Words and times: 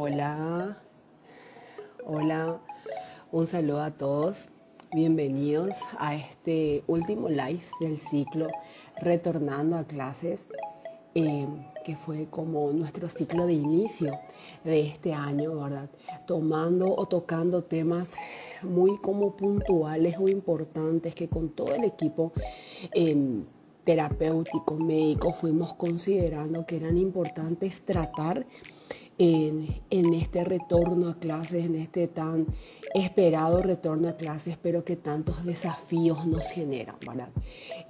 Hola, 0.00 0.78
hola, 2.06 2.60
un 3.32 3.48
saludo 3.48 3.82
a 3.82 3.90
todos. 3.90 4.48
Bienvenidos 4.94 5.74
a 5.98 6.14
este 6.14 6.84
último 6.86 7.28
live 7.28 7.64
del 7.80 7.98
ciclo 7.98 8.46
Retornando 9.00 9.76
a 9.76 9.82
clases, 9.82 10.50
eh, 11.16 11.48
que 11.84 11.96
fue 11.96 12.28
como 12.30 12.70
nuestro 12.70 13.08
ciclo 13.08 13.44
de 13.46 13.54
inicio 13.54 14.16
de 14.62 14.86
este 14.86 15.14
año, 15.14 15.56
¿verdad? 15.56 15.90
Tomando 16.28 16.94
o 16.94 17.06
tocando 17.06 17.64
temas 17.64 18.12
muy 18.62 18.98
como 18.98 19.36
puntuales 19.36 20.14
o 20.16 20.28
importantes 20.28 21.12
que 21.12 21.28
con 21.28 21.48
todo 21.48 21.74
el 21.74 21.82
equipo 21.82 22.32
em, 22.92 23.44
terapéutico, 23.82 24.74
médico, 24.76 25.32
fuimos 25.32 25.74
considerando 25.74 26.64
que 26.66 26.76
eran 26.76 26.96
importantes 26.96 27.80
tratar 27.80 28.46
en, 29.18 30.14
este 30.14 30.44
retorno 30.44 31.08
a 31.08 31.18
clases, 31.18 31.64
en 31.64 31.74
este 31.74 32.06
tan 32.06 32.46
esperado 32.94 33.62
retorno 33.62 34.08
a 34.08 34.16
clases, 34.16 34.56
pero 34.60 34.84
que 34.84 34.96
tantos 34.96 35.44
desafíos 35.44 36.26
nos 36.26 36.50
generan, 36.50 36.96
¿verdad? 37.06 37.28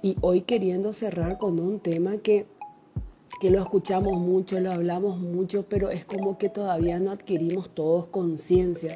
Y 0.01 0.17
hoy 0.21 0.41
queriendo 0.41 0.91
cerrar 0.91 1.37
con 1.37 1.59
un 1.59 1.79
tema 1.79 2.17
que, 2.17 2.47
que 3.39 3.51
lo 3.51 3.59
escuchamos 3.59 4.19
mucho, 4.19 4.59
lo 4.59 4.71
hablamos 4.71 5.19
mucho, 5.19 5.65
pero 5.69 5.91
es 5.91 6.03
como 6.05 6.37
que 6.37 6.49
todavía 6.49 6.99
no 6.99 7.11
adquirimos 7.11 7.69
todos 7.73 8.07
conciencia 8.07 8.95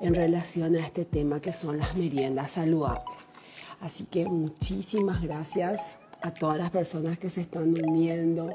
en 0.00 0.14
relación 0.14 0.74
a 0.74 0.80
este 0.80 1.04
tema 1.04 1.40
que 1.40 1.52
son 1.52 1.78
las 1.78 1.96
meriendas 1.96 2.52
saludables. 2.52 3.28
Así 3.80 4.04
que 4.06 4.24
muchísimas 4.26 5.22
gracias 5.22 5.98
a 6.20 6.34
todas 6.34 6.58
las 6.58 6.70
personas 6.70 7.18
que 7.18 7.30
se 7.30 7.42
están 7.42 7.68
uniendo, 7.68 8.50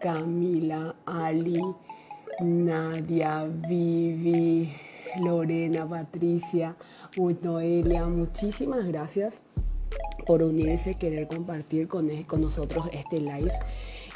Camila, 0.00 0.94
Ali, 1.04 1.60
Nadia, 2.40 3.46
Vivi, 3.68 4.70
Lorena, 5.20 5.88
Patricia, 5.88 6.76
Noelia, 7.42 8.06
muchísimas 8.06 8.86
gracias 8.86 9.42
por 10.24 10.42
unirse, 10.42 10.94
querer 10.94 11.26
compartir 11.26 11.88
con, 11.88 12.08
e, 12.10 12.26
con 12.26 12.40
nosotros 12.40 12.84
este 12.92 13.20
live 13.20 13.50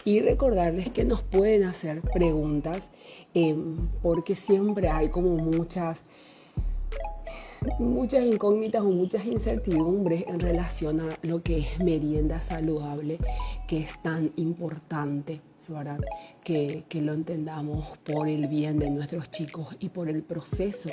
y 0.04 0.20
recordarles 0.20 0.90
que 0.90 1.04
nos 1.04 1.22
pueden 1.22 1.64
hacer 1.64 2.00
preguntas 2.00 2.90
em, 3.34 3.88
porque 4.02 4.36
siempre 4.36 4.88
hay 4.88 5.08
como 5.08 5.36
muchas 5.36 6.04
muchas 7.78 8.24
incógnitas 8.24 8.82
o 8.82 8.90
muchas 8.90 9.24
incertidumbres 9.24 10.24
en 10.26 10.40
relación 10.40 11.00
a 11.00 11.18
lo 11.22 11.42
que 11.42 11.58
es 11.58 11.78
merienda 11.78 12.40
saludable 12.40 13.18
que 13.68 13.78
es 13.78 14.02
tan 14.02 14.32
importante 14.36 15.40
¿verdad? 15.72 16.00
Que, 16.44 16.84
lo 16.94 17.14
entendamos 17.14 17.98
por 17.98 18.28
el 18.28 18.46
bien 18.46 18.78
de 18.78 18.90
nuestros 18.90 19.30
chicos 19.30 19.76
y 19.80 19.88
por 19.88 20.08
el 20.08 20.22
proceso 20.22 20.90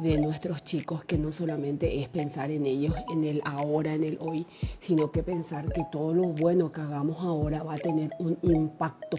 de 0.00 0.18
nuestros 0.18 0.64
chicos, 0.64 1.04
que 1.04 1.18
no 1.18 1.30
solamente 1.30 2.00
es 2.00 2.08
pensar 2.08 2.50
en 2.50 2.66
ellos, 2.66 2.94
en 3.12 3.24
el 3.24 3.40
ahora, 3.44 3.94
en 3.94 4.02
el 4.02 4.18
hoy, 4.20 4.46
sino 4.80 5.12
que 5.12 5.22
pensar 5.22 5.70
que 5.72 5.84
todo 5.92 6.12
lo 6.12 6.24
bueno 6.24 6.70
que 6.70 6.80
hagamos 6.80 7.20
ahora 7.20 7.62
va 7.62 7.74
a 7.74 7.78
tener 7.78 8.10
un 8.18 8.36
impacto 8.42 9.16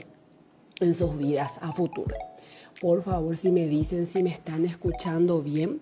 en 0.82 0.94
sus 0.94 1.18
vidas 1.18 1.60
a 1.62 1.72
futuro. 1.72 2.16
Por 2.82 3.02
favor, 3.02 3.38
si 3.38 3.52
me 3.52 3.68
dicen 3.68 4.06
si 4.06 4.22
me 4.22 4.32
están 4.32 4.66
escuchando 4.66 5.42
bien, 5.42 5.82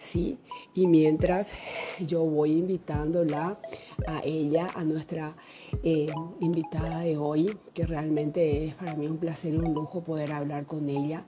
¿sí? 0.00 0.38
Y 0.74 0.86
mientras 0.86 1.54
yo 2.00 2.24
voy 2.24 2.52
invitándola 2.52 3.60
a 4.06 4.22
ella, 4.24 4.68
a 4.74 4.82
nuestra 4.82 5.36
eh, 5.84 6.08
invitada 6.40 7.00
de 7.00 7.18
hoy, 7.18 7.56
que 7.74 7.86
realmente 7.86 8.64
es 8.66 8.74
para 8.74 8.96
mí 8.96 9.06
un 9.06 9.18
placer 9.18 9.54
y 9.54 9.58
un 9.58 9.74
lujo 9.74 10.02
poder 10.02 10.32
hablar 10.32 10.66
con 10.66 10.88
ella, 10.88 11.26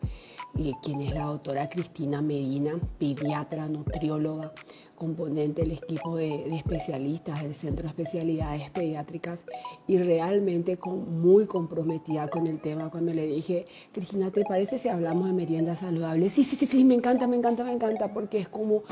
y 0.56 0.72
quien 0.82 1.02
es 1.02 1.12
la 1.12 1.24
doctora 1.24 1.68
Cristina 1.68 2.22
Medina, 2.22 2.80
pediatra, 2.98 3.68
nutrióloga, 3.68 4.52
componente 4.94 5.62
del 5.62 5.72
equipo 5.72 6.16
de, 6.16 6.54
especialistas 6.56 7.42
del 7.42 7.54
Centro 7.54 7.82
de 7.82 7.88
Especialidades 7.88 8.70
Pediátricas 8.70 9.44
y 9.86 9.98
realmente 9.98 10.78
muy 10.84 11.46
comprometida 11.46 12.28
con 12.28 12.46
el 12.46 12.60
tema. 12.60 12.90
Cuando 12.90 13.12
le 13.12 13.26
dije, 13.26 13.64
Cristina, 13.92 14.30
¿te 14.30 14.44
parece 14.44 14.78
si 14.78 14.88
hablamos 14.88 15.26
de 15.26 15.32
merienda 15.32 15.74
saludable? 15.74 16.30
Sí, 16.30 16.44
sí, 16.44 16.56
sí, 16.56 16.66
sí, 16.66 16.84
me 16.84 16.94
encanta, 16.94 17.26
me 17.26 17.36
encanta, 17.36 17.64
me 17.64 17.72
encanta, 17.72 18.12
porque 18.12 18.38
es 18.38 18.48
como 18.48 18.82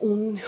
un, 0.00 0.38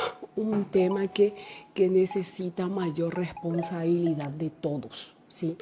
tema 0.71 1.09
que, 1.09 1.34
que 1.75 1.88
necesita 1.88 2.69
mayor 2.69 3.15
responsabilidad 3.16 4.31
de 4.31 4.50
todos. 4.50 5.15
¿sí? 5.32 5.56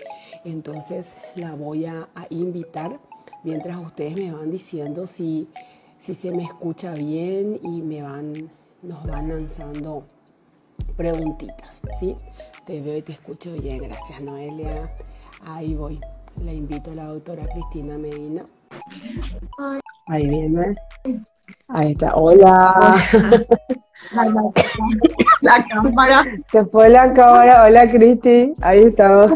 Entonces 0.44 1.15
la 1.36 1.54
voy 1.54 1.86
a, 1.86 2.09
invitar 2.28 3.00
mientras 3.44 3.78
ustedes 3.78 4.16
me 4.16 4.32
van 4.32 4.50
diciendo 4.50 5.06
si, 5.06 5.48
si 5.98 6.15
se 6.15 6.31
me 6.32 6.44
escucha 6.44 6.94
bien 6.94 7.59
y 7.62 7.81
me 7.81 8.03
van 8.03 8.50
nos 8.82 9.02
van 9.06 9.28
lanzando 9.28 10.04
preguntitas, 10.96 11.80
¿sí? 11.98 12.16
Te 12.64 12.80
veo 12.80 12.96
y 12.96 13.02
te 13.02 13.12
escucho 13.12 13.52
bien, 13.52 13.82
gracias 13.82 14.20
Noelia. 14.20 14.91
Ahí 15.44 15.74
voy. 15.74 16.00
La 16.44 16.52
invito 16.52 16.92
a 16.92 16.94
la 16.94 17.04
doctora 17.06 17.46
Cristina 17.52 17.98
Medina. 17.98 18.42
Ahí 20.06 20.26
viene. 20.26 20.76
Ahí 21.68 21.92
está. 21.92 22.14
Hola. 22.14 22.96
La, 25.42 25.66
cámara. 25.68 26.24
Se 26.44 26.64
fue 26.64 26.88
la 26.88 27.12
cámara. 27.12 27.64
Hola, 27.64 27.88
Cristi. 27.88 28.54
Ahí 28.62 28.84
estamos. 28.84 29.32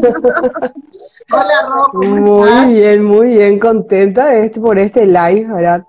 Hola, 1.31 1.85
Muy 1.93 2.73
bien, 2.73 3.03
muy 3.03 3.29
bien. 3.29 3.59
Contenta 3.59 4.35
este, 4.35 4.59
por 4.59 4.79
este 4.79 5.05
live, 5.05 5.45
¿verdad? 5.53 5.85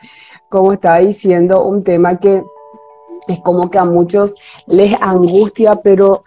Como 0.51 0.75
estaba 0.75 0.99
diciendo, 0.99 1.65
un 1.65 1.83
tema 1.83 2.19
que 2.19 2.43
es 3.29 3.41
como 3.41 3.71
que 3.71 3.79
a 3.79 3.85
muchos 3.85 4.35
les 4.67 4.95
angustia, 5.01 5.77
pero 5.77 6.23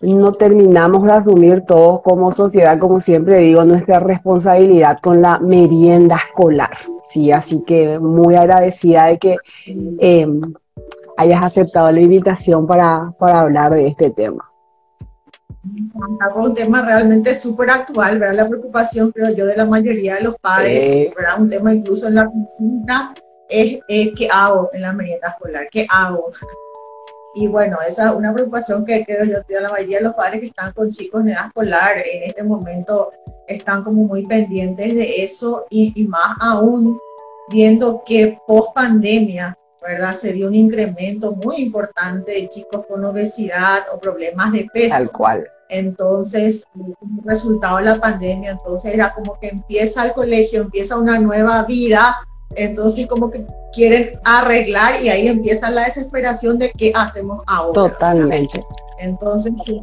no 0.00 0.32
terminamos 0.32 1.04
de 1.04 1.12
asumir 1.12 1.62
todos 1.62 2.02
como 2.02 2.32
sociedad, 2.32 2.78
como 2.78 3.00
siempre 3.00 3.38
digo, 3.38 3.64
nuestra 3.64 4.00
responsabilidad 4.00 4.98
con 5.00 5.22
la 5.22 5.38
merienda 5.38 6.16
escolar. 6.16 6.76
Sí, 7.04 7.32
así 7.32 7.62
que 7.62 7.98
muy 7.98 8.34
agradecida 8.34 9.06
de 9.06 9.18
que 9.18 9.36
em, 9.98 10.54
hayas 11.16 11.42
aceptado 11.42 11.90
la 11.90 12.00
invitación 12.00 12.66
para, 12.66 13.14
hablar 13.18 13.72
de 13.72 13.86
este 13.86 14.10
tema. 14.10 14.50
Un 16.36 16.52
tema 16.52 16.82
realmente 16.82 17.34
súper 17.34 17.70
actual, 17.70 18.18
¿verdad? 18.18 18.42
La 18.42 18.48
preocupación, 18.48 19.10
creo 19.12 19.30
yo, 19.30 19.46
de 19.46 19.56
la 19.56 19.64
mayoría 19.64 20.16
de 20.16 20.22
los 20.22 20.36
padres, 20.36 21.14
¿verdad? 21.16 21.40
Un 21.40 21.48
tema 21.48 21.72
incluso 21.72 22.08
en 22.08 22.16
la 22.16 22.26
consulta 22.26 23.14
es, 23.48 23.80
qué 23.86 24.28
hago 24.30 24.70
en 24.72 24.82
la 24.82 24.92
merienda 24.92 25.28
escolar, 25.28 25.68
qué 25.70 25.86
hago. 25.90 26.32
Y 27.34 27.48
bueno, 27.48 27.78
esa 27.86 28.10
es 28.10 28.14
una 28.14 28.32
preocupación 28.32 28.84
que 28.84 29.04
creo 29.04 29.24
yo 29.24 29.44
que 29.44 29.60
la 29.60 29.68
mayoría 29.68 29.98
de 29.98 30.04
los 30.04 30.14
padres 30.14 30.40
que 30.40 30.46
están 30.46 30.72
con 30.72 30.90
chicos 30.90 31.22
en 31.22 31.30
edad 31.30 31.46
escolar 31.46 31.98
en 31.98 32.22
este 32.22 32.44
momento 32.44 33.10
están 33.48 33.82
como 33.82 34.04
muy 34.04 34.24
pendientes 34.24 34.94
de 34.94 35.24
eso 35.24 35.66
y, 35.68 36.06
más 36.06 36.36
aún 36.40 36.98
viendo 37.48 38.02
que 38.06 38.38
post 38.46 38.72
pandemia, 38.74 39.58
¿verdad? 39.82 40.14
Se 40.14 40.32
dio 40.32 40.46
un 40.46 40.54
incremento 40.54 41.32
muy 41.32 41.56
importante 41.56 42.32
de 42.32 42.48
chicos 42.48 42.86
con 42.86 43.04
obesidad 43.04 43.84
o 43.92 43.98
problemas 43.98 44.52
de 44.52 44.68
peso. 44.72 44.94
Tal 44.96 45.10
cual. 45.10 45.48
Entonces, 45.68 46.64
como 46.72 47.22
resultado 47.24 47.78
de 47.78 47.84
la 47.84 48.00
pandemia, 48.00 48.52
entonces 48.52 48.94
era 48.94 49.12
como 49.12 49.38
que 49.40 49.48
empieza 49.48 50.06
el 50.06 50.12
colegio, 50.12 50.62
empieza 50.62 50.96
una 50.96 51.18
nueva 51.18 51.64
vida, 51.64 52.16
entonces 52.56 53.06
como 53.06 53.30
que 53.30 53.44
quieren 53.72 54.18
arreglar 54.24 55.02
y 55.02 55.08
ahí 55.08 55.28
empieza 55.28 55.70
la 55.70 55.84
desesperación 55.84 56.58
de 56.58 56.70
qué 56.70 56.92
hacemos 56.94 57.42
ahora. 57.46 57.72
Totalmente. 57.72 58.64
Entonces 58.98 59.52
sí, 59.64 59.80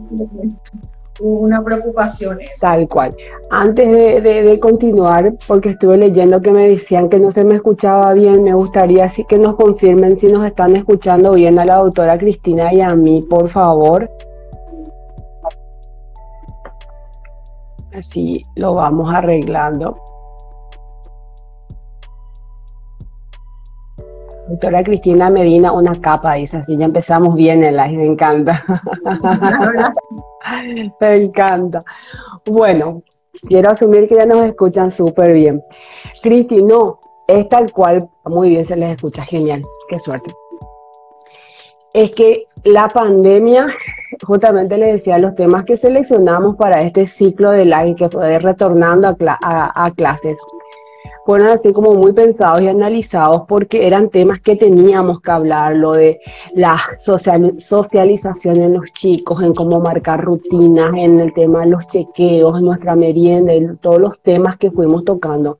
una 1.19 1.63
preocupación. 1.63 2.39
Tal 2.59 2.87
cual. 2.87 3.15
Antes 3.49 4.23
de, 4.23 4.59
continuar, 4.59 5.33
porque 5.47 5.69
estuve 5.69 5.97
leyendo 5.97 6.41
que 6.41 6.51
me 6.51 6.69
decían 6.69 7.09
que 7.09 7.19
no 7.19 7.31
se 7.31 7.43
me 7.43 7.55
escuchaba 7.55 8.13
bien, 8.13 8.43
me 8.43 8.53
gustaría 8.53 9.05
así 9.05 9.23
que 9.25 9.37
nos 9.37 9.55
confirmen 9.55 10.17
si 10.17 10.27
nos 10.27 10.45
están 10.45 10.75
escuchando 10.75 11.33
bien 11.33 11.59
a 11.59 11.65
la 11.65 11.77
doctora 11.77 12.17
Cristina 12.17 12.73
y 12.73 12.81
a 12.81 12.95
mí, 12.95 13.21
por 13.29 13.49
favor. 13.49 14.09
Así 17.93 18.41
lo 18.55 18.73
vamos 18.73 19.13
arreglando. 19.13 19.97
Doctora 24.51 24.83
Cristina 24.83 25.29
Medina, 25.29 25.71
una 25.71 25.95
capa, 26.01 26.33
dice 26.33 26.57
así, 26.57 26.75
ya 26.75 26.83
empezamos 26.83 27.35
bien 27.35 27.63
el 27.63 27.77
live, 27.77 27.95
me 27.95 28.05
encanta. 28.05 28.61
me 30.99 31.15
encanta. 31.15 31.81
Bueno, 32.45 33.01
quiero 33.47 33.69
asumir 33.69 34.09
que 34.09 34.15
ya 34.15 34.25
nos 34.25 34.43
escuchan 34.45 34.91
súper 34.91 35.31
bien. 35.31 35.63
Cristi, 36.21 36.61
no, 36.61 36.99
es 37.29 37.47
tal 37.47 37.71
cual, 37.71 38.09
muy 38.25 38.49
bien 38.49 38.65
se 38.65 38.75
les 38.75 38.97
escucha, 38.97 39.23
genial, 39.23 39.61
qué 39.87 39.97
suerte. 39.99 40.33
Es 41.93 42.11
que 42.11 42.45
la 42.65 42.89
pandemia, 42.89 43.67
justamente 44.23 44.77
le 44.77 44.91
decía, 44.91 45.17
los 45.17 45.33
temas 45.33 45.63
que 45.63 45.77
seleccionamos 45.77 46.57
para 46.57 46.81
este 46.81 47.05
ciclo 47.05 47.51
de 47.51 47.63
live 47.63 47.95
que 47.95 48.09
fue 48.09 48.37
retornando 48.39 49.15
a 49.29 49.91
clases, 49.95 50.37
fueron 51.25 51.47
así 51.47 51.71
como 51.73 51.93
muy 51.93 52.13
pensados 52.13 52.61
y 52.61 52.67
analizados 52.67 53.43
porque 53.47 53.87
eran 53.87 54.09
temas 54.09 54.41
que 54.41 54.55
teníamos 54.55 55.21
que 55.21 55.31
hablar, 55.31 55.75
lo 55.75 55.93
de 55.93 56.19
la 56.53 56.79
socialización 56.97 58.61
en 58.61 58.73
los 58.73 58.91
chicos, 58.93 59.41
en 59.43 59.53
cómo 59.53 59.79
marcar 59.79 60.23
rutinas, 60.23 60.91
en 60.97 61.19
el 61.19 61.33
tema 61.33 61.61
de 61.61 61.71
los 61.71 61.87
chequeos, 61.87 62.57
en 62.57 62.65
nuestra 62.65 62.95
merienda, 62.95 63.53
en 63.53 63.77
todos 63.77 63.99
los 63.99 64.19
temas 64.19 64.57
que 64.57 64.71
fuimos 64.71 65.05
tocando 65.05 65.59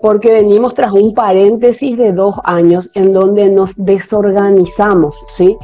porque 0.00 0.32
venimos 0.32 0.74
tras 0.74 0.92
un 0.92 1.12
paréntesis 1.14 1.96
de 1.96 2.12
dos 2.12 2.36
años 2.44 2.90
en 2.94 3.12
donde 3.12 3.50
nos 3.50 3.74
desorganizamos, 3.76 5.22
¿sí? 5.28 5.56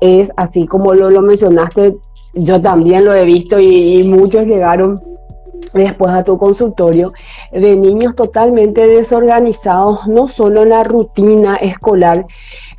Es 0.00 0.32
así 0.36 0.66
como 0.66 0.94
lo, 0.94 1.10
lo 1.10 1.20
mencionaste, 1.20 1.96
yo 2.34 2.62
también 2.62 3.04
lo 3.04 3.12
he 3.12 3.24
visto 3.24 3.58
y 3.58 4.04
muchos 4.04 4.46
llegaron 4.46 5.00
después 5.74 6.12
a 6.12 6.24
tu 6.24 6.38
consultorio 6.38 7.12
de 7.50 7.76
niños 7.76 8.14
totalmente 8.14 8.86
desorganizados, 8.86 10.06
no 10.06 10.28
solo 10.28 10.62
en 10.62 10.70
la 10.70 10.84
rutina 10.84 11.56
escolar, 11.56 12.26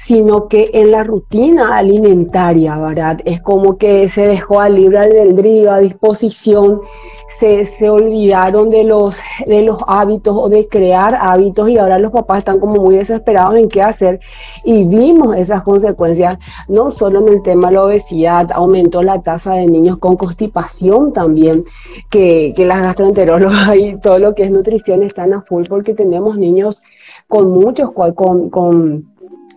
sino 0.03 0.49
que 0.49 0.69
en 0.73 0.91
la 0.91 1.05
rutina 1.05 1.77
alimentaria, 1.77 2.77
¿verdad? 2.77 3.21
Es 3.23 3.39
como 3.39 3.77
que 3.77 4.09
se 4.09 4.27
dejó 4.27 4.59
al 4.59 4.75
libre 4.75 4.97
albedrío, 4.99 5.71
a 5.71 5.79
disposición, 5.79 6.81
se, 7.29 7.65
se, 7.65 7.89
olvidaron 7.89 8.69
de 8.69 8.83
los, 8.83 9.15
de 9.47 9.61
los 9.61 9.77
hábitos 9.87 10.35
o 10.37 10.49
de 10.49 10.67
crear 10.67 11.17
hábitos 11.19 11.69
y 11.69 11.77
ahora 11.77 11.99
los 11.99 12.11
papás 12.11 12.39
están 12.39 12.59
como 12.59 12.81
muy 12.81 12.97
desesperados 12.97 13.55
en 13.55 13.69
qué 13.69 13.81
hacer 13.81 14.19
y 14.65 14.83
vimos 14.83 15.37
esas 15.37 15.63
consecuencias 15.63 16.37
no 16.67 16.91
solo 16.91 17.21
en 17.21 17.35
el 17.35 17.41
tema 17.41 17.69
de 17.69 17.75
la 17.75 17.83
obesidad, 17.83 18.51
aumentó 18.53 19.03
la 19.03 19.21
tasa 19.21 19.53
de 19.53 19.67
niños 19.67 19.97
con 19.97 20.17
constipación 20.17 21.13
también, 21.13 21.63
que, 22.09 22.51
que 22.55 22.65
las 22.65 22.81
gastroenterólogas 22.81 23.75
y 23.77 23.97
todo 24.01 24.19
lo 24.19 24.35
que 24.35 24.43
es 24.43 24.51
nutrición 24.51 25.01
están 25.01 25.33
a 25.33 25.43
full 25.43 25.63
porque 25.69 25.93
tenemos 25.93 26.37
niños 26.37 26.83
con 27.29 27.51
muchos, 27.51 27.91
con, 27.91 28.49
con 28.49 29.12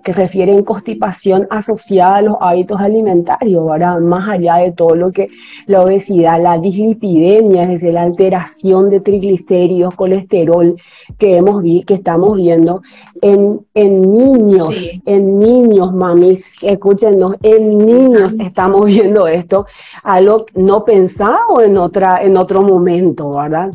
que 0.07 0.13
refieren 0.13 0.63
constipación 0.63 1.49
asociada 1.51 2.19
a 2.19 2.23
los 2.23 2.37
hábitos 2.41 2.81
alimentarios, 2.81 3.67
¿verdad? 3.67 3.99
Más 3.99 4.29
allá 4.29 4.55
de 4.59 4.71
todo 4.71 4.95
lo 4.95 5.11
que 5.11 5.27
la 5.67 5.83
obesidad, 5.83 6.41
la 6.41 6.59
dislipidemia, 6.59 7.65
es 7.65 7.71
decir, 7.71 7.95
la 7.95 8.03
alteración 8.03 8.89
de 8.89 9.01
triglicéridos, 9.01 9.97
colesterol 9.97 10.77
que 11.19 11.39
hemos 11.39 11.61
vi, 11.61 11.83
que 11.83 11.95
estamos 11.95 12.37
viendo 12.37 12.83
en, 13.21 13.67
en 13.75 14.01
niños, 14.15 14.93
en 15.07 15.41
niños, 15.41 15.93
mamis, 15.93 16.57
escúchenos, 16.63 17.35
en 17.43 17.77
niños 17.77 18.37
estamos 18.39 18.87
viendo 18.95 19.27
esto, 19.27 19.67
algo 20.05 20.47
no 20.55 20.85
pensado 20.85 21.61
en 21.61 21.79
otra, 21.79 22.23
en 22.23 22.37
otro 22.37 22.63
momento, 22.63 23.33
¿verdad? 23.33 23.73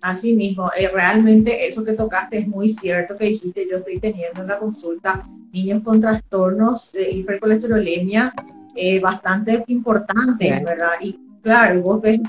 Así 0.00 0.34
mismo, 0.34 0.70
eh, 0.78 0.88
realmente 0.88 1.66
eso 1.66 1.84
que 1.84 1.92
tocaste 1.92 2.38
es 2.38 2.46
muy 2.46 2.68
cierto 2.68 3.16
que 3.16 3.26
dijiste, 3.26 3.66
yo 3.68 3.78
estoy 3.78 3.98
teniendo 3.98 4.42
en 4.42 4.48
la 4.48 4.58
consulta 4.58 5.28
niños 5.52 5.82
con 5.82 6.00
trastornos 6.00 6.92
de 6.92 7.10
hipercolesterolemia 7.10 8.32
eh, 8.76 9.00
bastante 9.00 9.64
importantes, 9.66 10.62
¿verdad? 10.62 10.92
Y 11.00 11.18
claro, 11.42 11.82
vos 11.82 12.00
ves, 12.00 12.20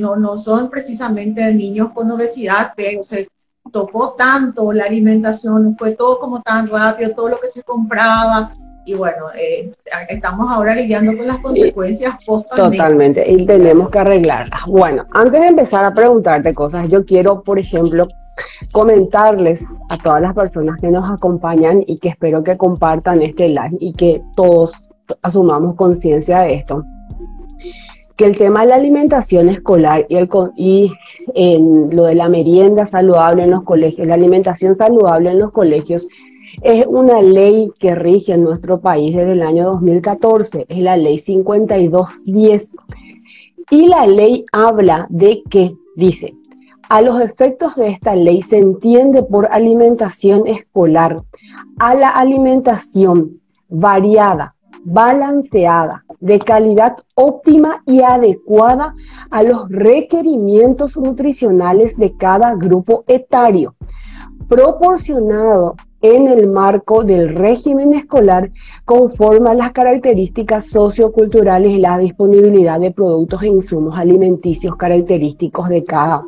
no, 0.00 0.16
no 0.16 0.38
son 0.38 0.70
precisamente 0.70 1.52
niños 1.52 1.90
con 1.92 2.10
obesidad, 2.10 2.72
pero 2.74 3.02
se 3.02 3.28
tocó 3.70 4.14
tanto 4.14 4.72
la 4.72 4.84
alimentación, 4.84 5.76
fue 5.78 5.92
todo 5.92 6.18
como 6.18 6.40
tan 6.40 6.68
rápido, 6.68 7.10
todo 7.10 7.28
lo 7.28 7.38
que 7.38 7.48
se 7.48 7.62
compraba, 7.62 8.52
y 8.90 8.94
bueno, 8.94 9.26
eh, 9.38 9.70
estamos 10.08 10.50
ahora 10.50 10.74
lidiando 10.74 11.16
con 11.16 11.26
las 11.26 11.38
consecuencias 11.38 12.16
post 12.26 12.48
Totalmente, 12.54 13.30
y 13.30 13.46
tenemos 13.46 13.88
que 13.88 14.00
arreglarlas. 14.00 14.66
Bueno, 14.66 15.06
antes 15.12 15.40
de 15.40 15.46
empezar 15.46 15.84
a 15.84 15.94
preguntarte 15.94 16.52
cosas, 16.52 16.88
yo 16.88 17.04
quiero, 17.04 17.42
por 17.42 17.60
ejemplo, 17.60 18.08
comentarles 18.72 19.64
a 19.90 19.96
todas 19.96 20.20
las 20.20 20.34
personas 20.34 20.76
que 20.80 20.88
nos 20.88 21.08
acompañan 21.08 21.84
y 21.86 21.98
que 21.98 22.08
espero 22.08 22.42
que 22.42 22.56
compartan 22.56 23.22
este 23.22 23.48
live 23.48 23.76
y 23.78 23.92
que 23.92 24.22
todos 24.34 24.88
asumamos 25.22 25.76
conciencia 25.76 26.40
de 26.40 26.54
esto 26.54 26.84
que 28.16 28.26
el 28.26 28.36
tema 28.36 28.60
de 28.60 28.66
la 28.66 28.74
alimentación 28.74 29.48
escolar 29.48 30.04
y, 30.10 30.16
el, 30.16 30.28
y 30.54 30.92
en 31.34 31.96
lo 31.96 32.04
de 32.04 32.14
la 32.14 32.28
merienda 32.28 32.84
saludable 32.84 33.44
en 33.44 33.50
los 33.50 33.62
colegios, 33.62 34.06
la 34.06 34.12
alimentación 34.12 34.74
saludable 34.74 35.30
en 35.30 35.38
los 35.38 35.52
colegios, 35.52 36.06
es 36.62 36.84
una 36.86 37.22
ley 37.22 37.70
que 37.78 37.94
rige 37.94 38.32
en 38.32 38.44
nuestro 38.44 38.80
país 38.80 39.16
desde 39.16 39.32
el 39.32 39.42
año 39.42 39.72
2014, 39.72 40.66
es 40.68 40.78
la 40.78 40.96
ley 40.96 41.18
5210. 41.18 42.76
Y 43.70 43.86
la 43.86 44.06
ley 44.06 44.44
habla 44.52 45.06
de 45.10 45.42
que, 45.48 45.74
dice, 45.96 46.34
a 46.88 47.02
los 47.02 47.20
efectos 47.20 47.76
de 47.76 47.88
esta 47.88 48.16
ley 48.16 48.42
se 48.42 48.58
entiende 48.58 49.22
por 49.22 49.48
alimentación 49.52 50.46
escolar 50.46 51.22
a 51.78 51.94
la 51.94 52.08
alimentación 52.08 53.40
variada, 53.68 54.56
balanceada, 54.82 56.04
de 56.18 56.38
calidad 56.38 56.96
óptima 57.14 57.82
y 57.86 58.02
adecuada 58.02 58.94
a 59.30 59.42
los 59.42 59.68
requerimientos 59.68 60.96
nutricionales 60.96 61.96
de 61.96 62.16
cada 62.16 62.56
grupo 62.56 63.04
etario, 63.06 63.76
proporcionado 64.48 65.76
en 66.02 66.28
el 66.28 66.46
marco 66.46 67.04
del 67.04 67.34
régimen 67.34 67.92
escolar 67.92 68.50
conforme 68.84 69.54
las 69.54 69.72
características 69.72 70.68
socioculturales 70.68 71.72
y 71.72 71.80
la 71.80 71.98
disponibilidad 71.98 72.80
de 72.80 72.90
productos 72.90 73.42
e 73.42 73.48
insumos 73.48 73.98
alimenticios 73.98 74.76
característicos 74.76 75.68
de 75.68 75.84
cada 75.84 76.24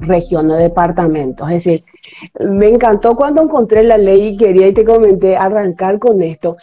región 0.00 0.50
o 0.50 0.54
departamento. 0.54 1.44
Es 1.48 1.64
decir, 1.64 1.84
me 2.40 2.68
encantó 2.68 3.16
cuando 3.16 3.42
encontré 3.42 3.82
la 3.82 3.98
ley 3.98 4.28
y 4.28 4.36
quería 4.36 4.68
y 4.68 4.72
te 4.72 4.84
comenté 4.84 5.36
arrancar 5.36 5.98
con 5.98 6.22
esto, 6.22 6.56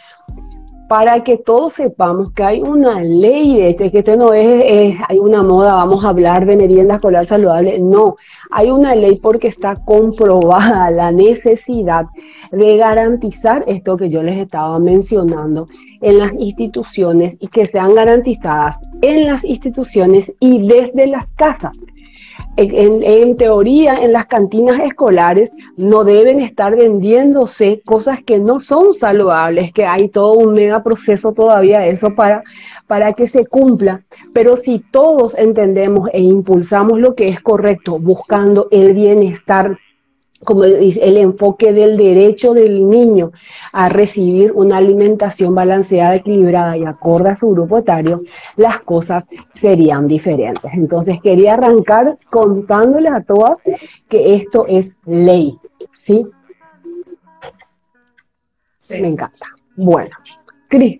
para 0.88 1.24
que 1.24 1.38
todos 1.38 1.74
sepamos 1.74 2.32
que 2.32 2.42
hay 2.42 2.60
una 2.60 3.00
ley 3.00 3.56
de 3.56 3.70
este, 3.70 3.90
que 3.90 4.00
este 4.00 4.16
no 4.16 4.32
es, 4.34 4.96
hay 5.08 5.18
una 5.18 5.42
moda, 5.42 5.74
vamos 5.74 6.04
a 6.04 6.10
hablar 6.10 6.46
de 6.46 6.56
merienda 6.56 6.96
escolar 6.96 7.24
saludable, 7.24 7.78
no, 7.78 8.16
hay 8.50 8.70
una 8.70 8.94
ley 8.94 9.16
porque 9.16 9.48
está 9.48 9.74
comprobada 9.76 10.90
la 10.92 11.10
necesidad 11.10 12.06
de 12.52 12.76
garantizar 12.76 13.64
esto 13.66 13.96
que 13.96 14.10
yo 14.10 14.22
les 14.22 14.36
estaba 14.36 14.78
mencionando 14.78 15.66
en 16.00 16.18
las 16.18 16.32
instituciones 16.38 17.36
y 17.40 17.48
que 17.48 17.66
sean 17.66 17.94
garantizadas 17.94 18.76
en 19.00 19.26
las 19.26 19.44
instituciones 19.44 20.32
y 20.38 20.66
desde 20.66 21.06
las 21.06 21.32
casas 21.32 21.80
en, 22.56 23.36
teoría 23.36 23.96
en 23.96 24.12
las 24.12 24.26
cantinas 24.26 24.80
escolares 24.80 25.52
no 25.76 26.04
deben 26.04 26.40
estar 26.40 26.76
vendiéndose 26.76 27.82
cosas 27.84 28.22
que 28.22 28.38
no 28.38 28.60
son 28.60 28.94
saludables, 28.94 29.72
que 29.72 29.86
hay 29.86 30.08
todo 30.08 30.32
un 30.34 30.52
mega 30.52 30.82
proceso 30.82 31.32
todavía 31.32 31.86
eso 31.86 32.14
para, 32.14 32.42
para 32.86 33.12
que 33.12 33.26
se 33.26 33.46
cumpla. 33.46 34.02
Pero 34.32 34.56
si 34.56 34.78
todos 34.78 35.36
entendemos 35.36 36.08
e 36.12 36.20
impulsamos 36.20 37.00
lo 37.00 37.14
que 37.14 37.28
es 37.28 37.40
correcto, 37.40 37.98
buscando 37.98 38.68
el 38.70 38.94
bienestar 38.94 39.78
como 40.44 40.64
dice, 40.64 41.04
el 41.04 41.16
enfoque 41.16 41.72
del 41.72 41.96
derecho 41.96 42.54
del 42.54 42.88
niño 42.88 43.32
a 43.72 43.88
recibir 43.88 44.52
una 44.52 44.76
alimentación 44.76 45.54
balanceada, 45.54 46.16
equilibrada 46.16 46.76
y 46.76 46.84
acorde 46.84 47.30
a 47.30 47.36
su 47.36 47.50
grupo 47.50 47.78
etario, 47.78 48.22
las 48.56 48.80
cosas 48.80 49.26
serían 49.54 50.06
diferentes. 50.06 50.72
Entonces 50.72 51.18
quería 51.22 51.54
arrancar 51.54 52.18
contándoles 52.30 53.12
a 53.12 53.22
todas 53.22 53.62
que 54.08 54.34
esto 54.34 54.66
es 54.68 54.94
ley, 55.04 55.58
¿sí? 55.92 56.26
Me 58.90 59.08
encanta. 59.08 59.46
Bueno, 59.76 60.10
Cris. 60.68 60.98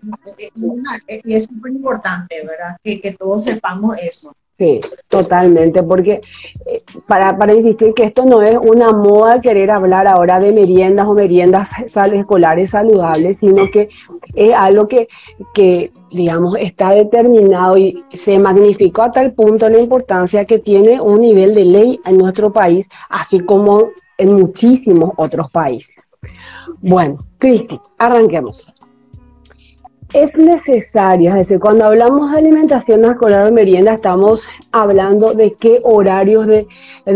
Y 1.23 1.35
es 1.35 1.45
súper 1.45 1.71
importante, 1.71 2.35
¿verdad? 2.45 2.77
Que, 2.83 2.99
que 2.99 3.11
todos 3.11 3.43
sepamos 3.43 3.97
eso. 4.01 4.35
Sí, 4.57 4.79
totalmente, 5.09 5.83
porque 5.83 6.21
eh, 6.65 6.81
para, 7.07 7.37
para, 7.37 7.53
insistir 7.53 7.93
que 7.93 8.05
esto 8.05 8.23
no 8.25 8.41
es 8.41 8.57
una 8.57 8.93
moda 8.93 9.41
querer 9.41 9.69
hablar 9.69 10.07
ahora 10.07 10.39
de 10.39 10.53
meriendas 10.53 11.07
o 11.07 11.13
meriendas 11.13 11.71
escolares 12.13 12.69
saludables, 12.69 13.39
sino 13.39 13.69
que 13.69 13.89
es 14.33 14.53
algo 14.55 14.87
que, 14.87 15.09
que, 15.53 15.91
digamos, 16.09 16.55
está 16.57 16.91
determinado 16.91 17.77
y 17.77 18.01
se 18.13 18.39
magnificó 18.39 19.01
a 19.01 19.11
tal 19.11 19.33
punto 19.33 19.67
la 19.67 19.79
importancia 19.79 20.45
que 20.45 20.59
tiene 20.59 21.01
un 21.01 21.19
nivel 21.19 21.53
de 21.53 21.65
ley 21.65 21.99
en 22.05 22.17
nuestro 22.17 22.53
país, 22.53 22.87
así 23.09 23.41
como 23.41 23.89
en 24.17 24.35
muchísimos 24.35 25.11
otros 25.17 25.51
países. 25.51 26.07
Bueno, 26.79 27.25
Cristi, 27.39 27.77
arranquemos 27.97 28.73
es 30.13 30.37
necesaria, 30.37 31.31
es 31.31 31.35
decir, 31.35 31.59
cuando 31.59 31.85
hablamos 31.85 32.31
de 32.31 32.37
alimentación 32.37 33.03
escolar 33.05 33.47
o 33.47 33.51
merienda, 33.51 33.93
estamos 33.93 34.47
hablando 34.71 35.33
de 35.33 35.53
qué 35.55 35.81
horarios 35.83 36.47
de, 36.47 36.67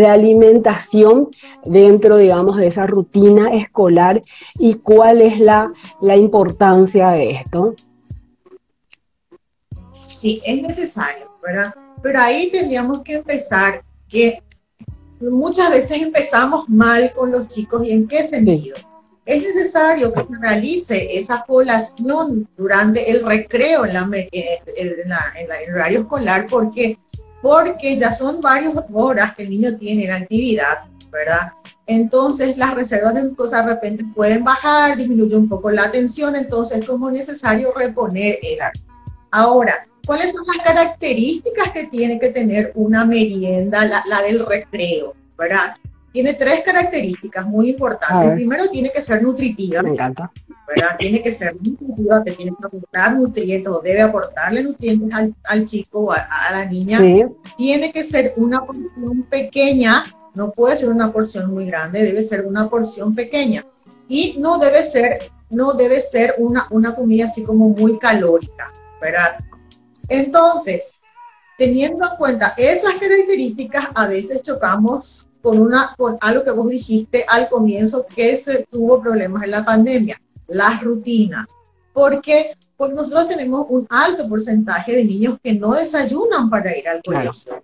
alimentación 0.08 1.30
dentro, 1.66 2.18
digamos, 2.18 2.58
de 2.58 2.68
esa 2.68 2.88
rutina 2.88 3.54
escolar 3.54 4.22
y 4.58 4.76
cuál 4.76 5.22
es 5.22 5.40
la, 5.40 5.72
la 6.02 6.18
importancia 6.18 7.12
de 7.12 7.32
esto. 7.32 7.76
Sí, 10.14 10.42
es 10.46 10.62
necesario, 10.62 11.32
¿verdad? 11.42 11.74
Pero 12.02 12.20
ahí 12.20 12.50
tendríamos 12.52 13.02
que 13.02 13.14
empezar 13.16 13.84
que 14.08 14.44
muchas 15.22 15.70
veces 15.70 16.02
empezamos 16.02 16.68
mal 16.68 17.14
con 17.14 17.32
los 17.32 17.48
chicos 17.48 17.86
y 17.88 17.92
en 17.92 18.08
qué 18.08 18.26
sentido. 18.26 18.78
Es 19.30 19.44
necesario 19.44 20.12
que 20.12 20.24
se 20.24 20.40
realice 20.42 21.20
esa 21.20 21.44
colación 21.46 22.50
durante 22.58 23.12
el 23.12 23.24
recreo 23.24 23.86
en, 23.86 23.94
la, 23.94 24.10
eh, 24.12 24.60
en, 24.76 24.88
el 24.88 25.72
horario 25.72 26.00
escolar 26.00 26.48
porque, 26.50 26.98
porque 27.40 27.96
ya 27.96 28.12
son 28.12 28.42
varias 28.42 28.74
horas 28.92 29.36
que 29.36 29.44
el 29.44 29.52
niño 29.52 29.78
tiene 29.78 30.06
en 30.06 30.14
actividad, 30.14 30.80
¿verdad? 31.12 31.52
Entonces 31.86 32.58
las 32.58 32.74
reservas 32.74 33.14
de 33.14 33.22
glucosa 33.22 33.62
de 33.62 33.76
repente 33.76 34.04
pueden 34.16 34.44
bajar, 34.44 34.98
disminuye 34.98 35.36
un 35.36 35.48
poco 35.48 35.70
la 35.70 35.84
atención, 35.84 36.36
entonces 36.36 36.80
es 36.80 36.88
como 36.88 37.12
necesario 37.12 37.72
reponer 37.76 38.40
eso. 38.42 38.64
Ahora, 39.30 39.86
¿cuáles 40.08 40.34
son 40.34 40.42
las 40.48 40.66
características 40.66 41.70
que 41.72 41.86
tiene 41.86 42.20
que 42.20 42.30
tener 42.30 42.72
una 42.74 43.06
merienda, 43.06 43.86
la, 43.86 44.04
la 44.08 44.24
del 44.24 44.44
recreo? 44.44 45.14
¿verdad? 45.40 45.76
Tiene 46.12 46.34
tres 46.34 46.62
características 46.64 47.46
muy 47.46 47.70
importantes. 47.70 48.34
Primero, 48.34 48.68
tiene 48.70 48.92
que 48.92 49.02
ser 49.02 49.22
nutritiva. 49.22 49.82
Me 49.84 49.92
encanta. 49.92 50.32
¿verdad? 50.70 50.96
Tiene 50.98 51.24
que 51.24 51.32
ser 51.32 51.56
nutritiva, 51.56 52.24
que 52.24 52.32
tiene 52.34 52.56
que 52.60 52.66
aportar 52.66 53.16
nutrientes 53.16 53.74
o 53.74 53.82
debe 53.82 54.02
aportarle 54.02 54.64
nutrientes 54.64 55.12
al, 55.14 55.36
al 55.44 55.66
chico 55.66 56.00
o 56.00 56.12
a, 56.12 56.28
la 56.52 56.66
niña. 56.66 57.00
Tiene 57.58 57.92
que 57.92 58.04
ser 58.04 58.34
una 58.38 58.64
porción 58.64 59.24
pequeña, 59.24 60.16
no 60.36 60.52
puede 60.52 60.78
ser 60.78 60.90
una 60.90 61.12
porción 61.12 61.52
muy 61.52 61.66
grande, 61.66 62.04
debe 62.04 62.24
ser 62.24 62.46
una 62.46 62.70
porción 62.70 63.16
pequeña. 63.16 63.66
Y 64.08 64.38
no 64.40 64.58
debe 64.58 64.84
ser, 64.84 65.32
no 65.50 65.74
debe 65.74 66.02
ser 66.02 66.36
una, 66.38 66.68
una 66.70 66.96
comida 66.96 67.26
así 67.26 67.44
como 67.44 67.70
muy 67.70 67.98
calórica, 67.98 68.72
¿verdad? 69.02 69.38
Entonces, 70.08 70.94
teniendo 71.58 72.06
en 72.06 72.18
cuenta 72.18 72.54
esas 72.58 72.94
características, 72.94 73.90
a 73.94 74.08
veces 74.08 74.42
chocamos 74.42 75.29
con, 75.42 75.60
una, 75.60 75.94
con 75.98 76.18
algo 76.22 76.44
que 76.44 76.52
vos 76.52 76.70
dijiste 76.70 77.26
al 77.28 77.50
comienzo, 77.50 78.06
que 78.16 78.38
se 78.38 78.66
tuvo 78.70 79.02
problemas 79.02 79.44
en 79.44 79.52
la 79.52 79.66
pandemia, 79.66 80.20
las 80.48 80.84
rutinas. 80.84 81.48
Porque, 81.94 82.56
porque 82.78 82.96
nosotros 82.96 83.28
tenemos 83.28 83.66
un 83.70 83.88
alto 83.90 84.28
porcentaje 84.28 84.96
de 84.96 85.06
niños 85.06 85.38
que 85.44 85.54
no 85.54 85.72
desayunan 85.74 86.50
para 86.50 86.78
ir 86.78 86.88
al 86.88 87.02
colegio. 87.04 87.64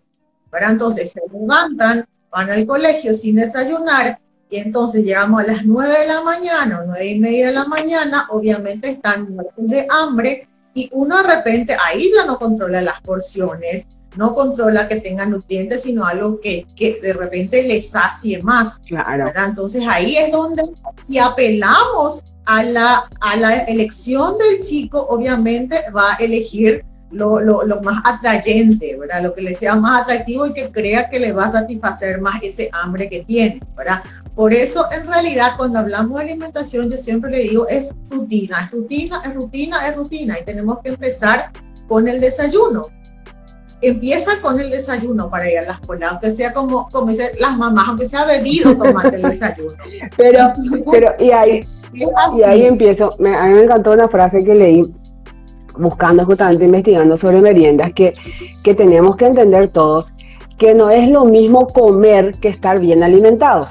Pero 0.52 0.70
entonces 0.70 1.12
se 1.12 1.22
levantan, 1.32 2.06
van 2.32 2.50
al 2.50 2.66
colegio 2.66 3.14
sin 3.14 3.36
desayunar 3.36 4.20
y 4.50 4.58
entonces 4.58 5.04
llegamos 5.04 5.42
a 5.42 5.48
las 5.48 5.66
9 5.66 6.00
de 6.00 6.08
la 6.08 6.22
mañana 6.22 6.82
o 6.82 6.86
9 6.86 7.06
y 7.08 7.20
media 7.20 7.48
de 7.48 7.54
la 7.54 7.66
mañana, 7.66 8.28
obviamente 8.30 8.90
están 8.90 9.34
muertos 9.34 9.68
de 9.68 9.88
hambre 9.90 10.48
y 10.76 10.90
uno 10.92 11.24
de 11.24 11.36
repente 11.36 11.76
ahí 11.84 12.12
ya 12.14 12.26
no 12.26 12.38
controla 12.38 12.82
las 12.82 13.00
porciones, 13.02 13.88
no 14.18 14.34
controla 14.34 14.90
que 14.90 14.98
tenga 14.98 15.26
nutrientes, 15.26 15.84
sino 15.84 16.06
algo 16.06 16.40
que, 16.42 16.68
que 16.76 17.00
de 17.02 17.14
repente 17.14 17.64
le 17.64 17.82
sacie 17.82 18.42
más. 18.42 18.80
Claro. 18.80 19.32
Entonces 19.36 19.84
ahí 19.88 20.18
es 20.18 20.32
donde 20.34 20.64
si 21.04 21.18
apelamos 21.18 22.36
a 22.46 22.62
la, 22.64 23.10
a 23.22 23.36
la 23.38 23.56
elección 23.60 24.38
del 24.38 24.60
chico, 24.60 25.08
obviamente 25.10 25.78
va 25.96 26.14
a 26.14 26.16
elegir 26.18 26.84
lo, 27.12 27.40
lo, 27.40 27.64
lo, 27.64 27.82
más 27.82 28.02
atrayente, 28.04 28.98
¿verdad? 28.98 29.24
Lo 29.24 29.34
que 29.34 29.42
le 29.42 29.56
sea 29.56 29.76
más 29.76 30.02
atractivo 30.02 30.46
y 30.48 30.54
que 30.54 30.72
crea 30.72 31.10
que 31.10 31.20
le 31.20 31.32
va 31.32 31.46
a 31.46 31.52
satisfacer 31.54 32.20
más 32.20 32.42
ese 32.44 32.70
hambre 32.74 33.10
que 33.10 33.24
tiene, 33.24 33.62
¿verdad? 33.78 34.04
Por 34.36 34.54
eso, 34.54 34.86
en 34.92 35.08
realidad, 35.08 35.52
cuando 35.56 35.80
hablamos 35.80 36.18
de 36.18 36.26
alimentación, 36.26 36.90
yo 36.90 36.98
siempre 36.98 37.32
le 37.32 37.40
digo, 37.40 37.68
es 37.68 37.94
rutina, 38.10 38.66
es 38.66 38.72
rutina, 38.72 39.22
es 39.26 39.34
rutina, 39.34 39.88
es 39.88 39.96
rutina, 39.96 40.40
y 40.40 40.44
tenemos 40.44 40.80
que 40.80 40.90
empezar 40.90 41.52
con 41.88 42.08
el 42.08 42.20
desayuno 42.20 42.82
empieza 43.82 44.32
con 44.42 44.60
el 44.60 44.70
desayuno 44.70 45.30
para 45.30 45.50
ir 45.50 45.60
a 45.60 45.64
la 45.64 45.74
escuela, 45.74 46.10
aunque 46.10 46.32
sea 46.32 46.54
como, 46.54 46.88
como 46.92 47.08
dicen 47.08 47.30
las 47.40 47.58
mamás, 47.58 47.88
aunque 47.90 48.08
sea 48.08 48.26
bebido 48.26 48.76
tomar 48.76 49.14
el 49.14 49.22
desayuno. 49.22 49.74
pero, 50.18 50.54
pero, 50.92 51.14
y 51.20 51.32
ahí, 51.32 51.62
y 51.94 52.44
ahí 52.44 52.66
empiezo, 52.66 53.12
a 53.14 53.48
mí 53.48 53.54
me 53.54 53.64
encantó 53.64 53.92
una 53.92 54.08
frase 54.08 54.44
que 54.44 54.56
leí 54.56 54.82
buscando 55.78 56.26
justamente, 56.26 56.66
investigando 56.66 57.18
sobre 57.18 57.42
meriendas, 57.42 57.92
que, 57.94 58.14
que 58.64 58.74
tenemos 58.74 59.18
que 59.18 59.26
entender 59.26 59.68
todos 59.68 60.12
que 60.58 60.74
no 60.74 60.90
es 60.90 61.10
lo 61.10 61.26
mismo 61.26 61.68
comer 61.68 62.32
que 62.40 62.48
estar 62.48 62.80
bien 62.80 63.04
alimentados. 63.04 63.68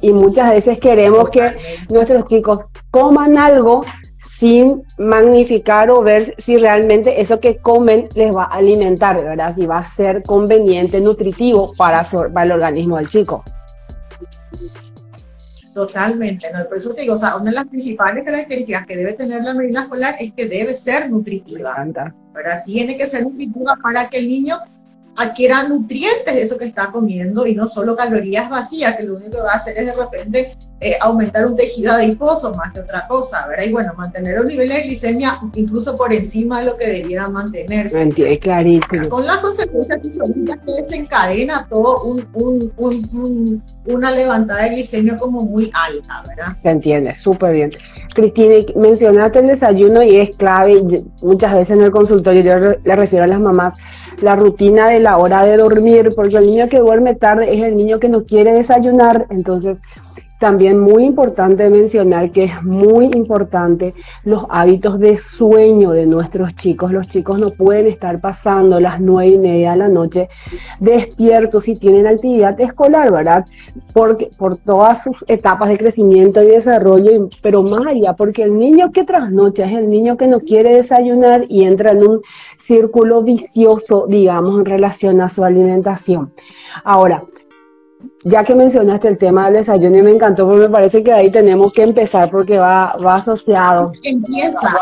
Y 0.00 0.12
muchas 0.12 0.50
veces 0.50 0.78
queremos 0.78 1.30
que 1.30 1.56
nuestros 1.88 2.26
chicos 2.26 2.60
coman 2.90 3.38
algo 3.38 3.82
sin 4.18 4.82
magnificar 4.98 5.90
o 5.90 6.02
ver 6.02 6.34
si 6.38 6.56
realmente 6.56 7.20
eso 7.20 7.40
que 7.40 7.56
comen 7.58 8.08
les 8.14 8.34
va 8.34 8.44
a 8.44 8.56
alimentar, 8.56 9.16
¿verdad? 9.22 9.54
Si 9.54 9.66
va 9.66 9.78
a 9.78 9.82
ser 9.82 10.22
conveniente, 10.22 11.00
nutritivo 11.00 11.72
para, 11.76 12.04
para 12.04 12.42
el 12.42 12.52
organismo 12.52 12.96
del 12.96 13.08
chico. 13.08 13.44
Totalmente, 15.74 16.52
¿no? 16.52 16.64
Por 16.66 16.76
eso 16.76 16.94
te 16.94 17.00
digo, 17.00 17.14
o 17.14 17.16
sea, 17.16 17.36
una 17.36 17.46
de 17.46 17.56
las 17.56 17.66
principales 17.66 18.24
características 18.24 18.86
que 18.86 18.96
debe 18.96 19.14
tener 19.14 19.42
la 19.42 19.54
merienda 19.54 19.82
escolar 19.82 20.14
es 20.20 20.32
que 20.32 20.46
debe 20.46 20.74
ser 20.74 21.10
nutritiva. 21.10 21.74
¿verdad? 22.32 22.62
Tiene 22.64 22.96
que 22.96 23.08
ser 23.08 23.24
nutritiva 23.24 23.76
para 23.82 24.08
que 24.08 24.18
el 24.18 24.28
niño 24.28 24.56
adquiera 25.16 25.62
nutrientes 25.62 26.34
de 26.34 26.42
eso 26.42 26.58
que 26.58 26.66
está 26.66 26.90
comiendo 26.90 27.46
y 27.46 27.54
no 27.54 27.68
solo 27.68 27.96
calorías 27.96 28.50
vacías, 28.50 28.96
que 28.96 29.04
lo 29.04 29.16
único 29.16 29.32
que 29.32 29.38
va 29.42 29.52
a 29.52 29.56
hacer 29.56 29.78
es 29.78 29.86
de 29.86 29.94
repente 29.94 30.56
eh, 30.84 30.98
aumentar 31.00 31.46
un 31.46 31.56
tejido 31.56 31.94
adiposo 31.94 32.52
más 32.52 32.70
que 32.74 32.80
otra 32.80 33.06
cosa, 33.08 33.46
¿verdad? 33.48 33.64
Y 33.64 33.72
bueno, 33.72 33.94
mantener 33.96 34.38
un 34.38 34.46
nivel 34.46 34.68
de 34.68 34.82
glicemia 34.82 35.40
incluso 35.54 35.96
por 35.96 36.12
encima 36.12 36.60
de 36.60 36.66
lo 36.66 36.76
que 36.76 36.86
debiera 36.86 37.26
mantenerse. 37.28 38.02
Entiende, 38.02 38.38
clarísimo. 38.38 39.08
Con 39.08 39.26
las 39.26 39.38
consecuencias 39.38 39.98
fisiológicas 40.02 40.58
que 40.58 40.72
desencadena 40.82 41.66
todo 41.70 42.04
un, 42.04 42.26
un, 42.34 42.72
un, 42.76 43.62
una 43.86 44.10
levantada 44.10 44.64
de 44.64 44.70
glicemia 44.74 45.16
como 45.16 45.40
muy 45.40 45.70
alta, 45.72 46.22
¿verdad? 46.28 46.54
Se 46.54 46.68
entiende, 46.68 47.14
súper 47.14 47.54
bien. 47.54 47.70
Cristina, 48.14 48.56
mencionaste 48.76 49.38
el 49.38 49.46
desayuno 49.46 50.02
y 50.02 50.16
es 50.16 50.36
clave, 50.36 50.82
muchas 51.22 51.54
veces 51.54 51.70
en 51.70 51.82
el 51.82 51.92
consultorio 51.92 52.42
yo 52.42 52.56
le 52.84 52.96
refiero 52.96 53.24
a 53.24 53.28
las 53.28 53.40
mamás, 53.40 53.74
la 54.20 54.36
rutina 54.36 54.88
de 54.88 55.00
la 55.00 55.16
hora 55.16 55.44
de 55.44 55.56
dormir, 55.56 56.10
porque 56.14 56.36
el 56.36 56.46
niño 56.46 56.68
que 56.68 56.78
duerme 56.78 57.14
tarde 57.14 57.54
es 57.54 57.62
el 57.62 57.74
niño 57.74 57.98
que 57.98 58.10
no 58.10 58.24
quiere 58.24 58.52
desayunar, 58.52 59.26
entonces 59.30 59.80
también 60.44 60.78
muy 60.78 61.04
importante 61.04 61.70
mencionar 61.70 62.30
que 62.30 62.44
es 62.44 62.62
muy 62.62 63.06
importante 63.14 63.94
los 64.24 64.44
hábitos 64.50 64.98
de 64.98 65.16
sueño 65.16 65.92
de 65.92 66.04
nuestros 66.04 66.54
chicos. 66.54 66.92
Los 66.92 67.08
chicos 67.08 67.38
no 67.38 67.52
pueden 67.52 67.86
estar 67.86 68.20
pasando 68.20 68.78
las 68.78 69.00
nueve 69.00 69.36
y 69.36 69.38
media 69.38 69.70
de 69.70 69.78
la 69.78 69.88
noche 69.88 70.28
despiertos 70.80 71.64
si 71.64 71.76
tienen 71.76 72.06
actividad 72.06 72.60
escolar, 72.60 73.10
¿verdad? 73.10 73.46
Porque, 73.94 74.28
por 74.36 74.58
todas 74.58 75.04
sus 75.04 75.24
etapas 75.28 75.70
de 75.70 75.78
crecimiento 75.78 76.42
y 76.42 76.48
desarrollo, 76.48 77.30
pero 77.40 77.62
más 77.62 77.86
allá, 77.86 78.12
porque 78.12 78.42
el 78.42 78.58
niño 78.58 78.92
que 78.92 79.04
trasnocha 79.04 79.64
es 79.64 79.72
el 79.72 79.88
niño 79.88 80.18
que 80.18 80.26
no 80.26 80.40
quiere 80.40 80.74
desayunar 80.74 81.46
y 81.48 81.64
entra 81.64 81.92
en 81.92 82.06
un 82.06 82.20
círculo 82.58 83.22
vicioso, 83.22 84.04
digamos, 84.10 84.58
en 84.58 84.66
relación 84.66 85.22
a 85.22 85.30
su 85.30 85.42
alimentación. 85.42 86.34
Ahora, 86.84 87.24
ya 88.24 88.42
que 88.42 88.54
mencionaste 88.54 89.08
el 89.08 89.18
tema 89.18 89.46
del 89.46 89.54
desayuno 89.54 89.98
y 89.98 90.02
me 90.02 90.10
encantó, 90.10 90.46
porque 90.46 90.62
me 90.62 90.68
parece 90.68 91.02
que 91.02 91.12
ahí 91.12 91.30
tenemos 91.30 91.72
que 91.72 91.82
empezar 91.82 92.30
porque 92.30 92.58
va, 92.58 92.96
va 93.04 93.16
asociado. 93.16 93.92
Empieza, 94.02 94.76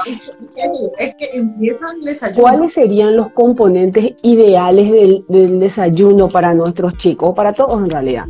es 0.99 1.15
que 1.17 1.29
empieza 1.35 1.87
el 1.97 2.05
desayuno. 2.05 2.43
¿Cuáles 2.43 2.73
serían 2.73 3.17
los 3.17 3.31
componentes 3.33 4.13
ideales 4.23 4.91
del, 4.91 5.25
del 5.29 5.59
desayuno 5.59 6.29
para 6.29 6.55
nuestros 6.55 6.97
chicos, 6.97 7.35
para 7.35 7.53
todos 7.53 7.83
en 7.83 7.91
realidad? 7.91 8.27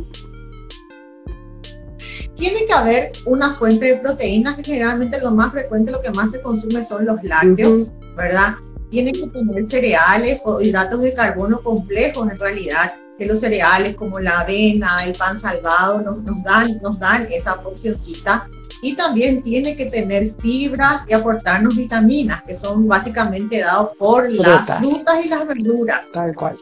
Tiene 2.35 2.65
que 2.65 2.73
haber 2.73 3.11
una 3.25 3.53
fuente 3.53 3.85
de 3.85 3.95
proteínas, 3.97 4.55
que 4.55 4.63
generalmente 4.63 5.19
lo 5.19 5.31
más 5.31 5.51
frecuente, 5.51 5.91
lo 5.91 6.01
que 6.01 6.09
más 6.09 6.31
se 6.31 6.41
consume 6.41 6.83
son 6.83 7.05
los 7.05 7.23
lácteos, 7.23 7.91
¿verdad? 8.17 8.55
Tienen 8.89 9.13
que 9.13 9.27
tener 9.27 9.63
cereales 9.63 10.41
o 10.43 10.59
hidratos 10.59 11.01
de 11.01 11.13
carbono 11.13 11.61
complejos 11.61 12.31
en 12.31 12.39
realidad 12.39 12.93
que 13.17 13.25
los 13.25 13.39
cereales 13.39 13.95
como 13.95 14.19
la 14.19 14.39
avena, 14.39 14.97
el 15.05 15.13
pan 15.13 15.39
salvado 15.39 16.01
nos, 16.01 16.23
nos, 16.23 16.43
dan, 16.43 16.79
nos 16.81 16.99
dan 16.99 17.27
esa 17.31 17.61
porcioncita. 17.61 18.49
Y 18.81 18.95
también 18.95 19.41
tiene 19.41 19.77
que 19.77 19.85
tener 19.85 20.31
fibras 20.33 21.05
y 21.07 21.13
aportarnos 21.13 21.75
vitaminas, 21.75 22.43
que 22.43 22.53
son 22.53 22.87
básicamente 22.87 23.59
dados 23.59 23.91
por 23.97 24.29
las 24.29 24.67
frutas 24.79 25.25
y 25.25 25.29
las 25.29 25.47
verduras. 25.47 26.11
Tal 26.11 26.35
cual. 26.35 26.55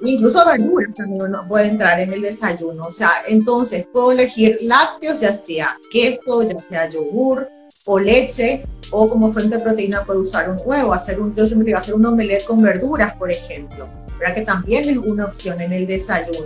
Incluso 0.00 0.44
verduras 0.46 0.94
también 0.94 1.22
uno 1.22 1.46
puede 1.46 1.68
entrar 1.68 2.00
en 2.00 2.12
el 2.12 2.22
desayuno. 2.22 2.84
O 2.84 2.90
sea, 2.90 3.10
entonces 3.28 3.86
puedo 3.92 4.12
elegir 4.12 4.56
lácteos, 4.62 5.20
ya 5.20 5.34
sea 5.34 5.76
queso, 5.92 6.42
ya 6.42 6.58
sea 6.58 6.88
yogur 6.88 7.46
o 7.84 7.98
leche, 7.98 8.62
o 8.90 9.06
como 9.06 9.32
fuente 9.32 9.56
de 9.56 9.62
proteína 9.62 10.04
puedo 10.04 10.20
usar 10.20 10.48
un 10.48 10.56
huevo, 10.64 10.94
hacer 10.94 11.20
un, 11.20 11.34
yo 11.34 11.46
siempre 11.46 11.74
hacer 11.74 11.94
un 11.94 12.06
omelette 12.06 12.44
con 12.44 12.62
verduras, 12.62 13.14
por 13.16 13.30
ejemplo 13.30 13.86
que 14.34 14.42
también 14.42 14.88
es 14.88 14.98
una 14.98 15.26
opción 15.26 15.60
en 15.60 15.72
el 15.72 15.86
desayuno. 15.86 16.38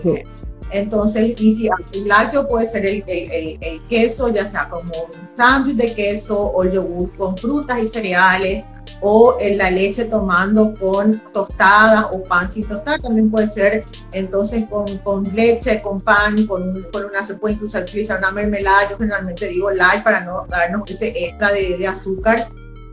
Entonces, 0.73 1.35
y 1.39 1.55
si 1.55 1.69
el 1.93 2.09
lácteo 2.09 2.49
puede 2.49 2.67
ser 2.67 2.85
el, 2.87 3.05
el, 3.07 3.59
el, 3.61 3.81
queso, 3.89 4.29
ya 4.29 4.51
sea 4.51 4.69
como 4.69 4.93
un 4.93 5.37
sándwich 5.37 5.77
de 5.77 5.95
queso 5.95 6.53
o 6.55 6.65
yogur 6.65 7.17
con 7.17 7.37
frutas 7.37 7.81
y 7.81 7.89
cereales, 7.89 8.65
o 9.01 9.37
en 9.41 9.59
la 9.59 9.71
leche 9.71 10.07
tomando 10.07 10.75
con 10.75 11.21
tostadas 11.33 12.07
o 12.13 12.23
pan 12.25 12.51
sin 12.51 12.67
tostar, 12.67 13.01
también 13.01 13.31
puede 13.31 13.47
ser 13.49 13.85
entonces 14.13 14.65
con, 14.69 14.99
con 14.99 15.23
leche, 15.35 15.83
con 15.83 16.01
pan, 16.01 16.47
con, 16.47 16.83
con, 16.93 17.05
una, 17.05 17.27
se 17.27 17.35
puede 17.35 17.55
incluso 17.55 17.79
utilizar 17.79 18.19
una 18.19 18.33
mermelada, 18.33 18.91
yo 18.91 18.97
generalmente 18.97 19.49
digo 19.49 19.71
light 19.71 20.03
para 20.03 20.21
no 20.25 20.47
darnos 20.49 20.91
ese 20.91 21.09
extra 21.09 21.53
de, 21.53 21.77
de 21.77 21.87
azúcar, 21.87 22.49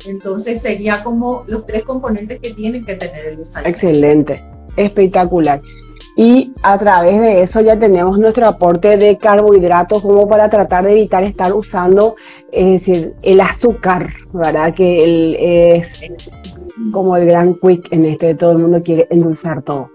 entonces 0.06 0.62
sería 0.62 1.04
como 1.04 1.46
los 1.48 1.66
tres 1.66 1.84
componentes 1.84 2.40
que 2.40 2.54
tienen 2.54 2.86
que 2.86 2.96
tener 2.96 3.26
el 3.26 3.38
desayuno. 3.38 3.70
Excelente, 3.70 4.44
espectacular 4.78 5.62
y 6.16 6.52
a 6.62 6.78
través 6.78 7.20
de 7.22 7.42
eso 7.42 7.62
ya 7.62 7.80
tenemos 7.80 8.20
nuestro 8.20 8.46
aporte 8.46 8.98
de 8.98 9.18
carbohidratos 9.18 10.04
como 10.04 10.28
para 10.28 10.48
tratar 10.50 10.86
de 10.86 10.92
evitar 10.92 11.24
estar 11.24 11.54
usando 11.54 12.16
es 12.52 12.66
decir, 12.74 13.16
el 13.24 13.42
azúcar, 13.42 14.14
¿verdad? 14.32 14.76
Que 14.76 15.04
el, 15.04 15.36
es 15.40 16.02
como 16.92 17.18
el 17.18 17.26
gran 17.26 17.56
quick 17.56 17.92
en 17.92 18.06
este, 18.06 18.36
todo 18.36 18.52
el 18.52 18.60
mundo 18.60 18.84
quiere 18.84 19.08
endulzar 19.10 19.64
todo. 19.64 19.90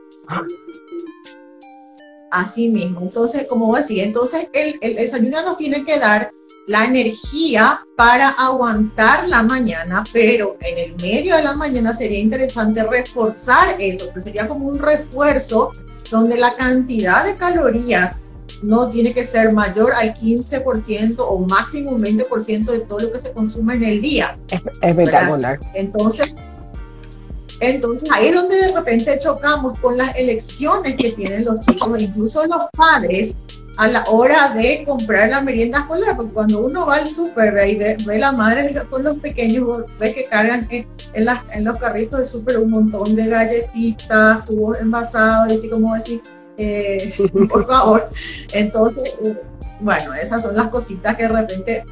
Así 2.32 2.68
mismo, 2.68 3.00
entonces, 3.00 3.46
como 3.46 3.74
decía, 3.74 4.04
entonces 4.04 4.50
el, 4.52 4.74
el 4.82 4.96
desayuno 4.96 5.40
nos 5.42 5.56
tiene 5.56 5.84
que 5.84 5.98
dar 5.98 6.30
la 6.68 6.84
energía 6.84 7.80
para 7.96 8.28
aguantar 8.28 9.26
la 9.26 9.42
mañana, 9.42 10.04
pero 10.12 10.56
en 10.60 10.90
el 10.90 10.96
medio 10.96 11.34
de 11.34 11.42
la 11.42 11.54
mañana 11.54 11.94
sería 11.94 12.20
interesante 12.20 12.84
reforzar 12.84 13.76
eso, 13.78 14.12
que 14.12 14.20
sería 14.20 14.46
como 14.46 14.66
un 14.66 14.78
refuerzo 14.78 15.72
donde 16.10 16.36
la 16.36 16.54
cantidad 16.56 17.24
de 17.24 17.36
calorías 17.36 18.22
no 18.62 18.90
tiene 18.90 19.14
que 19.14 19.24
ser 19.24 19.52
mayor 19.52 19.94
al 19.94 20.12
15% 20.12 21.16
o 21.18 21.38
máximo 21.38 21.92
un 21.92 22.00
20% 22.00 22.64
de 22.66 22.80
todo 22.80 22.98
lo 23.00 23.12
que 23.12 23.20
se 23.20 23.32
consume 23.32 23.76
en 23.76 23.84
el 23.84 24.02
día. 24.02 24.36
Es 24.50 24.60
espectacular. 24.82 25.58
Entonces, 25.74 26.34
entonces 27.60 28.08
ahí 28.12 28.26
es 28.26 28.34
donde 28.34 28.56
de 28.56 28.72
repente 28.72 29.18
chocamos 29.18 29.78
con 29.78 29.96
las 29.96 30.14
elecciones 30.16 30.96
que 30.96 31.12
tienen 31.12 31.46
los 31.46 31.60
chicos, 31.60 31.98
incluso 31.98 32.44
los 32.46 32.62
padres, 32.76 33.34
a 33.78 33.86
la 33.86 34.04
hora 34.08 34.52
de 34.54 34.82
comprar 34.84 35.30
la 35.30 35.40
merienda 35.40 35.78
escolar, 35.78 36.16
porque 36.16 36.32
cuando 36.32 36.66
uno 36.66 36.84
va 36.84 36.96
al 36.96 37.08
súper 37.08 37.54
y 37.64 37.76
ve, 37.76 37.96
ve, 38.04 38.18
la 38.18 38.32
madre 38.32 38.74
con 38.90 39.04
los 39.04 39.16
pequeños, 39.18 39.84
ve 40.00 40.12
que 40.12 40.24
cargan 40.24 40.66
en, 40.68 40.84
en, 41.14 41.64
los 41.64 41.78
carritos 41.78 42.18
del 42.18 42.26
súper 42.26 42.58
un 42.58 42.70
montón 42.70 43.14
de 43.14 43.28
galletitas, 43.28 44.44
jugos 44.46 44.80
envasados, 44.80 45.52
y 45.52 45.54
así 45.54 45.70
como 45.70 45.94
decir, 45.94 46.20
eh, 46.56 47.14
por 47.48 47.68
favor. 47.68 48.08
Entonces, 48.52 49.14
eh, 49.24 49.36
bueno, 49.78 50.12
esas 50.12 50.42
son 50.42 50.56
las 50.56 50.66
cositas 50.70 51.14
que 51.14 51.22
de 51.22 51.28
repente, 51.28 51.84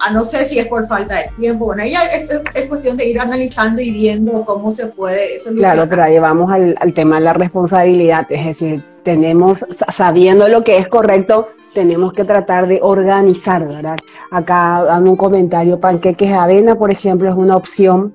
a 0.00 0.12
no 0.12 0.24
sé 0.24 0.44
si 0.44 0.58
es 0.58 0.66
por 0.66 0.88
falta 0.88 1.14
de 1.14 1.30
tiempo, 1.38 1.66
bueno, 1.66 1.84
ahí 1.84 1.94
es, 1.94 2.28
es, 2.56 2.66
cuestión 2.66 2.96
de 2.96 3.06
ir 3.06 3.20
analizando 3.20 3.80
y 3.80 3.92
viendo 3.92 4.44
cómo 4.44 4.72
se 4.72 4.86
puede 4.86 5.38
solucionar. 5.38 5.74
Claro, 5.74 5.88
pero 5.88 6.02
ahí 6.02 6.18
vamos 6.18 6.50
al, 6.50 6.74
al 6.80 6.92
tema 6.92 7.18
de 7.18 7.22
la 7.22 7.34
responsabilidad, 7.34 8.26
es 8.30 8.46
decir, 8.46 8.89
tenemos, 9.02 9.64
sabiendo 9.88 10.48
lo 10.48 10.62
que 10.62 10.78
es 10.78 10.88
correcto, 10.88 11.48
tenemos 11.72 12.12
que 12.12 12.24
tratar 12.24 12.66
de 12.66 12.80
organizar, 12.82 13.66
¿verdad? 13.66 13.96
Acá 14.30 14.82
dan 14.84 15.06
un 15.08 15.16
comentario, 15.16 15.80
panqueques 15.80 16.28
de 16.28 16.34
avena, 16.34 16.76
por 16.76 16.90
ejemplo, 16.90 17.28
es 17.28 17.34
una 17.34 17.56
opción 17.56 18.14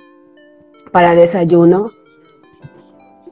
para 0.92 1.16
desayuno. 1.16 1.92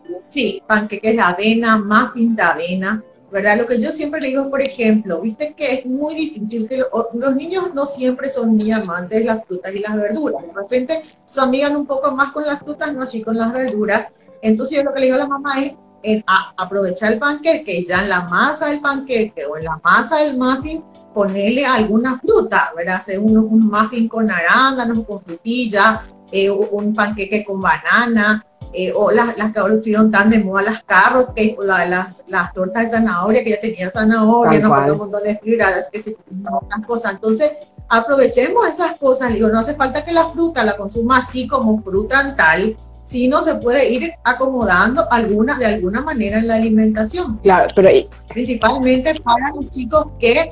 Sí, 0.08 0.62
panqueques 0.68 1.16
de 1.16 1.22
avena, 1.22 1.78
muffins 1.78 2.36
de 2.36 2.42
avena, 2.42 3.04
¿verdad? 3.32 3.58
Lo 3.58 3.66
que 3.66 3.82
yo 3.82 3.92
siempre 3.92 4.22
le 4.22 4.30
digo, 4.30 4.50
por 4.50 4.62
ejemplo, 4.62 5.20
viste 5.20 5.54
que 5.56 5.74
es 5.74 5.86
muy 5.86 6.16
difícil 6.16 6.68
que 6.70 6.84
los 7.14 7.36
niños 7.36 7.74
no 7.74 7.86
siempre 7.86 8.30
son 8.30 8.56
muy 8.56 8.72
amantes 8.72 9.20
de 9.20 9.26
las 9.26 9.46
frutas 9.46 9.74
y 9.74 9.80
las 9.80 9.96
verduras. 9.96 10.46
De 10.46 10.54
repente 10.54 11.02
se 11.26 11.42
amigan 11.42 11.76
un 11.76 11.86
poco 11.86 12.16
más 12.16 12.32
con 12.32 12.46
las 12.46 12.60
frutas, 12.60 12.94
no 12.94 13.04
así 13.04 13.22
con 13.22 13.38
las 13.38 13.52
verduras. 13.52 14.08
Entonces 14.42 14.78
yo 14.78 14.84
lo 14.84 14.94
que 14.94 15.00
le 15.00 15.06
digo 15.08 15.16
a 15.16 15.20
la 15.20 15.28
mamá 15.28 15.60
es, 15.62 15.74
en 16.04 16.24
aprovechar 16.58 17.14
el 17.14 17.20
panqueque, 17.20 17.84
ya 17.86 18.04
en 18.04 18.10
la 18.10 18.22
masa 18.22 18.68
del 18.68 18.82
panqueque 18.82 19.46
o 19.46 19.58
en 19.58 19.64
la 19.64 19.80
masa 19.84 20.18
del 20.18 20.38
muffin, 20.38 20.84
ponerle 21.14 21.66
alguna 21.66 22.20
fruta, 22.20 22.72
¿verdad? 22.76 22.98
Hacer 22.98 23.20
un, 23.20 23.38
un 23.38 23.68
muffin 23.68 24.08
con 24.08 24.30
arándanos, 24.30 25.04
con 25.06 25.22
frutilla, 25.24 26.02
eh, 26.32 26.50
un 26.50 26.94
panqueque 26.94 27.44
con 27.46 27.60
banana, 27.60 28.46
eh, 28.76 28.92
o 28.96 29.12
las, 29.12 29.38
las 29.38 29.54
que 29.54 29.60
ahora 29.60 29.76
estuvieron 29.76 30.10
tan 30.10 30.32
de 30.32 30.44
moda, 30.44 30.64
las 30.64 30.84
carrots, 30.84 31.34
la, 31.64 31.86
las, 31.86 32.24
las 32.28 32.54
tortas 32.54 32.86
de 32.86 32.90
zanahoria, 32.98 33.44
que 33.44 33.52
ya 33.52 33.60
tenía 33.60 33.92
zanahoria, 33.92 34.60
no 34.60 34.72
un 34.72 34.98
montón 34.98 35.24
de 35.24 35.38
fibras, 35.38 35.90
que 35.92 36.02
se 36.02 36.18
otras 36.52 36.86
cosas. 36.88 37.14
Entonces, 37.14 37.52
aprovechemos 37.88 38.68
esas 38.68 38.98
cosas. 38.98 39.32
Digo, 39.32 39.50
no 39.50 39.60
hace 39.60 39.76
falta 39.76 40.04
que 40.04 40.12
la 40.12 40.26
fruta 40.26 40.64
la 40.64 40.76
consuma 40.76 41.20
así 41.20 41.48
como 41.48 41.82
fruta 41.84 42.36
tal, 42.36 42.76
si 43.14 43.28
no 43.28 43.44
se 43.44 43.54
puede 43.54 43.92
ir 43.92 44.12
acomodando 44.24 45.06
alguna, 45.12 45.56
de 45.60 45.68
alguna 45.68 46.02
manera 46.02 46.40
en 46.40 46.48
la 46.48 46.56
alimentación. 46.56 47.38
Claro, 47.44 47.68
pero... 47.76 47.90
Principalmente 48.28 49.22
para 49.22 49.52
los 49.54 49.70
chicos 49.70 50.08
que 50.20 50.50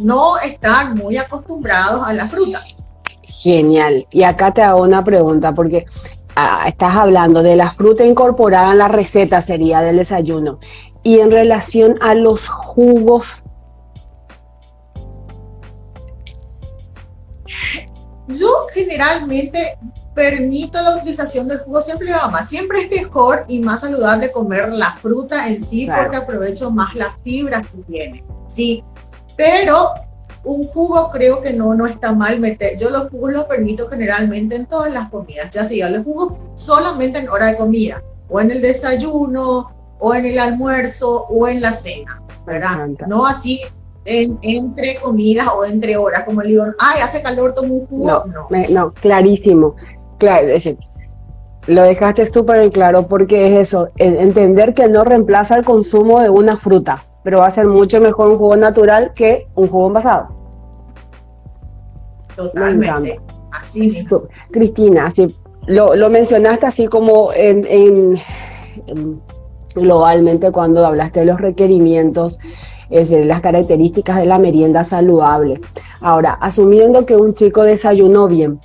no 0.00 0.38
están 0.38 0.94
muy 0.94 1.16
acostumbrados 1.16 2.06
a 2.06 2.12
las 2.12 2.30
frutas. 2.30 2.76
Genial. 3.24 4.06
Y 4.12 4.22
acá 4.22 4.52
te 4.52 4.62
hago 4.62 4.82
una 4.82 5.02
pregunta, 5.02 5.52
porque 5.56 5.86
ah, 6.36 6.66
estás 6.68 6.94
hablando 6.94 7.42
de 7.42 7.56
la 7.56 7.72
fruta 7.72 8.04
incorporada 8.04 8.70
en 8.70 8.78
la 8.78 8.86
receta, 8.86 9.42
sería 9.42 9.80
del 9.80 9.96
desayuno. 9.96 10.60
Y 11.02 11.18
en 11.18 11.32
relación 11.32 11.96
a 12.00 12.14
los 12.14 12.46
jugos 12.46 13.42
Yo 18.28 18.48
generalmente 18.72 19.76
permito 20.14 20.80
la 20.80 20.96
utilización 20.96 21.48
del 21.48 21.60
jugo 21.60 21.82
siempre 21.82 22.10
mamá. 22.10 22.44
Siempre 22.44 22.82
es 22.82 23.02
mejor 23.02 23.44
y 23.48 23.60
más 23.60 23.80
saludable 23.80 24.32
comer 24.32 24.72
la 24.72 24.92
fruta 25.02 25.48
en 25.48 25.62
sí 25.62 25.88
porque 25.94 26.16
aprovecho 26.16 26.70
más 26.70 26.94
las 26.94 27.20
fibras 27.22 27.66
que 27.66 27.82
tiene. 27.82 28.24
Sí, 28.46 28.84
pero 29.36 29.90
un 30.44 30.64
jugo 30.68 31.10
creo 31.10 31.40
que 31.40 31.52
no, 31.52 31.74
no 31.74 31.86
está 31.86 32.12
mal 32.12 32.38
meter. 32.38 32.78
Yo 32.78 32.90
los 32.90 33.08
jugos 33.10 33.32
los 33.32 33.44
permito 33.44 33.88
generalmente 33.88 34.56
en 34.56 34.66
todas 34.66 34.92
las 34.92 35.10
comidas, 35.10 35.50
ya 35.50 35.66
sea 35.66 35.90
los 35.90 36.04
jugos 36.04 36.34
solamente 36.54 37.18
en 37.18 37.28
hora 37.28 37.46
de 37.46 37.56
comida, 37.56 38.02
o 38.28 38.40
en 38.40 38.50
el 38.50 38.60
desayuno, 38.60 39.70
o 39.98 40.14
en 40.14 40.26
el 40.26 40.38
almuerzo, 40.38 41.26
o 41.28 41.48
en 41.48 41.60
la 41.60 41.74
cena, 41.74 42.22
¿verdad? 42.46 42.88
No 43.08 43.26
así 43.26 43.60
entre 44.06 45.00
comidas 45.00 45.48
o 45.56 45.64
entre 45.64 45.96
horas, 45.96 46.24
como 46.24 46.42
le 46.42 46.50
digo, 46.50 46.66
ay, 46.78 47.00
hace 47.00 47.22
calor, 47.22 47.54
tomo 47.54 47.74
un 47.74 47.86
jugo. 47.86 48.24
No, 48.26 48.48
no, 48.68 48.92
clarísimo. 48.92 49.76
Claro, 50.18 50.48
lo 51.66 51.82
dejaste 51.82 52.26
súper 52.26 52.70
claro 52.70 53.06
porque 53.06 53.46
es 53.46 53.68
eso, 53.68 53.88
entender 53.96 54.74
que 54.74 54.88
no 54.88 55.04
reemplaza 55.04 55.56
el 55.56 55.64
consumo 55.64 56.20
de 56.20 56.28
una 56.28 56.56
fruta, 56.56 57.06
pero 57.22 57.38
va 57.38 57.46
a 57.46 57.50
ser 57.50 57.66
mucho 57.66 58.00
mejor 58.00 58.30
un 58.30 58.38
jugo 58.38 58.56
natural 58.56 59.12
que 59.14 59.46
un 59.54 59.68
jugo 59.68 59.88
envasado. 59.88 60.28
Totalmente. 62.36 63.18
Así 63.52 64.04
Cristina, 64.50 65.06
así, 65.06 65.34
lo, 65.66 65.94
lo, 65.94 66.10
mencionaste 66.10 66.66
así 66.66 66.86
como 66.86 67.32
en, 67.32 67.64
en, 67.66 68.20
globalmente 69.74 70.50
cuando 70.50 70.84
hablaste 70.84 71.20
de 71.20 71.26
los 71.26 71.40
requerimientos 71.40 72.38
es 72.90 73.10
decir, 73.10 73.26
las 73.26 73.40
características 73.40 74.18
de 74.18 74.26
la 74.26 74.38
merienda 74.38 74.84
saludable. 74.84 75.60
Ahora, 76.00 76.32
asumiendo 76.32 77.06
que 77.06 77.16
un 77.16 77.34
chico 77.34 77.62
desayunó 77.62 78.28
bien, 78.28 78.60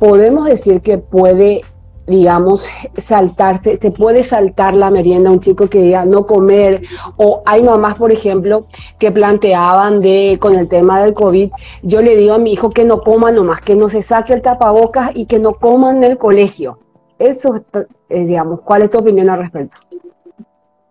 podemos 0.00 0.46
decir 0.46 0.80
que 0.80 0.98
puede, 0.98 1.60
digamos, 2.06 2.66
saltarse, 2.96 3.78
se 3.80 3.90
puede 3.90 4.24
saltar 4.24 4.74
la 4.74 4.90
merienda 4.90 5.30
un 5.30 5.40
chico 5.40 5.68
que 5.68 5.82
diga 5.82 6.06
no 6.06 6.26
comer, 6.26 6.82
o 7.16 7.42
hay 7.44 7.62
mamás, 7.62 7.98
por 7.98 8.10
ejemplo, 8.10 8.66
que 8.98 9.12
planteaban 9.12 10.00
de, 10.00 10.38
con 10.40 10.56
el 10.56 10.68
tema 10.68 11.04
del 11.04 11.14
COVID, 11.14 11.50
yo 11.82 12.02
le 12.02 12.16
digo 12.16 12.34
a 12.34 12.38
mi 12.38 12.54
hijo 12.54 12.70
que 12.70 12.84
no 12.84 13.02
coma 13.02 13.30
nomás, 13.30 13.60
que 13.60 13.76
no 13.76 13.90
se 13.90 14.02
saque 14.02 14.32
el 14.32 14.42
tapabocas 14.42 15.10
y 15.14 15.26
que 15.26 15.38
no 15.38 15.54
coman 15.54 15.98
en 15.98 16.04
el 16.04 16.18
colegio. 16.18 16.80
Eso, 17.18 17.62
es, 18.08 18.26
digamos, 18.26 18.62
¿cuál 18.62 18.82
es 18.82 18.90
tu 18.90 18.98
opinión 18.98 19.28
al 19.28 19.40
respecto? 19.40 19.78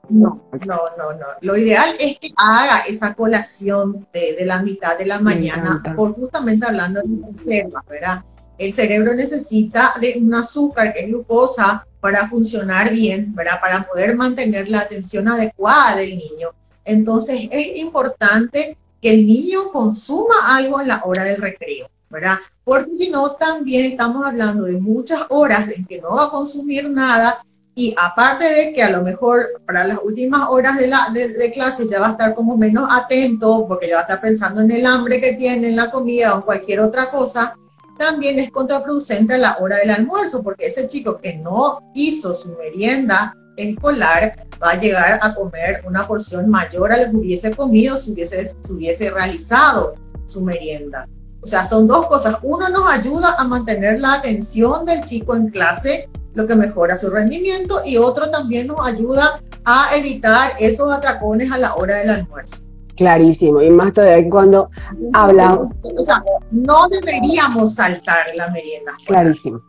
No, 0.10 0.41
no, 0.65 0.80
no, 0.98 1.13
no. 1.13 1.26
Lo 1.41 1.58
ideal 1.58 1.95
es 2.00 2.19
que 2.19 2.30
haga 2.38 2.80
esa 2.88 3.13
colación 3.13 4.08
de, 4.12 4.38
la 4.45 4.62
mitad 4.62 4.98
de 4.98 5.06
la 5.06 5.19
mañana, 5.19 5.82
por 5.95 6.13
justamente 6.13 6.65
hablando 6.67 7.02
de 7.02 7.32
reserva, 7.32 7.84
¿verdad? 7.88 8.24
El 8.60 8.74
cerebro 8.74 9.15
necesita 9.15 9.93
de 10.00 10.19
un 10.22 10.36
azúcar, 10.36 10.93
que 10.93 11.00
es 11.00 11.08
glucosa, 11.08 11.88
para 12.02 12.28
funcionar 12.28 12.91
bien, 12.91 13.34
¿verdad? 13.34 13.60
Para 13.60 13.88
poder 13.88 14.15
mantener 14.15 14.69
la 14.69 14.82
atención 14.82 15.28
adecuada 15.28 15.95
del 15.95 16.17
niño. 16.17 16.50
Entonces, 16.84 17.48
es 17.52 17.78
importante 17.78 18.78
que 19.02 19.13
el 19.13 19.26
niño 19.26 19.72
consuma 19.72 20.58
algo 20.58 20.82
en 20.82 20.89
la 20.89 21.02
hora 21.06 21.24
del 21.24 21.41
recreo, 21.41 21.89
¿verdad? 22.10 22.38
Porque 22.65 22.95
si 22.95 23.10
no, 23.10 23.32
también 23.32 23.86
estamos 23.86 24.26
hablando 24.26 24.65
de 24.65 24.74
muchas 24.74 25.22
horas 25.30 25.69
en 25.76 25.86
que 25.86 26.02
no 26.02 26.15
va 26.15 26.26
a 26.26 26.30
consumir 26.30 26.89
nada 26.89 27.41
y 27.76 27.95
aparte 27.98 28.43
de 28.43 28.74
que 28.74 28.84
a 28.84 28.89
lo 28.89 29.02
mejor 29.04 29.62
para 29.65 29.88
las 29.88 30.00
últimas 30.04 30.50
horas 30.50 30.78
de, 30.78 30.88
la, 30.88 31.10
de, 31.13 31.52
clase 31.52 31.88
ya 31.88 32.02
va 32.02 32.08
a 32.08 32.12
estar 32.12 32.36
como 32.36 32.58
menos 32.58 32.89
atento 32.91 33.65
porque 33.69 33.88
ya 33.88 33.95
va 33.95 34.02
a 34.02 34.04
estar 34.04 34.19
pensando 34.19 34.60
en 34.60 34.72
el 34.72 34.86
hambre 34.86 35.22
que 35.22 35.34
tiene, 35.34 35.69
en 35.69 35.78
la 35.78 35.89
comida 35.89 36.34
o 36.34 36.38
en 36.38 36.41
cualquier 36.41 36.82
otra 36.82 37.10
cosa, 37.10 37.56
también 38.00 38.40
es 38.40 38.50
contraproducente 38.50 39.36
a 39.36 39.38
la 39.38 39.58
hora 39.60 39.78
del 39.78 39.92
almuerzo, 39.92 40.42
porque 40.42 40.68
ese 40.68 40.88
chico 40.88 41.20
que 41.20 41.36
no 41.36 41.92
hizo 41.94 42.34
su 42.34 42.50
merienda 42.56 43.36
escolar 43.58 44.48
va 44.64 44.72
a 44.72 44.80
llegar 44.80 45.20
a 45.22 45.36
comer 45.36 45.84
una 45.86 46.08
porción 46.08 46.50
mayor 46.50 46.94
a 46.94 46.98
lo 46.98 47.12
que 47.12 47.18
hubiese 47.18 47.52
comido 47.54 47.98
si 47.98 48.14
hubiese, 48.14 48.56
si 48.62 48.72
hubiese 48.72 49.12
realizado 49.12 49.96
su 50.26 50.42
merienda. 50.42 51.08
O 51.42 51.48
sea, 51.48 51.66
son 51.66 51.88
dos 51.88 52.08
cosas. 52.08 52.38
Uno 52.42 52.70
nos 52.70 52.90
ayuda 52.90 53.36
a 53.38 53.44
mantener 53.44 54.00
la 54.00 54.14
atención 54.14 54.86
del 54.86 55.04
chico 55.04 55.36
en 55.36 55.50
clase, 55.50 56.10
lo 56.36 56.48
que 56.48 56.56
mejora 56.56 56.96
su 56.96 57.10
rendimiento, 57.10 57.82
y 57.86 57.98
otro 57.98 58.30
también 58.30 58.68
nos 58.68 58.86
ayuda 58.86 59.42
a 59.66 59.90
evitar 59.96 60.54
esos 60.58 60.92
atracones 60.92 61.52
a 61.52 61.58
la 61.58 61.76
hora 61.76 61.98
del 61.98 62.12
almuerzo. 62.12 62.69
Clarísimo, 63.00 63.62
y 63.62 63.70
más 63.70 63.94
todavía 63.94 64.30
cuando 64.30 64.70
hablamos. 65.14 65.70
O 65.98 66.04
sea, 66.04 66.22
no 66.52 66.86
deberíamos 66.90 67.76
saltar 67.76 68.26
la 68.36 68.50
merienda. 68.50 68.92
Clarísimo. 69.08 69.62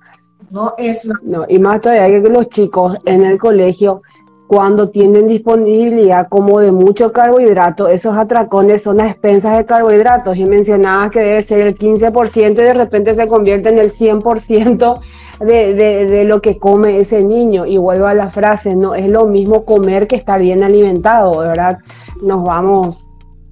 No 0.51 0.75
es 0.77 1.09
No, 1.23 1.47
y 1.49 1.61
más 1.61 1.81
todavía 1.81 2.21
que 2.21 2.29
los 2.29 2.49
chicos 2.49 2.97
en 3.05 3.23
el 3.23 3.39
colegio 3.39 4.03
cuando 4.49 4.91
tienen 4.91 5.29
disponibilidad 5.29 6.27
como 6.29 6.59
de 6.59 6.73
mucho 6.73 7.13
carbohidrato, 7.13 7.87
esos 7.87 8.17
atracones 8.17 8.83
son 8.83 8.97
las 8.97 9.13
expensas 9.13 9.57
de 9.57 9.65
carbohidratos 9.65 10.37
y 10.37 10.45
mencionabas 10.45 11.11
que 11.11 11.21
debe 11.21 11.43
ser 11.45 11.61
el 11.61 11.79
15% 11.79 12.51
y 12.51 12.55
de 12.55 12.75
repente 12.75 13.15
se 13.15 13.29
convierte 13.29 13.69
en 13.69 13.79
el 13.79 13.91
100% 13.91 15.01
de, 15.39 15.75
de, 15.75 16.07
de, 16.07 16.25
lo 16.25 16.43
que 16.43 16.59
come 16.59 16.99
ese 16.99 17.23
niño. 17.23 17.65
Y 17.65 17.77
vuelvo 17.77 18.07
a 18.07 18.15
la 18.15 18.29
frase, 18.29 18.75
no 18.75 18.97
es 18.97 19.09
lo 19.09 19.27
mismo 19.27 19.65
comer 19.65 20.09
que 20.09 20.17
estar 20.17 20.41
bien 20.41 20.65
alimentado, 20.65 21.39
¿verdad? 21.39 21.79
Nos 22.21 22.43
vamos. 22.43 23.10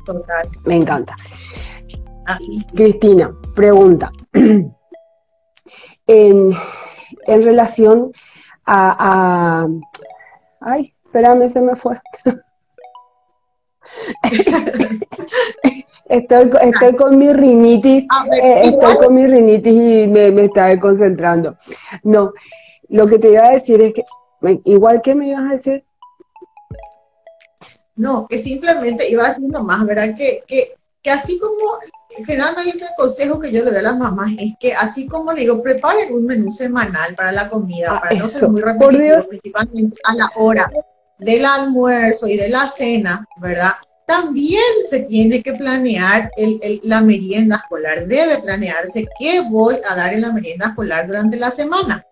Total. 0.09 0.49
Me 0.65 0.77
encanta. 0.77 1.15
Cristina, 2.75 3.31
pregunta. 3.55 4.11
en, 4.33 4.73
en 7.27 7.43
relación 7.43 8.11
a, 8.65 8.97
a 8.99 9.69
Ay, 10.61 10.95
espérame, 11.05 11.49
se 11.49 11.61
me 11.61 11.77
fue. 11.77 12.01
estoy, 16.07 16.51
estoy 16.63 16.97
con 16.97 17.19
mi 17.19 17.33
rinitis, 17.33 18.07
eh, 18.33 18.61
estoy 18.65 18.97
con 18.97 19.15
mi 19.15 19.27
rinitis 19.27 19.73
y 19.73 20.07
me, 20.09 20.31
me 20.31 20.45
estaba 20.47 20.79
concentrando. 20.81 21.57
No, 22.03 22.33
lo 22.89 23.07
que 23.07 23.19
te 23.19 23.31
iba 23.33 23.47
a 23.47 23.53
decir 23.53 23.83
es 23.83 23.93
que, 23.93 24.05
igual 24.65 25.03
que 25.03 25.15
me 25.15 25.29
ibas 25.29 25.49
a 25.49 25.53
decir. 25.53 25.85
No, 27.99 28.27
que 28.29 28.39
simplemente 28.39 29.09
iba 29.11 29.27
haciendo 29.27 29.63
más, 29.65 29.85
¿verdad? 29.85 30.17
Que, 30.17 30.43
que, 30.47 30.75
que 31.03 31.11
así 31.11 31.39
como 31.39 31.79
generalmente 32.27 32.85
el 32.85 32.91
consejo 32.97 33.39
que 33.41 33.53
yo 33.53 33.65
le 33.65 33.71
doy 33.71 33.81
a 33.81 33.83
las 33.83 33.99
mamás 33.99 34.33
es 34.39 34.53
que 34.59 34.73
así 34.73 35.07
como 35.07 35.33
le 35.33 35.43
digo, 35.43 35.63
preparen 35.63 36.13
un 36.15 36.25
menú 36.25 36.51
semanal 36.51 37.15
para 37.15 37.33
la 37.33 37.51
comida, 37.51 37.89
Ah, 37.97 38.01
para 38.01 38.15
no 38.17 38.25
ser 38.25 38.49
muy 38.49 38.61
repetitivo, 38.63 39.25
principalmente 39.29 39.97
a 40.05 40.15
la 40.15 40.31
hora 40.37 40.71
del 41.19 41.45
almuerzo 41.45 42.29
y 42.29 42.37
de 42.37 42.49
la 42.49 42.69
cena, 42.69 43.27
¿verdad? 43.41 43.73
También 44.07 44.63
se 44.89 45.01
tiene 45.01 45.43
que 45.43 45.53
planear 45.53 46.31
el- 46.37 46.59
el- 46.63 46.81
la 46.85 47.01
merienda 47.01 47.57
escolar, 47.57 48.07
debe 48.07 48.39
planearse 48.39 49.07
qué 49.19 49.41
voy 49.41 49.77
a 49.89 49.95
dar 49.95 50.15
en 50.15 50.23
la 50.23 50.33
merienda 50.33 50.69
escolar 50.69 51.07
durante 51.07 51.37
la 51.37 51.51
semana. 51.51 52.05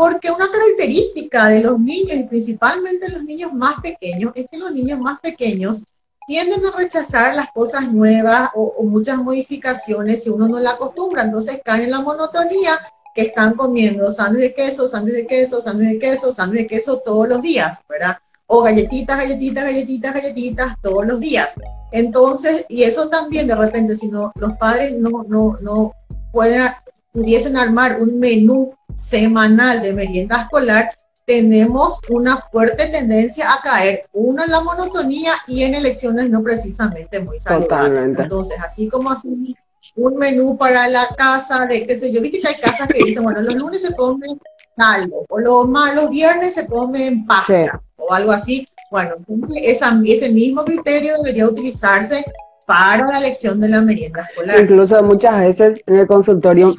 Porque 0.00 0.30
una 0.30 0.50
característica 0.50 1.48
de 1.48 1.60
los 1.60 1.78
niños, 1.78 2.16
y 2.16 2.22
principalmente 2.22 3.06
los 3.10 3.22
niños 3.22 3.52
más 3.52 3.82
pequeños, 3.82 4.32
es 4.34 4.46
que 4.50 4.56
los 4.56 4.72
niños 4.72 4.98
más 4.98 5.20
pequeños 5.20 5.82
tienden 6.26 6.64
a 6.64 6.70
rechazar 6.70 7.34
las 7.34 7.52
cosas 7.52 7.92
nuevas 7.92 8.48
o, 8.54 8.62
o 8.78 8.84
muchas 8.84 9.18
modificaciones 9.18 10.22
si 10.22 10.30
uno 10.30 10.48
no 10.48 10.58
la 10.58 10.70
acostumbra. 10.70 11.24
Entonces 11.24 11.60
caen 11.62 11.82
en 11.82 11.90
la 11.90 12.00
monotonía 12.00 12.70
que 13.14 13.24
están 13.24 13.52
comiendo 13.56 14.10
sándwich 14.10 14.40
de 14.40 14.54
queso, 14.54 14.88
sándwich 14.88 15.16
de 15.16 15.26
queso, 15.26 15.60
sándwich 15.60 15.90
de 15.90 15.98
queso, 15.98 16.32
sándwich 16.32 16.62
de 16.62 16.66
queso 16.66 17.02
todos 17.04 17.28
los 17.28 17.42
días, 17.42 17.80
¿verdad? 17.86 18.16
O 18.46 18.62
galletitas, 18.62 19.18
galletitas, 19.18 19.64
galletitas, 19.64 20.14
galletitas 20.14 20.76
todos 20.80 21.06
los 21.06 21.20
días. 21.20 21.50
Entonces, 21.92 22.64
y 22.70 22.84
eso 22.84 23.10
también 23.10 23.46
de 23.46 23.54
repente, 23.54 23.96
si 23.96 24.08
no, 24.08 24.32
los 24.36 24.52
padres 24.56 24.96
no, 24.96 25.26
no, 25.28 25.58
no 25.60 25.92
pueden, 26.32 26.70
pudiesen 27.12 27.56
armar 27.56 28.00
un 28.00 28.18
menú 28.18 28.74
semanal 28.96 29.82
de 29.82 29.92
merienda 29.92 30.42
escolar, 30.42 30.90
tenemos 31.26 32.00
una 32.08 32.38
fuerte 32.38 32.86
tendencia 32.88 33.52
a 33.52 33.60
caer, 33.62 34.04
uno 34.12 34.42
en 34.44 34.50
la 34.50 34.60
monotonía 34.60 35.32
y 35.46 35.62
en 35.62 35.74
elecciones 35.74 36.28
no 36.28 36.42
precisamente 36.42 37.20
muy 37.20 37.38
saludables. 37.40 37.68
Totalmente. 37.68 38.22
Entonces, 38.22 38.56
así 38.60 38.88
como 38.88 39.10
así 39.10 39.54
un 39.96 40.16
menú 40.16 40.56
para 40.56 40.88
la 40.88 41.08
casa 41.16 41.66
de, 41.66 41.86
qué 41.86 41.98
sé 41.98 42.10
yo, 42.12 42.20
viste 42.20 42.40
que 42.40 42.48
hay 42.48 42.54
casas 42.56 42.88
que 42.88 43.04
dicen, 43.04 43.22
bueno, 43.22 43.42
los 43.42 43.54
lunes 43.54 43.82
se 43.82 43.94
comen 43.94 44.38
algo, 44.76 45.24
o 45.28 45.38
los, 45.38 45.68
ma- 45.68 45.92
los 45.94 46.10
viernes 46.10 46.54
se 46.54 46.66
comen 46.66 47.26
pasta, 47.26 47.80
o 47.96 48.12
algo 48.12 48.32
así. 48.32 48.66
Bueno, 48.90 49.14
entonces 49.18 49.62
esa- 49.64 50.00
ese 50.04 50.30
mismo 50.30 50.64
criterio 50.64 51.16
debería 51.18 51.46
utilizarse 51.48 52.24
para 52.70 53.04
la 53.08 53.18
elección 53.18 53.60
de 53.60 53.68
la 53.68 53.80
merienda 53.80 54.22
escolar. 54.30 54.60
Incluso 54.60 55.02
muchas 55.02 55.40
veces 55.40 55.82
en 55.88 55.96
el 55.96 56.06
consultorio, 56.06 56.76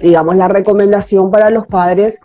digamos, 0.00 0.36
la 0.36 0.48
recomendación 0.48 1.30
para 1.30 1.50
los 1.50 1.66
padres 1.66 2.18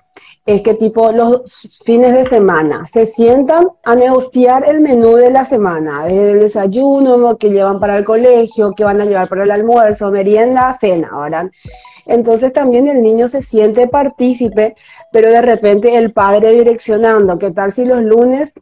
es 0.45 0.61
que 0.61 0.75
tipo 0.75 1.11
los 1.11 1.67
fines 1.85 2.13
de 2.13 2.29
semana 2.29 2.87
se 2.87 3.05
sientan 3.05 3.67
a 3.83 3.95
negociar 3.95 4.63
el 4.69 4.79
menú 4.79 5.15
de 5.15 5.31
la 5.31 5.43
semana, 5.43 6.07
el 6.07 6.39
desayuno 6.39 7.35
que 7.37 7.49
llevan 7.49 7.79
para 7.81 7.97
el 7.97 8.05
colegio, 8.05 8.71
que 8.71 8.85
van 8.85 9.01
a 9.01 9.05
llevar 9.05 9.27
para 9.27 9.43
el 9.43 9.51
almuerzo, 9.51 10.09
merienda, 10.11 10.71
cena, 10.79 11.09
¿verdad? 11.19 11.47
Entonces 12.05 12.53
también 12.53 12.87
el 12.87 13.01
niño 13.01 13.27
se 13.27 13.41
siente 13.41 13.87
partícipe, 13.87 14.75
pero 15.11 15.29
de 15.29 15.41
repente 15.41 15.95
el 15.95 16.13
padre 16.13 16.51
direccionando, 16.51 17.39
¿qué 17.39 17.51
tal 17.51 17.71
si 17.71 17.85
los 17.85 18.01
lunes, 18.01 18.53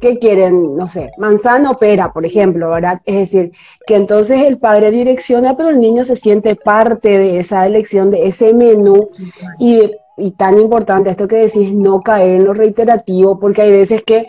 qué 0.00 0.18
quieren? 0.18 0.76
No 0.76 0.86
sé, 0.86 1.10
manzana 1.18 1.70
o 1.70 1.76
pera, 1.76 2.12
por 2.12 2.24
ejemplo, 2.24 2.70
¿verdad? 2.70 3.00
Es 3.04 3.16
decir, 3.16 3.52
que 3.86 3.96
entonces 3.96 4.42
el 4.42 4.58
padre 4.58 4.90
direcciona, 4.90 5.56
pero 5.56 5.70
el 5.70 5.80
niño 5.80 6.04
se 6.04 6.16
siente 6.16 6.54
parte 6.54 7.18
de 7.18 7.38
esa 7.40 7.66
elección, 7.66 8.10
de 8.10 8.26
ese 8.26 8.52
menú 8.52 9.10
y, 9.58 9.90
y 10.16 10.30
tan 10.32 10.60
importante 10.60 11.10
esto 11.10 11.26
que 11.26 11.36
decís, 11.36 11.72
no 11.72 12.00
caer 12.02 12.36
en 12.36 12.44
lo 12.44 12.54
reiterativo, 12.54 13.38
porque 13.40 13.62
hay 13.62 13.70
veces 13.72 14.02
que 14.02 14.28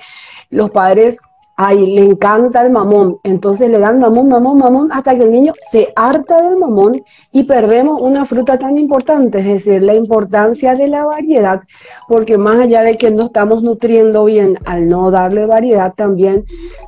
los 0.50 0.72
padres, 0.72 1.20
ay, 1.56 1.86
le 1.86 2.02
encanta 2.02 2.66
el 2.66 2.72
mamón, 2.72 3.20
entonces 3.24 3.70
le 3.70 3.80
dan 3.80 4.00
mamón, 4.00 4.28
mamón, 4.28 4.58
mamón, 4.58 4.92
hasta 4.92 5.16
que 5.16 5.24
el 5.24 5.32
niño 5.32 5.54
se 5.60 5.94
harta 5.96 6.42
del 6.42 6.58
mamón 6.58 7.04
y 7.32 7.44
perdemos 7.44 8.02
una 8.02 8.26
fruta 8.26 8.58
tan 8.58 8.78
importante, 8.78 9.40
es 9.40 9.46
decir, 9.46 9.84
la 9.84 9.94
importancia 9.94 10.76
de 10.76 10.88
la 10.88 11.06
variedad, 11.06 11.62
porque 12.08 12.38
más 12.38 12.60
allá 12.60 12.82
de 12.82 12.98
que 12.98 13.12
no 13.12 13.26
estamos 13.26 13.62
nutriendo 13.62 14.26
bien 14.26 14.58
al 14.66 14.88
no 14.90 15.12
darle 15.12 15.46
variedad, 15.46 15.94
también 15.94 16.44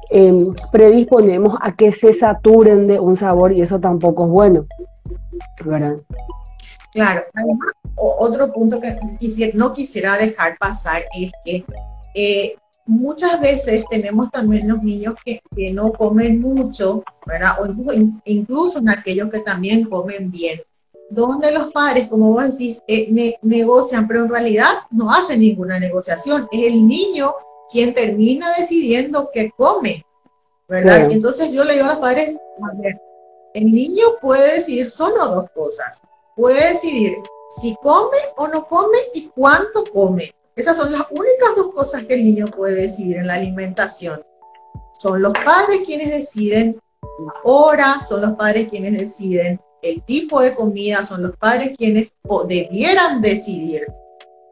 eh, 0.10 0.48
predisponemos 0.72 1.56
a 1.62 1.76
que 1.76 1.92
se 1.92 2.14
saturen 2.14 2.88
de 2.88 3.00
un 3.00 3.16
sabor 3.16 3.52
y 3.52 3.62
eso 3.62 3.80
tampoco 3.80 4.26
es 4.26 4.32
bueno. 4.32 4.66
Claro, 6.92 7.24
otro 7.96 8.52
punto 8.54 8.80
que 8.80 8.98
no 9.54 9.74
quisiera 9.74 10.18
dejar 10.18 10.58
pasar 10.58 11.04
es 11.14 11.32
que 11.44 11.66
eh, 12.14 12.56
muchas 12.86 13.40
veces 13.40 13.86
tenemos 13.90 14.30
también 14.32 14.68
los 14.68 14.82
niños 14.84 15.16
que, 15.24 15.42
que 15.56 15.74
no 15.74 15.92
comen 15.94 16.42
mucho, 16.42 17.04
¿verdad? 17.26 17.62
O 17.62 17.94
incluso, 18.26 18.80
en 18.80 18.90
aquellos 18.90 19.30
que 19.30 19.40
también 19.40 19.86
comen 19.86 20.32
bien, 20.32 20.62
donde 21.10 21.52
los 21.52 21.72
padres, 21.72 22.08
como 22.08 22.32
vos 22.32 22.52
decís, 22.52 22.82
eh, 22.88 23.08
ne- 23.12 23.38
negocian, 23.42 24.08
pero 24.08 24.24
en 24.24 24.30
realidad 24.30 24.70
no 24.92 25.12
hacen 25.12 25.40
ninguna 25.40 25.80
negociación. 25.80 26.48
Es 26.52 26.74
el 26.74 26.88
niño 26.88 27.34
quien 27.72 27.94
termina 27.94 28.56
decidiendo 28.58 29.30
qué 29.34 29.52
come, 29.56 30.06
¿verdad? 30.68 31.12
Entonces 31.12 31.52
yo 31.52 31.64
le 31.64 31.74
digo 31.74 31.86
a 31.86 31.90
los 31.90 31.98
padres, 31.98 32.38
a 32.62 32.82
ver, 32.82 33.00
el 33.54 33.66
niño 33.72 34.06
puede 34.22 34.58
decidir 34.58 34.90
solo 34.90 35.28
dos 35.28 35.50
cosas 35.52 36.02
puede 36.36 36.74
decidir 36.74 37.16
si 37.62 37.76
come 37.82 38.18
o 38.36 38.48
no 38.48 38.68
come 38.68 38.98
y 39.14 39.30
cuánto 39.30 39.86
come. 39.86 40.34
Esas 40.56 40.78
son 40.78 40.92
las 40.92 41.04
únicas 41.12 41.50
dos 41.58 41.74
cosas 41.74 42.04
que 42.06 42.14
el 42.14 42.24
niño 42.24 42.46
puede 42.48 42.84
decidir 42.84 43.18
en 43.18 43.28
la 43.28 43.34
alimentación. 43.34 44.24
Son 45.00 45.22
los 45.22 45.34
padres 45.34 45.82
quienes 45.86 46.10
deciden 46.10 46.80
la 47.02 47.34
hora, 47.44 48.02
son 48.02 48.22
los 48.22 48.32
padres 48.34 48.70
quienes 48.70 48.98
deciden 48.98 49.60
el 49.82 50.02
tipo 50.04 50.40
de 50.40 50.56
comida, 50.56 51.04
son 51.04 51.24
los 51.24 51.36
padres 51.36 51.76
quienes 51.78 52.14
o 52.28 52.46
debieran 52.46 53.22
decidir 53.22 53.86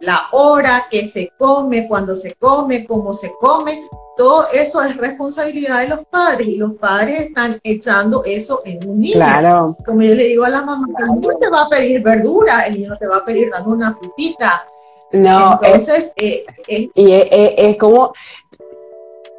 la 0.02 0.28
hora, 0.34 0.88
que 0.92 1.08
se 1.08 1.32
come, 1.40 1.88
cuándo 1.88 2.14
se 2.14 2.36
come, 2.36 2.86
cómo 2.86 3.14
se 3.14 3.32
come. 3.40 3.88
Todo 4.18 4.48
eso 4.52 4.82
es 4.84 4.98
responsabilidad 4.98 5.82
de 5.82 5.88
los 5.88 6.06
padres 6.08 6.48
y 6.50 6.58
los 6.58 6.74
padres 6.74 7.22
están 7.22 7.60
echando 7.64 8.24
eso 8.26 8.62
en 8.66 8.88
un 8.88 9.00
niño 9.00 9.14
Claro, 9.14 9.78
como 9.86 10.02
yo 10.02 10.14
le 10.14 10.26
digo 10.26 10.44
a 10.44 10.50
la 10.50 10.62
mamá, 10.64 10.86
el 11.00 11.22
niño 11.22 11.30
te 11.40 11.50
va 11.50 11.64
a 11.64 11.70
pedir 11.70 12.04
verdura, 12.04 12.68
el 12.68 12.74
niño 12.74 12.98
te 13.00 13.08
va 13.08 13.18
a 13.18 13.26
pedir 13.26 13.50
dame 13.50 13.74
una 13.74 13.96
frutita. 13.96 14.68
No, 15.14 15.60
es- 15.62 15.88
Entonces, 15.88 16.12
eh, 16.18 16.44
eh, 16.68 16.90
y 16.96 17.12
es, 17.12 17.28
es- 17.32 17.54
es 17.58 17.78
como, 17.78 18.14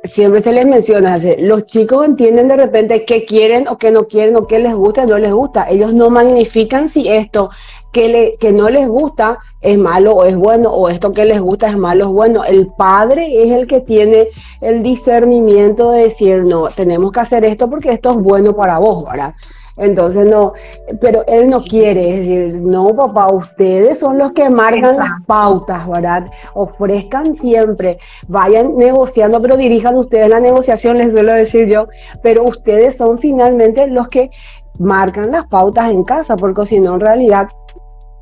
siempre 0.05 0.41
se 0.41 0.53
les 0.53 0.67
menciona, 0.67 1.17
los 1.39 1.65
chicos 1.65 2.05
entienden 2.05 2.49
de 2.49 2.57
repente 2.57 3.05
qué 3.07 3.25
quieren 3.25 3.69
o 3.69 3.79
qué 3.79 3.91
no 3.91 4.07
quieren 4.07 4.37
o 4.37 4.47
qué 4.47 4.59
les 4.59 4.75
gusta 4.75 5.03
o 5.05 5.07
no 5.07 5.19
les 5.19 5.33
gusta. 5.33 5.67
Ellos 5.71 5.95
no 5.95 6.11
magnifican 6.11 6.89
si 6.89 7.09
esto 7.09 7.51
que, 7.91 8.09
le, 8.09 8.37
que 8.39 8.53
no 8.53 8.69
les 8.69 8.87
gusta 8.89 9.39
es 9.63 9.79
malo 9.79 10.15
o 10.17 10.25
es 10.25 10.37
bueno, 10.37 10.71
o 10.73 10.89
esto 10.91 11.13
que 11.13 11.25
les 11.25 11.41
gusta 11.41 11.69
es 11.69 11.77
malo 11.79 12.05
o 12.05 12.09
es 12.09 12.15
bueno. 12.15 12.45
El 12.45 12.67
padre 12.77 13.43
es 13.45 13.51
el 13.51 13.67
que 13.67 13.81
tiene 13.81 14.29
el 14.61 14.83
discernimiento 14.83 15.93
de 15.93 16.03
decir, 16.03 16.45
no, 16.45 16.69
tenemos 16.69 17.11
que 17.13 17.21
hacer 17.21 17.45
esto 17.45 17.71
porque 17.71 17.91
esto 17.93 18.11
es 18.11 18.17
bueno 18.19 18.55
para 18.55 18.79
vos, 18.79 19.05
¿verdad? 19.07 19.33
Entonces 19.77 20.27
no, 20.27 20.53
pero 21.01 21.25
él 21.27 21.51
no 21.51 21.63
quiere, 21.63 22.11
es 22.11 22.17
decir, 22.21 22.55
no 22.61 22.95
papá, 22.95 23.33
ustedes 23.33 23.99
son 23.99 24.19
los 24.19 24.33
que 24.33 24.49
marcan 24.49 24.97
las 24.97 25.11
pautas, 25.27 25.89
¿verdad? 25.89 26.31
Ofrezcan 26.55 27.35
siempre, 27.35 27.99
vayan 28.29 28.77
negociando, 28.77 29.43
pero 29.43 29.57
dirijan 29.57 29.97
ustedes 29.97 30.29
la 30.29 30.39
negociación, 30.39 30.99
les 30.99 31.13
suelo 31.13 31.33
decir 31.33 31.67
yo, 31.67 31.89
pero 32.23 32.45
ustedes 32.45 32.97
son 32.97 33.19
finalmente 33.19 33.89
los 33.89 34.07
que 34.07 34.31
marcan 34.79 35.33
las 35.33 35.47
pautas 35.47 35.91
en 35.91 36.05
casa, 36.05 36.37
porque 36.37 36.67
si 36.67 36.79
no 36.79 36.95
en 36.95 37.01
realidad 37.01 37.49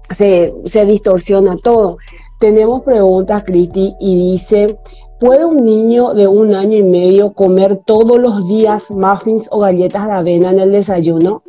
se, 0.09 0.55
se 0.65 0.87
distorsiona 0.87 1.57
todo. 1.57 1.99
Tenemos 2.38 2.83
preguntas, 2.83 3.43
Cristi, 3.45 3.95
y 4.01 4.33
dice, 4.33 4.79
¿Puede 5.23 5.45
un 5.45 5.65
niño 5.65 6.15
de 6.15 6.27
un 6.27 6.53
año 6.53 6.77
y 6.77 6.83
medio 6.83 7.33
comer 7.33 7.77
todos 7.87 8.19
los 8.19 8.49
días 8.49 8.91
muffins 8.91 9.47
o 9.53 9.61
galletas 9.61 10.09
de 10.09 10.15
avena 10.15 10.51
en 10.51 10.59
el 10.59 10.73
desayuno? 10.73 11.45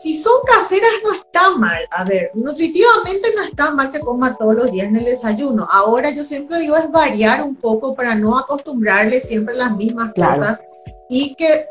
Si 0.00 0.14
son 0.14 0.34
caseras 0.46 0.92
no 1.02 1.12
está 1.12 1.56
mal. 1.56 1.80
A 1.90 2.04
ver, 2.04 2.30
nutritivamente 2.34 3.30
no 3.34 3.42
está 3.42 3.72
mal 3.72 3.90
que 3.90 3.98
coma 3.98 4.36
todos 4.36 4.54
los 4.54 4.70
días 4.70 4.86
en 4.86 4.94
el 4.94 5.06
desayuno. 5.06 5.66
Ahora 5.72 6.10
yo 6.10 6.22
siempre 6.22 6.60
digo 6.60 6.76
es 6.76 6.88
variar 6.88 7.42
un 7.42 7.56
poco 7.56 7.92
para 7.92 8.14
no 8.14 8.38
acostumbrarle 8.38 9.20
siempre 9.20 9.56
las 9.56 9.74
mismas 9.74 10.12
cosas 10.14 10.60
y 11.08 11.34
que 11.34 11.66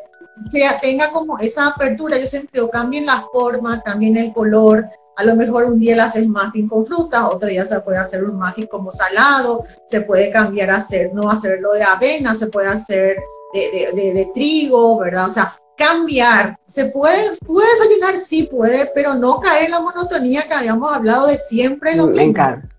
sea, 0.49 0.81
tenga 0.81 1.09
como 1.11 1.37
esa 1.37 1.67
apertura. 1.67 2.17
Yo 2.17 2.27
siempre 2.27 2.49
digo, 2.59 2.69
cambien 2.69 3.05
la 3.05 3.25
forma, 3.31 3.81
cambien 3.81 4.17
el 4.17 4.33
color, 4.33 4.89
a 5.15 5.23
lo 5.23 5.35
mejor 5.35 5.65
un 5.65 5.79
día 5.79 5.95
le 5.95 6.01
haces 6.01 6.27
muffin 6.27 6.67
con 6.67 6.85
frutas, 6.85 7.21
otro 7.23 7.47
día 7.47 7.65
se 7.65 7.79
puede 7.79 7.97
hacer 7.97 8.23
un 8.23 8.37
muffin 8.37 8.67
como 8.67 8.91
salado, 8.91 9.63
se 9.87 10.01
puede 10.01 10.29
cambiar 10.31 10.69
a 10.69 10.77
hacer, 10.77 11.13
no 11.13 11.29
hacerlo 11.29 11.73
de 11.73 11.83
avena, 11.83 12.35
se 12.35 12.47
puede 12.47 12.67
hacer 12.67 13.17
de, 13.53 14.31
trigo, 14.33 14.99
¿verdad? 14.99 15.27
O 15.27 15.29
sea, 15.29 15.57
cambiar. 15.77 16.59
¿Se 16.65 16.85
puede, 16.87 17.31
puede 17.45 17.67
desayunar? 17.77 18.19
Sí 18.19 18.43
puede, 18.43 18.91
pero 18.93 19.13
no 19.13 19.39
caer 19.39 19.65
en 19.65 19.71
la 19.71 19.81
monotonía 19.81 20.43
que 20.43 20.53
habíamos 20.53 20.93
hablado 20.93 21.27
de 21.27 21.37
siempre 21.37 21.95
lo 21.95 22.07
mismo. 22.07 22.33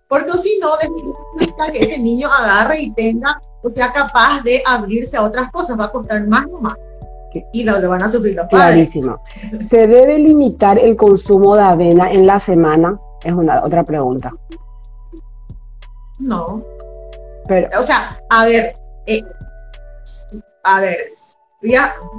Porque 0.08 0.38
si 0.38 0.58
no, 0.60 0.76
de 0.76 1.72
que 1.72 1.84
ese 1.84 1.98
niño 1.98 2.28
agarre 2.30 2.80
y 2.80 2.92
tenga, 2.92 3.40
o 3.62 3.68
sea, 3.68 3.92
capaz 3.92 4.42
de 4.42 4.62
abrirse 4.64 5.16
a 5.16 5.22
otras 5.22 5.50
cosas, 5.50 5.78
va 5.78 5.86
a 5.86 5.90
costar 5.90 6.24
más 6.26 6.46
o 6.52 6.60
más 6.60 6.74
y 7.52 7.64
lo, 7.64 7.88
van 7.88 8.02
a 8.02 8.10
sufrir 8.10 8.34
los 8.34 8.46
padres. 8.46 8.90
Clarísimo. 8.90 9.20
¿Se 9.60 9.86
debe 9.86 10.18
limitar 10.18 10.78
el 10.78 10.96
consumo 10.96 11.56
de 11.56 11.62
avena 11.62 12.10
en 12.10 12.26
la 12.26 12.40
semana? 12.40 12.98
Es 13.24 13.32
una 13.32 13.64
otra 13.64 13.84
pregunta. 13.84 14.32
No. 16.18 16.62
Pero, 17.46 17.68
o 17.78 17.82
sea, 17.82 18.20
a 18.30 18.46
ver, 18.46 18.74
eh, 19.06 19.22
a 20.64 20.80
ver, 20.80 20.98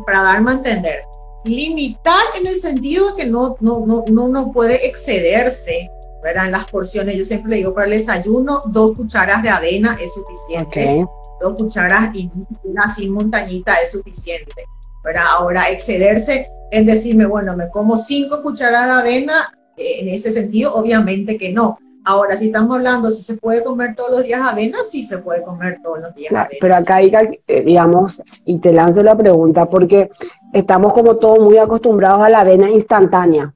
para 0.05 0.23
darme 0.23 0.51
a 0.51 0.53
entender, 0.55 1.01
limitar 1.43 2.23
en 2.39 2.47
el 2.47 2.59
sentido 2.59 3.11
de 3.11 3.23
que 3.23 3.29
no, 3.29 3.57
no, 3.59 3.85
no, 4.07 4.27
no, 4.27 4.51
puede 4.51 4.87
excederse 4.87 5.89
¿verdad? 6.23 6.45
en 6.45 6.51
las 6.51 6.65
porciones. 6.65 7.15
Yo 7.15 7.25
siempre 7.25 7.51
le 7.51 7.57
digo 7.57 7.73
para 7.73 7.87
el 7.87 7.99
desayuno, 7.99 8.63
dos 8.67 8.95
cucharas 8.95 9.43
de 9.43 9.49
avena 9.49 9.97
es 10.01 10.13
suficiente. 10.13 11.05
Dos 11.39 11.55
cucharas 11.55 12.15
y 12.15 12.31
una 12.63 12.89
sin 12.89 13.13
montañita 13.13 13.75
es 13.75 13.91
suficiente. 13.91 14.65
Ahora, 15.15 15.69
excederse 15.69 16.49
en 16.71 16.85
decirme, 16.85 17.25
bueno, 17.25 17.55
me 17.55 17.69
como 17.69 17.97
cinco 17.97 18.41
cucharadas 18.41 19.03
de 19.03 19.09
avena, 19.09 19.53
eh, 19.77 20.01
en 20.01 20.09
ese 20.09 20.31
sentido, 20.31 20.73
obviamente 20.75 21.37
que 21.37 21.51
no. 21.51 21.77
Ahora, 22.03 22.37
si 22.37 22.45
estamos 22.47 22.73
hablando 22.75 23.11
si 23.11 23.21
se 23.21 23.35
puede 23.35 23.63
comer 23.63 23.93
todos 23.93 24.09
los 24.09 24.23
días 24.23 24.41
avena, 24.41 24.77
sí 24.89 25.03
se 25.03 25.17
puede 25.17 25.43
comer 25.43 25.79
todos 25.83 25.99
los 25.99 26.15
días 26.15 26.31
avena. 26.31 26.49
Pero 26.59 26.75
acá, 26.75 27.01
eh, 27.01 27.63
digamos, 27.63 28.23
y 28.45 28.59
te 28.59 28.71
lanzo 28.71 29.03
la 29.03 29.15
pregunta, 29.17 29.69
porque 29.69 30.09
estamos 30.53 30.93
como 30.93 31.17
todos 31.17 31.39
muy 31.39 31.57
acostumbrados 31.57 32.21
a 32.21 32.29
la 32.29 32.41
avena 32.41 32.69
instantánea, 32.69 33.53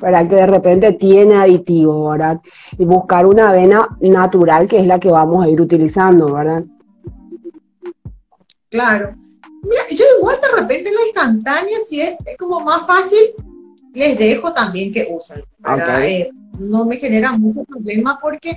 ¿verdad? 0.00 0.28
Que 0.28 0.36
de 0.36 0.46
repente 0.46 0.92
tiene 0.92 1.36
aditivos, 1.36 2.12
¿verdad? 2.12 2.40
Y 2.78 2.84
buscar 2.86 3.26
una 3.26 3.50
avena 3.50 3.86
natural, 4.00 4.66
que 4.66 4.78
es 4.78 4.86
la 4.86 4.98
que 4.98 5.10
vamos 5.10 5.44
a 5.44 5.48
ir 5.50 5.60
utilizando, 5.60 6.32
¿verdad? 6.32 6.64
Claro. 8.70 9.19
Mira, 9.62 9.82
yo 9.90 10.04
igual 10.18 10.40
de 10.40 10.60
repente 10.60 10.90
la 10.90 11.06
instantánea, 11.06 11.78
si 11.86 12.00
es, 12.00 12.16
como 12.38 12.60
más 12.60 12.86
fácil, 12.86 13.18
les 13.92 14.18
dejo 14.18 14.52
también 14.52 14.92
que 14.92 15.08
usen. 15.10 15.44
Eh, 16.02 16.30
no 16.58 16.84
me 16.84 16.96
genera 16.96 17.32
mucho 17.32 17.64
problema 17.64 18.18
porque 18.20 18.56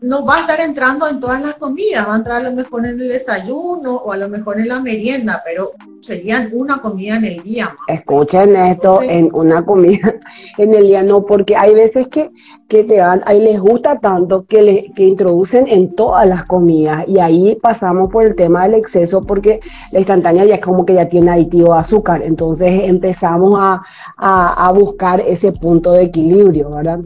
no 0.00 0.24
va 0.24 0.36
a 0.36 0.40
estar 0.40 0.60
entrando 0.60 1.08
en 1.08 1.18
todas 1.18 1.42
las 1.42 1.54
comidas, 1.54 2.06
va 2.06 2.14
a 2.14 2.16
entrar 2.16 2.36
a 2.38 2.50
lo 2.50 2.52
mejor 2.52 2.86
en 2.86 3.00
el 3.00 3.08
desayuno 3.08 3.96
o 3.96 4.12
a 4.12 4.16
lo 4.16 4.28
mejor 4.28 4.60
en 4.60 4.68
la 4.68 4.80
merienda, 4.80 5.40
pero 5.44 5.72
serían 6.00 6.50
una 6.52 6.80
comida 6.80 7.16
en 7.16 7.24
el 7.24 7.42
día. 7.42 7.74
Escuchen 7.88 8.54
esto, 8.54 9.02
en 9.02 9.30
una 9.32 9.64
comida 9.64 10.14
en 10.58 10.74
el 10.74 10.86
día, 10.86 11.02
no, 11.02 11.26
porque 11.26 11.56
hay 11.56 11.74
veces 11.74 12.08
que, 12.08 12.30
que 12.68 12.84
te 12.84 12.96
dan, 12.96 13.22
ahí 13.26 13.40
les 13.40 13.60
gusta 13.60 13.98
tanto 13.98 14.46
que, 14.46 14.62
le, 14.62 14.92
que 14.94 15.04
introducen 15.04 15.66
en 15.66 15.94
todas 15.94 16.26
las 16.28 16.44
comidas 16.44 17.04
y 17.08 17.18
ahí 17.18 17.56
pasamos 17.60 18.08
por 18.08 18.24
el 18.24 18.36
tema 18.36 18.62
del 18.64 18.74
exceso 18.74 19.20
porque 19.22 19.60
la 19.90 19.98
instantánea 19.98 20.44
ya 20.44 20.54
es 20.56 20.60
como 20.60 20.86
que 20.86 20.94
ya 20.94 21.08
tiene 21.08 21.32
aditivo 21.32 21.74
de 21.74 21.80
azúcar, 21.80 22.22
entonces 22.22 22.82
empezamos 22.84 23.58
a, 23.60 23.82
a, 24.16 24.68
a 24.68 24.72
buscar 24.72 25.20
ese 25.20 25.50
punto 25.52 25.92
de 25.92 26.04
equilibrio, 26.04 26.70
¿verdad? 26.70 27.00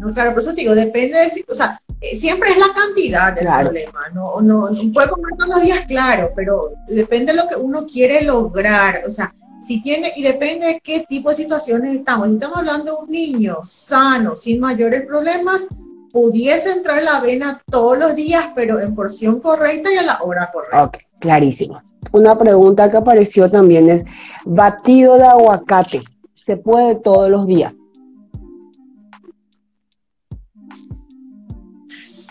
¿No? 0.00 0.12
Claro, 0.12 0.32
por 0.32 0.40
eso 0.40 0.54
te 0.54 0.62
digo, 0.62 0.74
depende 0.74 1.18
de, 1.18 1.44
o 1.48 1.54
sea, 1.54 1.80
eh, 2.00 2.16
siempre 2.16 2.50
es 2.50 2.58
la 2.58 2.72
cantidad 2.74 3.32
del 3.32 3.46
problema, 3.46 4.08
no, 4.12 4.40
no, 4.40 4.70
puede 4.92 5.08
comer 5.10 5.32
todos 5.38 5.54
los 5.54 5.62
días, 5.62 5.84
claro, 5.86 6.32
pero 6.34 6.72
depende 6.88 7.32
de 7.32 7.38
lo 7.38 7.48
que 7.48 7.56
uno 7.56 7.86
quiere 7.86 8.22
lograr, 8.22 9.02
o 9.06 9.10
sea, 9.10 9.32
si 9.60 9.82
tiene, 9.82 10.12
y 10.16 10.22
depende 10.22 10.66
de 10.66 10.80
qué 10.80 11.04
tipo 11.08 11.30
de 11.30 11.36
situaciones 11.36 11.94
estamos. 11.94 12.28
Si 12.28 12.34
estamos 12.34 12.58
hablando 12.58 12.84
de 12.92 12.98
un 13.02 13.10
niño 13.10 13.58
sano, 13.62 14.34
sin 14.34 14.58
mayores 14.58 15.02
problemas, 15.02 15.66
pudiese 16.12 16.72
entrar 16.72 17.02
la 17.02 17.18
avena 17.18 17.62
todos 17.70 17.98
los 17.98 18.16
días, 18.16 18.46
pero 18.54 18.80
en 18.80 18.94
porción 18.94 19.40
correcta 19.40 19.92
y 19.92 19.98
a 19.98 20.02
la 20.02 20.18
hora 20.22 20.50
correcta. 20.52 20.84
Ok, 20.84 20.98
clarísimo. 21.20 21.82
Una 22.12 22.36
pregunta 22.36 22.90
que 22.90 22.96
apareció 22.96 23.50
también 23.50 23.88
es, 23.88 24.04
batido 24.44 25.18
de 25.18 25.24
aguacate, 25.24 26.00
¿se 26.34 26.56
puede 26.56 26.96
todos 26.96 27.30
los 27.30 27.46
días? 27.46 27.76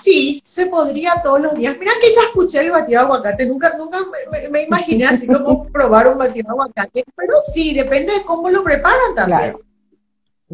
Sí, 0.09 0.41
se 0.43 0.65
podría 0.65 1.21
todos 1.23 1.39
los 1.39 1.53
días. 1.55 1.75
Mira 1.79 1.91
que 2.01 2.13
ya 2.13 2.21
escuché 2.27 2.59
el 2.61 2.71
batido 2.71 2.99
de 2.99 3.05
aguacate, 3.05 3.45
nunca, 3.45 3.75
nunca 3.77 3.99
me, 4.49 4.63
imaginé 4.63 5.05
así 5.05 5.27
como 5.27 5.63
probar 5.71 6.07
un 6.07 6.17
batido 6.17 6.47
de 6.47 6.49
aguacate, 6.49 7.03
pero 7.15 7.33
sí, 7.53 7.75
depende 7.75 8.13
de 8.13 8.23
cómo 8.23 8.49
lo 8.49 8.63
preparan 8.63 9.15
también. 9.15 9.39
Claro. 9.39 9.59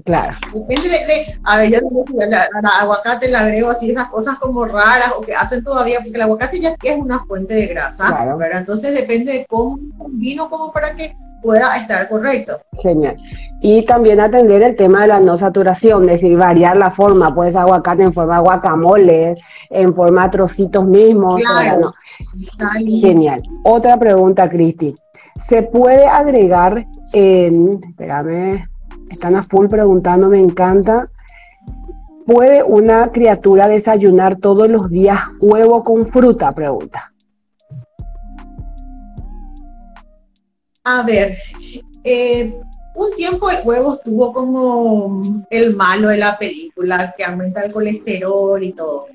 Claro. 0.04 0.38
Depende 0.54 0.90
de, 0.90 1.40
a 1.46 1.60
ver, 1.60 1.72
yo 1.72 1.80
no 1.80 2.04
sé 2.04 2.12
si 2.12 2.22
al 2.22 2.34
aguacate 2.82 3.30
le 3.30 3.38
agrego 3.38 3.70
así 3.70 3.92
esas 3.92 4.10
cosas 4.10 4.38
como 4.40 4.66
raras 4.66 5.14
o 5.18 5.22
que 5.22 5.34
hacen 5.34 5.64
todavía, 5.64 6.00
porque 6.00 6.18
el 6.18 6.22
aguacate 6.22 6.60
ya 6.60 6.76
es 6.84 6.98
una 6.98 7.24
fuente 7.24 7.54
de 7.54 7.68
grasa, 7.68 8.08
claro. 8.08 8.38
Entonces 8.52 8.94
depende 8.94 9.32
de 9.32 9.46
cómo 9.46 9.80
vino 10.10 10.50
como 10.50 10.74
para 10.74 10.94
que 10.98 11.16
pueda 11.46 11.78
estar 11.78 12.10
correcto. 12.10 12.60
Genial. 12.82 13.16
Y 13.62 13.86
también 13.86 14.20
atender 14.20 14.62
el 14.64 14.76
tema 14.76 15.04
de 15.04 15.08
la 15.08 15.20
no 15.20 15.38
saturación, 15.38 16.06
es 16.06 16.22
decir, 16.22 16.38
variar 16.38 16.76
la 16.76 16.92
forma, 16.92 17.34
puedes 17.34 17.56
aguacate 17.56 18.04
en 18.04 18.14
forma 18.14 18.38
de 18.38 18.42
guacamole, 18.42 19.36
en 19.70 19.94
forma 19.94 20.24
de 20.24 20.30
trocitos 20.30 20.86
mismos. 20.86 21.42
Claro. 21.42 21.94
Genial. 22.88 23.42
Otra 23.64 23.98
pregunta, 23.98 24.50
Cristi. 24.50 24.96
¿Se 25.40 25.64
puede 25.64 26.06
agregar 26.06 26.86
en, 27.14 27.82
espérame, 27.90 28.68
están 29.10 29.36
a 29.36 29.44
full 29.44 29.68
preguntando, 29.68 30.30
me 30.30 30.40
encanta. 30.40 31.10
¿Puede 32.26 32.64
una 32.64 33.12
criatura 33.12 33.68
desayunar 33.68 34.36
todos 34.38 34.68
los 34.68 34.90
días 34.90 35.20
huevo 35.42 35.84
con 35.84 36.08
fruta? 36.08 36.52
Pregunta. 36.54 37.12
A 40.86 41.02
ver, 41.02 41.38
eh, 42.04 42.54
un 42.94 43.16
tiempo 43.16 43.50
el 43.50 43.66
huevo 43.66 43.96
estuvo 43.96 44.32
como 44.32 45.46
el 45.50 45.76
malo 45.76 46.10
de 46.10 46.18
la 46.18 46.38
película, 46.38 47.14
que 47.18 47.24
aumenta 47.24 47.64
el 47.64 47.72
colesterol 47.72 48.64
y 48.64 48.72
todo. 48.72 49.08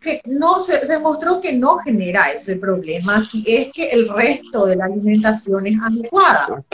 Que 0.00 0.22
no 0.24 0.58
se, 0.58 0.86
se 0.86 0.98
mostró 0.98 1.38
que 1.38 1.52
no 1.52 1.76
genera 1.78 2.30
ese 2.32 2.56
problema 2.56 3.22
si 3.22 3.44
es 3.46 3.70
que 3.72 3.90
el 3.90 4.08
resto 4.08 4.64
de 4.64 4.76
la 4.76 4.86
alimentación 4.86 5.66
es 5.66 5.78
adecuada. 5.80 6.64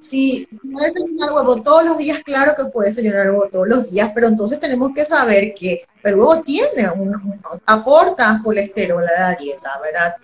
Si 0.00 0.46
puedes 0.72 0.92
desayunar 0.92 1.32
huevo 1.32 1.62
todos 1.62 1.84
los 1.84 1.98
días, 1.98 2.20
claro 2.24 2.52
que 2.56 2.66
puedes 2.66 2.96
desayunar 2.96 3.30
huevo 3.30 3.48
todos 3.50 3.68
los 3.68 3.90
días, 3.90 4.10
pero 4.14 4.28
entonces 4.28 4.58
tenemos 4.58 4.90
que 4.94 5.04
saber 5.04 5.54
que 5.54 5.82
el 6.02 6.14
huevo 6.14 6.40
tiene, 6.42 6.90
un, 6.90 7.40
aporta 7.64 8.40
colesterol 8.42 9.04
a 9.06 9.20
la 9.30 9.34
dieta, 9.34 9.80
¿verdad? 9.82 10.14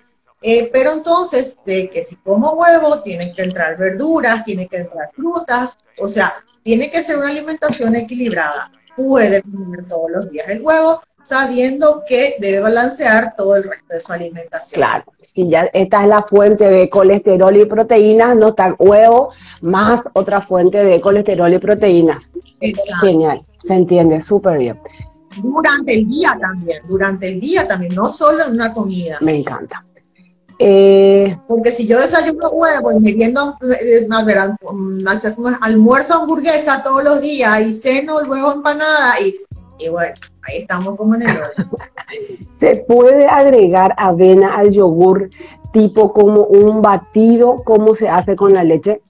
Eh, 0.42 0.70
pero 0.72 0.92
entonces, 0.92 1.58
de 1.66 1.90
que 1.90 2.02
si 2.02 2.16
como 2.16 2.52
huevo, 2.52 3.02
tienen 3.02 3.34
que 3.34 3.42
entrar 3.42 3.76
verduras, 3.76 4.44
tienen 4.44 4.68
que 4.68 4.78
entrar 4.78 5.10
frutas, 5.14 5.76
o 6.00 6.08
sea, 6.08 6.34
tiene 6.62 6.90
que 6.90 7.02
ser 7.02 7.18
una 7.18 7.28
alimentación 7.28 7.94
equilibrada. 7.96 8.70
Puede 8.96 9.42
comer 9.42 9.86
todos 9.86 10.10
los 10.10 10.30
días 10.30 10.48
el 10.48 10.62
huevo, 10.62 11.00
sabiendo 11.22 12.02
que 12.06 12.36
debe 12.38 12.60
balancear 12.60 13.34
todo 13.36 13.56
el 13.56 13.64
resto 13.64 13.86
de 13.94 14.00
su 14.00 14.12
alimentación. 14.12 14.78
Claro, 14.78 15.04
si 15.22 15.48
ya 15.48 15.68
esta 15.72 16.02
es 16.02 16.08
la 16.08 16.22
fuente 16.22 16.68
de 16.68 16.88
colesterol 16.88 17.56
y 17.56 17.66
proteínas, 17.66 18.36
no 18.36 18.48
está 18.48 18.74
huevo 18.78 19.32
más 19.60 20.08
otra 20.14 20.40
fuente 20.42 20.82
de 20.82 21.00
colesterol 21.00 21.52
y 21.52 21.58
proteínas. 21.58 22.32
Genial, 23.00 23.44
se 23.58 23.74
entiende 23.74 24.20
súper 24.20 24.58
bien. 24.58 24.80
Durante 25.42 25.94
el 25.94 26.08
día 26.08 26.36
también, 26.40 26.82
durante 26.88 27.28
el 27.28 27.40
día 27.40 27.68
también, 27.68 27.94
no 27.94 28.08
solo 28.08 28.44
en 28.44 28.52
una 28.52 28.72
comida. 28.72 29.18
Me 29.20 29.36
encanta. 29.36 29.84
Eh, 30.62 31.38
porque 31.48 31.72
si 31.72 31.86
yo 31.86 31.98
desayuno 31.98 32.50
huevo 32.50 32.92
y 32.92 33.00
me 33.00 33.12
viendo 33.12 33.56
eh, 33.62 34.06
mm, 34.06 35.06
almuerzo 35.62 36.14
hamburguesa 36.16 36.82
todos 36.82 37.02
los 37.02 37.22
días 37.22 37.62
y 37.62 37.72
ceno 37.72 38.20
el 38.20 38.28
huevo 38.28 38.52
empanada 38.52 39.18
y, 39.22 39.40
y 39.78 39.88
bueno, 39.88 40.12
ahí 40.42 40.58
estamos 40.58 40.98
como 40.98 41.14
en 41.14 41.22
el 41.22 41.30
¿Se 42.46 42.76
puede 42.76 43.26
agregar 43.26 43.94
avena 43.96 44.54
al 44.54 44.70
yogur 44.70 45.30
tipo 45.72 46.12
como 46.12 46.42
un 46.42 46.82
batido 46.82 47.62
como 47.64 47.94
se 47.94 48.10
hace 48.10 48.36
con 48.36 48.52
la 48.52 48.62
leche? 48.62 49.00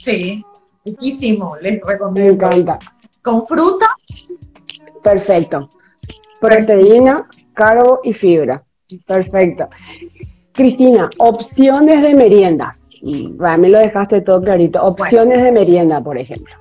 Sí, 0.00 0.44
muchísimo, 0.84 1.56
les 1.58 1.80
recomiendo. 1.80 2.20
Me 2.20 2.46
encanta. 2.48 2.80
¿Con 3.22 3.46
fruta? 3.46 3.86
Perfecto. 5.00 5.70
Proteína, 6.40 7.28
carbo 7.54 8.00
y 8.02 8.12
fibra. 8.12 8.64
Perfecto. 9.06 9.68
Cristina, 10.52 11.08
opciones 11.18 12.02
de 12.02 12.14
meriendas. 12.14 12.84
Me 13.02 13.68
lo 13.68 13.78
dejaste 13.78 14.20
todo 14.20 14.42
clarito. 14.42 14.82
Opciones 14.82 15.42
de 15.42 15.52
merienda, 15.52 16.02
por 16.02 16.18
ejemplo. 16.18 16.54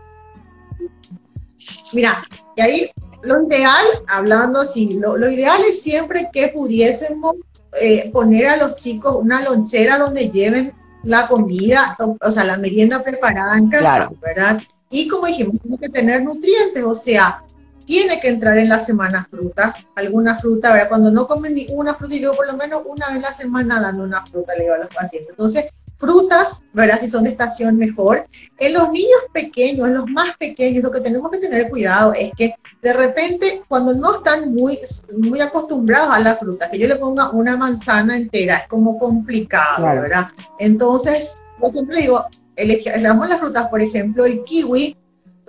Mira, 1.92 2.24
y 2.56 2.62
ahí 2.62 2.92
lo 3.24 3.44
ideal, 3.44 3.86
hablando 4.08 4.62
así, 4.62 5.00
lo, 5.00 5.18
ideal 5.30 5.60
es 5.70 5.82
siempre 5.82 6.30
que 6.32 6.50
pudiésemos 6.50 7.36
eh, 7.82 8.10
poner 8.12 8.48
a 8.48 8.58
los 8.58 8.76
chicos 8.76 9.16
una 9.16 9.42
lonchera 9.42 9.98
donde 9.98 10.30
lleven 10.30 10.74
la 11.04 11.28
comida, 11.28 11.98
o, 12.00 12.32
sea, 12.32 12.44
la 12.44 12.58
merienda 12.58 13.04
preparada 13.04 13.58
en 13.58 13.70
casa, 13.70 14.10
¿verdad? 14.22 14.62
Y 14.90 15.08
como 15.08 15.28
dijimos, 15.28 15.56
tiene 15.62 15.78
que 15.78 15.90
tener 15.90 16.24
nutrientes, 16.24 16.84
o 16.84 16.96
sea, 16.96 17.44
tiene 17.90 18.20
que 18.20 18.28
entrar 18.28 18.56
en 18.60 18.70
la 18.70 18.80
semana 18.80 19.28
frutas, 19.32 19.84
alguna 19.96 20.36
fruta, 20.36 20.72
¿verdad? 20.72 20.90
Cuando 20.90 21.10
no 21.10 21.26
comen 21.26 21.56
ni 21.56 21.66
una 21.72 21.96
fruta, 21.96 22.14
y 22.14 22.20
yo 22.20 22.36
por 22.36 22.46
lo 22.46 22.56
menos 22.56 22.84
una 22.86 23.08
vez 23.08 23.18
a 23.18 23.30
la 23.30 23.34
semana 23.34 23.82
dando 23.82 24.04
una 24.04 24.24
fruta, 24.28 24.54
le 24.54 24.66
digo 24.66 24.76
a 24.76 24.78
los 24.78 24.94
pacientes. 24.94 25.32
Entonces, 25.32 25.66
frutas, 25.98 26.62
¿verdad? 26.72 27.00
Si 27.00 27.08
son 27.08 27.24
de 27.24 27.32
estación 27.32 27.78
mejor. 27.78 28.28
En 28.60 28.74
los 28.74 28.92
niños 28.92 29.22
pequeños, 29.34 29.88
en 29.88 29.96
los 29.96 30.06
más 30.06 30.38
pequeños, 30.38 30.84
lo 30.84 30.92
que 30.92 31.02
tenemos 31.02 31.32
que 31.32 31.40
tener 31.40 31.68
cuidado 31.68 32.14
es 32.14 32.32
que 32.38 32.54
de 32.80 32.94
repente, 32.94 33.64
cuando 33.68 33.96
no 33.96 34.18
están 34.18 34.54
muy, 34.54 34.78
muy 35.18 35.42
acostumbrados 35.42 36.16
a 36.16 36.20
la 36.20 36.36
fruta, 36.36 36.70
que 36.70 36.78
yo 36.78 36.88
le 36.88 36.96
ponga 36.98 37.32
una 37.32 37.58
manzana 37.58 38.16
entera, 38.16 38.58
es 38.58 38.68
como 38.68 39.00
complicado, 39.00 39.84
¿verdad? 39.84 40.28
Entonces, 40.60 41.40
yo 41.60 41.68
siempre 41.68 42.02
digo, 42.02 42.24
elegamos 42.56 43.28
las 43.28 43.40
frutas, 43.40 43.68
por 43.68 43.82
ejemplo, 43.82 44.26
el 44.26 44.44
kiwi, 44.44 44.96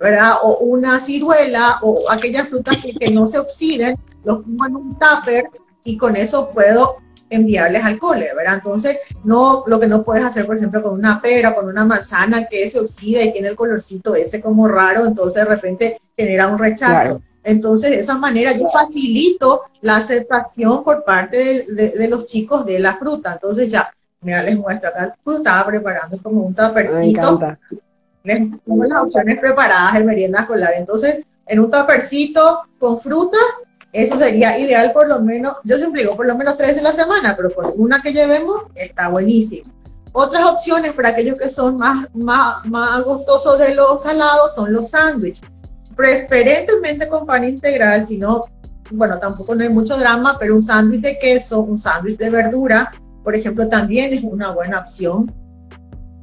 ¿verdad? 0.01 0.33
O 0.41 0.57
una 0.57 0.99
ciruela 0.99 1.77
o 1.81 2.09
aquellas 2.09 2.47
frutas 2.49 2.77
que, 2.77 3.11
no 3.11 3.27
se 3.27 3.37
oxiden, 3.37 3.95
los 4.23 4.39
pongo 4.39 4.65
en 4.65 4.75
un 4.75 4.97
tupper 4.97 5.45
y 5.83 5.95
con 5.95 6.15
eso 6.15 6.49
puedo 6.49 6.97
enviarles 7.29 7.83
al 7.85 7.97
cole, 7.97 8.31
¿verdad? 8.35 8.55
Entonces, 8.55 8.97
no, 9.23 9.63
lo 9.67 9.79
que 9.79 9.87
no 9.87 10.03
puedes 10.03 10.25
hacer, 10.25 10.45
por 10.45 10.57
ejemplo, 10.57 10.81
con 10.81 10.93
una 10.93 11.21
pera, 11.21 11.55
con 11.55 11.67
una 11.67 11.85
manzana 11.85 12.47
que 12.47 12.69
se 12.69 12.79
oxida 12.79 13.21
y 13.21 13.31
tiene 13.31 13.49
el 13.49 13.55
colorcito 13.55 14.15
ese 14.15 14.41
como 14.41 14.67
raro, 14.67 15.05
entonces 15.05 15.43
de 15.43 15.49
repente 15.49 16.01
genera 16.17 16.47
un 16.47 16.57
rechazo. 16.57 17.21
Entonces, 17.43 17.91
de 17.91 17.99
esa 17.99 18.17
manera 18.17 18.51
yo 18.51 18.69
facilito 18.71 19.61
la 19.81 19.97
aceptación 19.97 20.83
por 20.83 21.05
parte 21.05 21.65
de, 21.67 22.07
los 22.09 22.25
chicos 22.25 22.65
de 22.65 22.79
la 22.79 22.97
fruta. 22.97 23.33
Entonces, 23.33 23.69
ya, 23.69 23.91
mira, 24.21 24.43
les 24.43 24.57
muestro 24.57 24.89
acá, 24.89 25.15
estaba 25.25 25.65
preparando 25.65 26.21
como 26.21 26.41
un 26.41 26.53
tapercito 26.53 27.39
tenemos 28.23 28.87
las 28.87 29.01
opciones 29.01 29.39
preparadas 29.39 29.93
de 29.93 30.03
merienda 30.03 30.41
escolar. 30.41 30.73
Entonces, 30.75 31.25
en 31.47 31.59
un 31.59 31.69
tapercito 31.69 32.61
con 32.79 32.99
fruta, 33.01 33.37
eso 33.93 34.17
sería 34.17 34.57
ideal 34.57 34.93
por 34.93 35.07
lo 35.07 35.19
menos, 35.19 35.55
yo 35.63 35.77
siempre 35.77 36.01
digo 36.01 36.15
por 36.15 36.25
lo 36.25 36.37
menos 36.37 36.55
tres 36.55 36.75
de 36.75 36.81
la 36.81 36.93
semana, 36.93 37.35
pero 37.35 37.49
por 37.49 37.73
una 37.75 38.01
que 38.01 38.13
llevemos 38.13 38.63
está 38.75 39.09
buenísimo. 39.09 39.69
Otras 40.13 40.45
opciones 40.45 40.93
para 40.93 41.09
aquellos 41.09 41.37
que 41.37 41.49
son 41.49 41.77
más, 41.77 42.07
más, 42.13 42.65
más 42.65 43.03
gustosos 43.03 43.59
de 43.59 43.75
los 43.75 44.03
salados 44.03 44.55
son 44.55 44.73
los 44.73 44.89
sándwiches. 44.89 45.47
Preferentemente 45.95 47.07
con 47.07 47.25
pan 47.25 47.47
integral, 47.47 48.07
si 48.07 48.17
no, 48.17 48.41
bueno, 48.91 49.19
tampoco 49.19 49.55
no 49.55 49.63
hay 49.63 49.69
mucho 49.69 49.97
drama, 49.97 50.37
pero 50.39 50.55
un 50.55 50.61
sándwich 50.61 51.01
de 51.01 51.19
queso, 51.19 51.61
un 51.61 51.79
sándwich 51.79 52.17
de 52.17 52.29
verdura, 52.29 52.91
por 53.23 53.35
ejemplo, 53.35 53.67
también 53.67 54.13
es 54.13 54.23
una 54.23 54.51
buena 54.51 54.79
opción. 54.79 55.31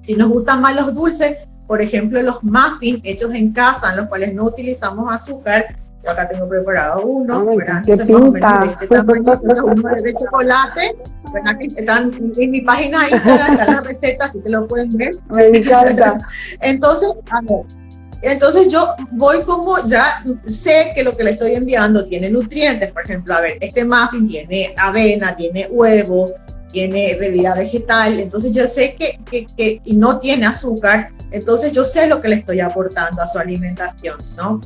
Si 0.02 0.14
nos 0.14 0.28
gustan 0.30 0.61
más 0.61 0.74
los 0.74 0.94
dulces, 0.94 1.37
por 1.68 1.83
ejemplo, 1.83 2.20
los 2.22 2.42
muffins 2.42 3.00
hechos 3.04 3.31
en 3.35 3.52
casa, 3.52 3.90
en 3.90 3.98
los 3.98 4.07
cuales 4.07 4.35
no 4.35 4.44
utilizamos 4.44 5.12
azúcar. 5.12 5.76
Yo 6.02 6.11
acá 6.11 6.26
tengo 6.26 6.48
preparado 6.48 7.02
uno, 7.02 7.44
¿verdad? 7.44 7.83
¿Qué 7.85 7.94
pinta? 7.98 8.61
De, 8.61 8.66
este 8.68 8.87
tamaño, 8.87 10.02
de 10.02 10.14
chocolate, 10.14 10.96
¿verdad? 11.33 11.59
Que 11.59 11.66
están 11.66 12.11
en 12.38 12.50
mi 12.50 12.62
página 12.62 13.09
Instagram, 13.11 13.52
están 13.52 13.74
las 13.74 13.85
recetas, 13.85 14.31
así 14.31 14.40
que 14.40 14.48
lo 14.48 14.66
pueden 14.66 14.88
ver. 14.96 15.11
Me 15.28 15.59
encanta. 15.59 16.16
Entonces, 16.61 17.12
a 17.31 17.40
ver, 17.42 17.66
entonces 18.22 18.72
yo 18.72 18.94
voy 19.12 19.42
como 19.42 19.76
ya 19.87 20.24
sé 20.46 20.90
que 20.94 21.04
lo 21.04 21.16
que 21.16 21.22
le 21.22 21.33
estoy 21.33 21.54
enviando 21.54 22.04
tiene 22.07 22.31
nutrientes, 22.31 22.90
por 22.90 23.04
ejemplo, 23.04 23.35
a 23.35 23.40
ver, 23.40 23.59
este 23.61 23.85
muffin 23.85 24.26
tiene 24.26 24.74
avena, 24.76 25.37
tiene 25.37 25.68
huevo, 25.70 26.26
tiene 26.70 27.16
bebida 27.16 27.54
vegetal, 27.54 28.20
entonces 28.20 28.52
yo 28.52 28.66
sé 28.66 28.94
que, 28.94 29.18
que, 29.31 29.46
que 29.57 29.81
y 29.85 29.96
no 29.96 30.18
tiene 30.18 30.46
azúcar, 30.46 31.12
entonces 31.31 31.72
yo 31.72 31.85
sé 31.85 32.07
lo 32.07 32.20
que 32.20 32.28
le 32.28 32.37
estoy 32.37 32.61
aportando 32.61 33.22
a 33.22 33.26
su 33.26 33.38
alimentación, 33.38 34.18
¿no? 34.37 34.61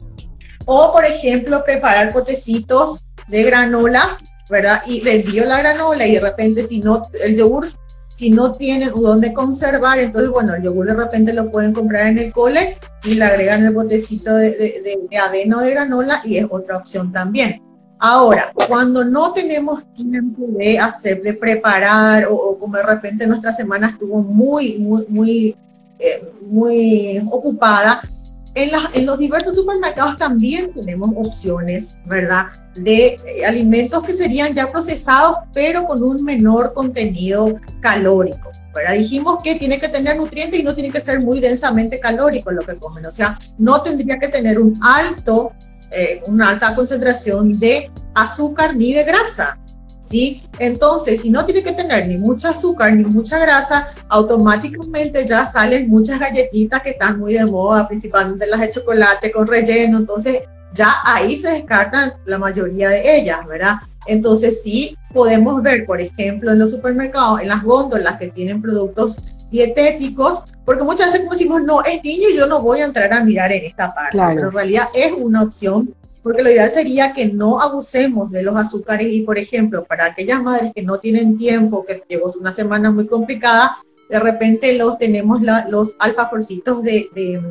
O, 0.66 0.92
por 0.92 1.04
ejemplo, 1.04 1.64
preparar 1.64 2.12
potecitos 2.12 3.04
de 3.28 3.42
granola, 3.44 4.18
¿verdad? 4.50 4.82
Y 4.86 5.00
le 5.02 5.20
envío 5.20 5.44
la 5.44 5.58
granola 5.58 6.06
y 6.06 6.14
de 6.14 6.20
repente 6.20 6.64
si 6.64 6.80
no, 6.80 7.02
el 7.22 7.36
yogur, 7.36 7.66
si 8.08 8.30
no 8.30 8.52
tienen 8.52 8.92
dónde 8.94 9.32
conservar, 9.32 9.98
entonces, 9.98 10.30
bueno, 10.30 10.54
el 10.54 10.62
yogur 10.62 10.86
de 10.86 10.94
repente 10.94 11.32
lo 11.32 11.50
pueden 11.50 11.72
comprar 11.72 12.08
en 12.08 12.18
el 12.18 12.32
cole 12.32 12.76
y 13.04 13.14
le 13.14 13.24
agregan 13.24 13.64
el 13.66 13.74
botecito 13.74 14.34
de, 14.34 14.50
de, 14.50 15.54
o 15.54 15.60
de 15.60 15.70
granola 15.70 16.20
y 16.24 16.36
es 16.36 16.46
otra 16.48 16.76
opción 16.76 17.10
también. 17.10 17.60
Ahora, 18.04 18.52
cuando 18.68 19.04
no 19.04 19.32
tenemos 19.32 19.84
tiempo 19.94 20.46
de 20.58 20.76
hacer, 20.76 21.22
de 21.22 21.34
preparar, 21.34 22.26
o, 22.26 22.34
o, 22.34 22.58
como 22.58 22.76
de 22.76 22.82
repente 22.82 23.26
nuestra 23.28 23.52
semana 23.52 23.90
estuvo 23.90 24.20
muy, 24.20 24.76
muy, 24.78 25.06
muy 25.08 25.56
eh, 26.02 26.32
muy 26.40 27.22
ocupada. 27.30 28.02
En, 28.54 29.06
los 29.06 29.18
diversos 29.18 29.54
supermercados 29.54 30.16
también 30.16 30.72
tenemos 30.74 31.10
opciones, 31.16 31.96
¿verdad? 32.06 32.46
De 32.74 33.16
eh, 33.24 33.46
alimentos 33.46 34.02
que 34.02 34.12
serían 34.12 34.52
ya 34.52 34.66
procesados, 34.66 35.36
pero 35.54 35.84
con 35.84 36.02
un 36.02 36.24
menor 36.24 36.74
contenido 36.74 37.54
calórico. 37.80 38.50
¿verdad? 38.74 38.94
Dijimos 38.94 39.42
que 39.44 39.54
tiene 39.54 39.78
que 39.78 39.88
tener 39.88 40.16
nutrientes 40.16 40.58
y 40.58 40.64
no 40.64 40.74
tiene 40.74 40.90
que 40.90 41.00
ser 41.00 41.20
muy 41.20 41.38
densamente 41.38 42.00
calórico 42.00 42.50
lo 42.50 42.62
que 42.62 42.74
comen. 42.74 43.06
O 43.06 43.10
sea, 43.12 43.38
no 43.58 43.80
tendría 43.82 44.18
que 44.18 44.28
tener 44.28 44.58
un 44.58 44.74
alto, 44.82 45.52
eh, 45.94 46.22
una 46.26 46.50
alta 46.50 46.74
concentración 46.74 47.52
de 47.58 47.90
azúcar 48.14 48.74
ni 48.74 48.92
de 48.92 49.04
grasa. 49.04 49.58
Entonces, 50.58 51.22
si 51.22 51.30
no 51.30 51.44
tiene 51.44 51.62
que 51.62 51.72
tener 51.72 52.06
ni 52.06 52.18
mucha 52.18 52.50
azúcar 52.50 52.94
ni 52.94 53.04
mucha 53.04 53.38
grasa, 53.38 53.88
automáticamente 54.08 55.26
ya 55.26 55.46
salen 55.46 55.88
muchas 55.88 56.18
galletitas 56.18 56.82
que 56.82 56.90
están 56.90 57.18
muy 57.18 57.34
de 57.34 57.46
moda, 57.46 57.88
principalmente 57.88 58.46
las 58.46 58.60
de 58.60 58.70
chocolate 58.70 59.32
con 59.32 59.46
relleno, 59.46 59.98
entonces 59.98 60.42
ya 60.74 60.94
ahí 61.04 61.36
se 61.36 61.52
descartan 61.52 62.14
la 62.26 62.38
mayoría 62.38 62.90
de 62.90 63.16
ellas, 63.16 63.46
¿verdad? 63.46 63.76
Entonces 64.06 64.62
sí 64.62 64.96
podemos 65.12 65.62
ver, 65.62 65.86
por 65.86 66.00
ejemplo, 66.00 66.52
en 66.52 66.58
los 66.58 66.70
supermercados, 66.70 67.40
en 67.40 67.48
las 67.48 67.62
góndolas 67.62 68.18
que 68.18 68.28
tienen 68.28 68.60
productos 68.60 69.16
dietéticos, 69.52 70.42
porque 70.64 70.82
muchas 70.82 71.08
veces 71.08 71.20
como 71.20 71.32
decimos, 71.32 71.62
no, 71.62 71.82
es 71.84 72.02
niño 72.02 72.28
y 72.30 72.36
yo 72.36 72.46
no 72.46 72.60
voy 72.60 72.80
a 72.80 72.86
entrar 72.86 73.12
a 73.12 73.22
mirar 73.22 73.52
en 73.52 73.64
esta 73.64 73.94
parte, 73.94 74.18
pero 74.34 74.48
en 74.48 74.52
realidad 74.52 74.88
es 74.94 75.12
una 75.12 75.42
opción 75.42 75.94
porque 76.22 76.42
lo 76.42 76.50
ideal 76.50 76.70
sería 76.70 77.12
que 77.12 77.26
no 77.26 77.60
abusemos 77.60 78.30
de 78.30 78.42
los 78.42 78.56
azúcares 78.56 79.08
y, 79.10 79.22
por 79.22 79.38
ejemplo, 79.38 79.84
para 79.84 80.06
aquellas 80.06 80.42
madres 80.42 80.72
que 80.74 80.82
no 80.82 80.98
tienen 80.98 81.36
tiempo, 81.36 81.84
que 81.84 82.00
llegó 82.08 82.30
una 82.38 82.52
semana 82.52 82.90
muy 82.90 83.06
complicada, 83.06 83.76
de 84.08 84.20
repente 84.20 84.78
los 84.78 84.98
tenemos 84.98 85.40
los 85.68 85.96
alfajorcitos 85.98 86.82
de, 86.82 87.08
de, 87.14 87.42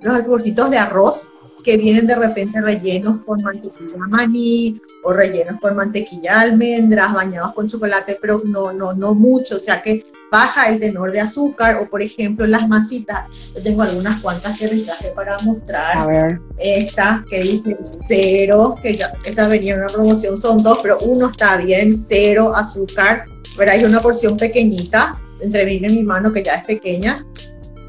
los 0.00 0.14
alfajorcitos 0.14 0.70
de 0.70 0.78
arroz, 0.78 1.28
que 1.64 1.76
vienen 1.76 2.06
de 2.06 2.14
repente 2.14 2.60
rellenos 2.60 3.24
con 3.24 3.42
mantequilla 3.42 3.96
maní 4.08 4.78
o 5.02 5.12
rellenos 5.12 5.60
con 5.60 5.74
mantequilla 5.74 6.38
de 6.38 6.50
almendras, 6.50 7.12
bañados 7.12 7.54
con 7.54 7.68
chocolate, 7.68 8.18
pero 8.20 8.40
no, 8.44 8.72
no, 8.72 8.92
no 8.92 9.14
mucho, 9.14 9.56
o 9.56 9.58
sea 9.58 9.82
que 9.82 10.04
baja 10.30 10.68
el 10.68 10.80
tenor 10.80 11.12
de 11.12 11.20
azúcar, 11.20 11.76
o 11.76 11.88
por 11.88 12.02
ejemplo 12.02 12.46
las 12.46 12.68
masitas, 12.68 13.28
yo 13.54 13.62
tengo 13.62 13.82
algunas 13.82 14.20
cuantas 14.20 14.58
que 14.58 14.66
les 14.66 14.84
traje 14.84 15.08
para 15.14 15.38
mostrar. 15.38 15.98
A 15.98 16.06
ver. 16.06 16.40
Esta 16.58 17.24
que 17.28 17.40
dice 17.40 17.76
cero, 17.84 18.74
que 18.82 18.94
ya, 18.94 19.12
esta 19.24 19.48
venía 19.48 19.74
en 19.74 19.80
una 19.80 19.92
promoción, 19.92 20.36
son 20.36 20.58
dos, 20.58 20.78
pero 20.82 20.98
uno 21.00 21.30
está 21.30 21.56
bien, 21.56 21.96
cero 21.96 22.52
azúcar, 22.54 23.26
pero 23.56 23.70
hay 23.70 23.84
una 23.84 24.00
porción 24.00 24.36
pequeñita, 24.36 25.12
entre 25.40 25.64
mí 25.66 25.76
y 25.76 25.80
mi 25.80 26.02
mano 26.02 26.32
que 26.32 26.42
ya 26.42 26.54
es 26.54 26.66
pequeña, 26.66 27.24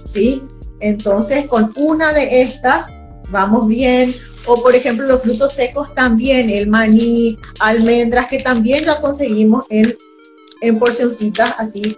¿sí? 0.05 0.43
Entonces, 0.79 1.47
con 1.47 1.71
una 1.77 2.13
de 2.13 2.41
estas 2.41 2.87
vamos 3.29 3.67
bien. 3.67 4.15
O 4.47 4.61
por 4.61 4.75
ejemplo, 4.75 5.07
los 5.07 5.21
frutos 5.21 5.53
secos 5.53 5.93
también, 5.95 6.49
el 6.49 6.67
maní, 6.67 7.37
almendras, 7.59 8.27
que 8.27 8.39
también 8.39 8.83
ya 8.85 8.99
conseguimos 8.99 9.65
en, 9.69 9.95
en 10.61 10.79
porcioncitas 10.79 11.55
así 11.57 11.97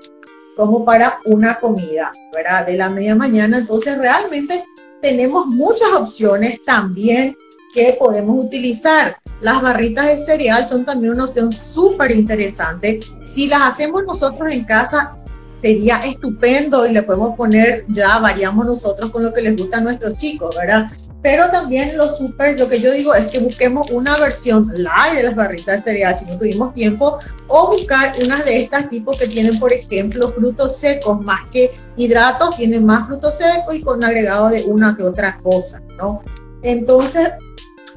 como 0.55 0.83
para 0.83 1.19
una 1.25 1.59
comida, 1.59 2.11
¿verdad? 2.33 2.65
De 2.65 2.77
la 2.77 2.89
media 2.89 3.15
mañana. 3.15 3.59
Entonces, 3.59 3.97
realmente 3.97 4.65
tenemos 5.01 5.45
muchas 5.45 5.89
opciones 5.93 6.61
también 6.63 7.37
que 7.73 7.95
podemos 7.99 8.43
utilizar. 8.43 9.17
Las 9.41 9.61
barritas 9.61 10.07
de 10.07 10.19
cereal 10.19 10.67
son 10.67 10.83
también 10.83 11.13
una 11.13 11.25
opción 11.25 11.53
súper 11.53 12.11
interesante. 12.11 13.01
Si 13.23 13.47
las 13.47 13.61
hacemos 13.61 14.03
nosotros 14.05 14.51
en 14.51 14.63
casa, 14.63 15.15
sería 15.57 15.97
estupendo 15.97 16.87
y 16.87 16.91
le 16.91 17.03
podemos 17.03 17.35
poner, 17.35 17.85
ya 17.89 18.19
variamos 18.19 18.65
nosotros 18.65 19.11
con 19.11 19.23
lo 19.23 19.33
que 19.33 19.41
les 19.41 19.55
gusta 19.55 19.77
a 19.77 19.81
nuestros 19.81 20.17
chicos, 20.17 20.55
¿verdad? 20.55 20.87
Pero 21.23 21.49
también 21.49 21.97
lo 21.97 22.09
súper, 22.09 22.59
lo 22.59 22.67
que 22.67 22.79
yo 22.79 22.91
digo 22.91 23.13
es 23.13 23.27
que 23.27 23.39
busquemos 23.39 23.89
una 23.91 24.17
versión 24.17 24.69
light 24.73 25.15
de 25.15 25.23
las 25.23 25.35
barritas 25.35 25.77
de 25.77 25.91
cereal 25.91 26.17
si 26.19 26.25
no 26.31 26.37
tuvimos 26.37 26.73
tiempo, 26.73 27.17
o 27.47 27.67
buscar 27.67 28.13
unas 28.23 28.45
de 28.45 28.61
estas 28.61 28.89
tipos 28.89 29.17
que 29.17 29.27
tienen, 29.27 29.57
por 29.57 29.73
ejemplo, 29.73 30.29
frutos 30.29 30.77
secos, 30.77 31.19
más 31.21 31.41
que 31.51 31.73
hidratos, 31.95 32.55
tienen 32.55 32.85
más 32.85 33.07
frutos 33.07 33.37
secos 33.37 33.75
y 33.75 33.81
con 33.81 34.03
agregado 34.03 34.49
de 34.49 34.63
una 34.63 34.95
que 34.95 35.03
otra 35.03 35.37
cosa, 35.41 35.81
¿no? 35.97 36.21
Entonces, 36.61 37.29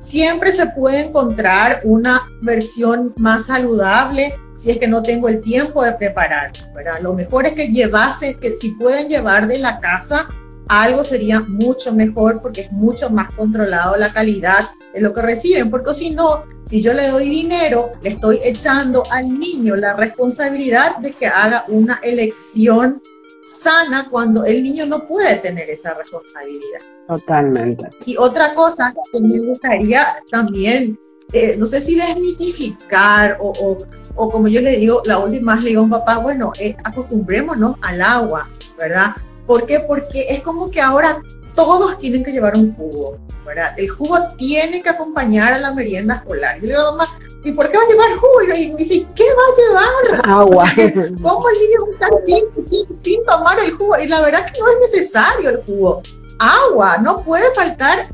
siempre 0.01 0.53
se 0.53 0.67
puede 0.67 1.09
encontrar 1.09 1.81
una 1.85 2.23
versión 2.41 3.13
más 3.17 3.47
saludable 3.47 4.35
si 4.57 4.71
es 4.71 4.79
que 4.79 4.89
no 4.89 5.03
tengo 5.03 5.29
el 5.29 5.41
tiempo 5.41 5.83
de 5.83 5.93
preparar. 5.93 6.53
¿verdad? 6.75 7.01
Lo 7.01 7.15
mejor 7.15 7.47
es 7.47 7.55
que 7.55 7.69
llevase, 7.69 8.37
que 8.37 8.57
si 8.61 8.71
pueden 8.73 9.09
llevar 9.09 9.47
de 9.47 9.59
la 9.59 9.81
casa 9.81 10.29
algo 10.71 11.03
sería 11.03 11.41
mucho 11.41 11.93
mejor 11.93 12.41
porque 12.41 12.63
es 12.63 12.73
mucho 12.73 13.11
más 13.11 13.35
controlado 13.35 13.97
la 13.97 14.13
calidad 14.13 14.71
de 14.95 15.01
lo 15.01 15.13
que 15.13 15.21
reciben, 15.21 15.69
porque 15.71 15.95
si 15.95 16.11
no, 16.11 16.45
si 16.65 16.81
yo 16.81 16.93
le 16.95 17.09
doy 17.09 17.29
dinero, 17.29 17.91
le 18.03 18.11
estoy 18.11 18.39
echando 18.45 19.03
al 19.11 19.29
niño 19.29 19.75
la 19.75 19.95
responsabilidad 19.95 20.99
de 20.99 21.13
que 21.13 21.27
haga 21.27 21.65
una 21.69 21.99
elección 22.03 23.01
sana 23.45 24.07
cuando 24.09 24.45
el 24.45 24.63
niño 24.63 24.87
no 24.87 25.07
puede 25.07 25.37
tener 25.37 25.69
esa 25.69 25.95
responsabilidad. 25.95 26.79
Totalmente. 27.09 27.91
Y 28.07 28.17
otra 28.17 28.55
cosa 28.55 28.95
que 29.13 29.23
me 29.23 29.41
gustaría 29.41 30.07
también 30.31 30.97
eh, 31.33 31.57
no 31.57 31.67
sé 31.67 31.81
si 31.81 31.95
desmitificar 31.95 33.37
o, 33.41 33.77
o, 34.17 34.29
como 34.29 34.49
yo 34.49 34.61
le 34.61 34.77
digo, 34.77 35.03
la 35.05 35.19
última 35.19 35.55
vez 35.55 35.63
le 35.63 35.71
digo 35.71 35.83
a 35.83 35.85
un 35.85 35.91
papá, 35.91 36.19
bueno, 36.19 36.53
eh, 36.59 36.77
acostumbrémonos 36.83 37.77
al 37.83 38.03
agua, 38.03 38.49
¿verdad? 38.77 39.13
¿Por 39.51 39.67
qué? 39.67 39.81
Porque 39.81 40.27
es 40.29 40.45
como 40.45 40.71
que 40.71 40.81
ahora 40.81 41.21
todos 41.57 41.99
tienen 41.99 42.23
que 42.23 42.31
llevar 42.31 42.55
un 42.55 42.73
jugo, 42.77 43.19
¿verdad? 43.45 43.77
El 43.77 43.89
jugo 43.89 44.17
tiene 44.39 44.81
que 44.81 44.91
acompañar 44.91 45.53
a 45.53 45.59
la 45.59 45.73
merienda 45.73 46.15
escolar. 46.15 46.61
Yo 46.61 46.69
le 46.69 46.69
digo, 46.69 46.93
mamá, 46.93 47.19
¿y 47.43 47.51
por 47.51 47.69
qué 47.69 47.77
va 47.77 47.83
a 47.83 47.89
llevar 47.89 48.17
jugo? 48.17 48.43
Y 48.43 48.71
me 48.71 48.77
dice, 48.77 49.05
¿qué 49.17 49.25
va 49.25 49.43
a 49.43 49.57
llevar? 49.59 50.31
Agua. 50.31 50.73
¿Cómo 51.21 51.49
el 51.49 51.59
niño 51.59 51.79
va 51.83 51.89
a 51.89 51.93
estar 51.95 52.11
sin, 52.25 52.65
sin, 52.65 52.97
sin 52.97 53.25
tomar 53.25 53.59
el 53.59 53.73
jugo? 53.73 53.99
Y 53.99 54.07
la 54.07 54.21
verdad 54.21 54.47
es 54.47 54.53
que 54.53 54.61
no 54.61 54.69
es 54.69 54.93
necesario 54.93 55.51
el 55.51 55.65
jugo. 55.67 56.01
Agua, 56.39 56.99
no 56.99 57.21
puede 57.25 57.53
faltar 57.57 58.07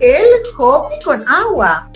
el 0.00 0.24
hoppy 0.58 1.00
con 1.04 1.24
agua. 1.28 1.88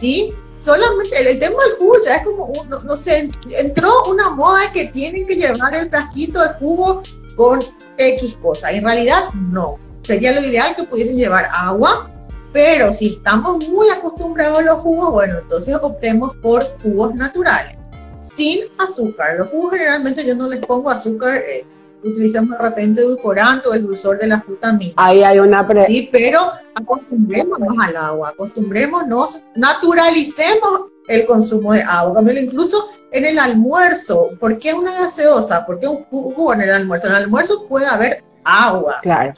¿sí? 0.00 0.34
Solamente 0.56 1.20
el, 1.20 1.38
tema 1.38 1.62
del 1.62 1.76
jugo 1.78 1.98
ya 2.04 2.16
es 2.16 2.24
como, 2.24 2.52
no, 2.64 2.80
no, 2.80 2.96
sé, 2.96 3.30
entró 3.50 4.06
una 4.06 4.30
moda 4.30 4.72
que 4.72 4.86
tienen 4.86 5.24
que 5.28 5.36
llevar 5.36 5.72
el 5.72 5.88
frasquito 5.88 6.40
de 6.40 6.48
jugo 6.54 7.04
con 7.36 7.64
X 8.00 8.36
cosa. 8.40 8.70
En 8.72 8.84
realidad, 8.84 9.24
no. 9.34 9.76
Sería 10.02 10.32
lo 10.32 10.40
ideal 10.40 10.74
que 10.74 10.84
pudiesen 10.84 11.16
llevar 11.16 11.48
agua, 11.52 12.08
pero 12.52 12.92
si 12.92 13.14
estamos 13.14 13.58
muy 13.68 13.88
acostumbrados 13.90 14.58
a 14.58 14.62
los 14.62 14.82
jugos, 14.82 15.12
bueno, 15.12 15.38
entonces 15.38 15.76
optemos 15.80 16.34
por 16.36 16.66
jugos 16.82 17.14
naturales, 17.14 17.76
sin 18.20 18.64
azúcar. 18.78 19.36
Los 19.38 19.48
jugos 19.50 19.72
generalmente 19.72 20.26
yo 20.26 20.34
no 20.34 20.48
les 20.48 20.60
pongo 20.60 20.90
azúcar. 20.90 21.42
Eh, 21.46 21.64
utilizamos 22.02 22.58
de 22.58 22.64
repente 22.64 23.02
edulcorante 23.02 23.68
o 23.68 23.74
el 23.74 23.82
dulzor 23.82 24.18
de 24.18 24.26
la 24.26 24.40
fruta 24.40 24.72
misma. 24.72 24.94
Ahí 24.96 25.22
hay 25.22 25.38
una 25.38 25.66
pre 25.66 25.86
Sí, 25.86 26.08
pero 26.10 26.40
acostumbrémonos 26.74 27.76
al 27.86 27.96
agua, 27.96 28.30
acostumbrémonos, 28.30 29.42
naturalicemos 29.54 30.89
el 31.08 31.26
consumo 31.26 31.72
de 31.72 31.82
agua. 31.82 32.22
Incluso 32.32 32.88
en 33.12 33.24
el 33.24 33.38
almuerzo, 33.38 34.30
¿por 34.38 34.58
qué 34.58 34.74
una 34.74 34.92
gaseosa? 34.92 35.66
¿Por 35.66 35.80
qué 35.80 35.88
un 35.88 36.04
jugo 36.04 36.52
en 36.54 36.62
el 36.62 36.70
almuerzo? 36.70 37.08
En 37.08 37.14
el 37.14 37.22
almuerzo 37.24 37.66
puede 37.68 37.86
haber 37.86 38.22
agua. 38.44 38.98
Claro. 39.02 39.34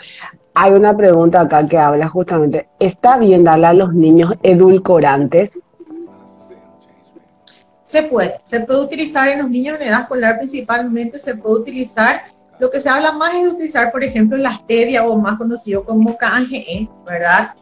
Hay 0.54 0.72
una 0.72 0.94
pregunta 0.94 1.40
acá 1.40 1.66
que 1.66 1.78
habla 1.78 2.08
justamente, 2.08 2.68
¿está 2.78 3.16
bien 3.16 3.42
darle 3.42 3.66
a 3.68 3.72
los 3.72 3.94
niños 3.94 4.34
edulcorantes? 4.42 5.58
Se 7.84 8.02
puede, 8.02 8.40
se 8.42 8.60
puede 8.60 8.80
utilizar 8.80 9.28
en 9.28 9.38
los 9.40 9.50
niños 9.50 9.76
en 9.76 9.88
edad 9.88 10.02
escolar 10.02 10.38
principalmente, 10.38 11.18
se 11.18 11.36
puede 11.36 11.60
utilizar 11.60 12.22
lo 12.62 12.70
que 12.70 12.80
se 12.80 12.88
habla 12.88 13.10
más 13.10 13.34
es 13.34 13.42
de 13.42 13.48
utilizar, 13.48 13.90
por 13.90 14.04
ejemplo, 14.04 14.36
la 14.36 14.54
stevia 14.54 15.04
o 15.04 15.18
más 15.18 15.36
conocido 15.36 15.84
como 15.84 16.16
KNGE, 16.16 16.88
¿verdad? 17.04 17.54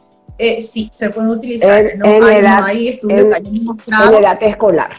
Eh, 0.42 0.62
sí, 0.62 0.88
se 0.90 1.10
pueden 1.10 1.32
utilizar. 1.32 1.86
En, 1.86 1.98
no, 1.98 2.06
hay, 2.06 2.36
edad, 2.36 2.70
estudios 2.72 3.26
que 3.26 3.34
hayan 3.34 3.64
mostrado. 3.64 4.16
En 4.16 4.24
edad 4.24 4.42
escolar. 4.42 4.90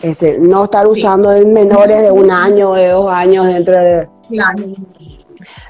Es 0.00 0.18
decir, 0.18 0.40
no 0.40 0.64
estar 0.64 0.86
usando 0.86 1.32
en 1.32 1.54
menores 1.54 2.02
de 2.02 2.10
un 2.10 2.30
año, 2.30 2.74
de 2.74 2.88
dos 2.88 3.10
años 3.10 3.46
dentro 3.46 3.74
de... 3.78 4.08
Claro. 4.28 4.64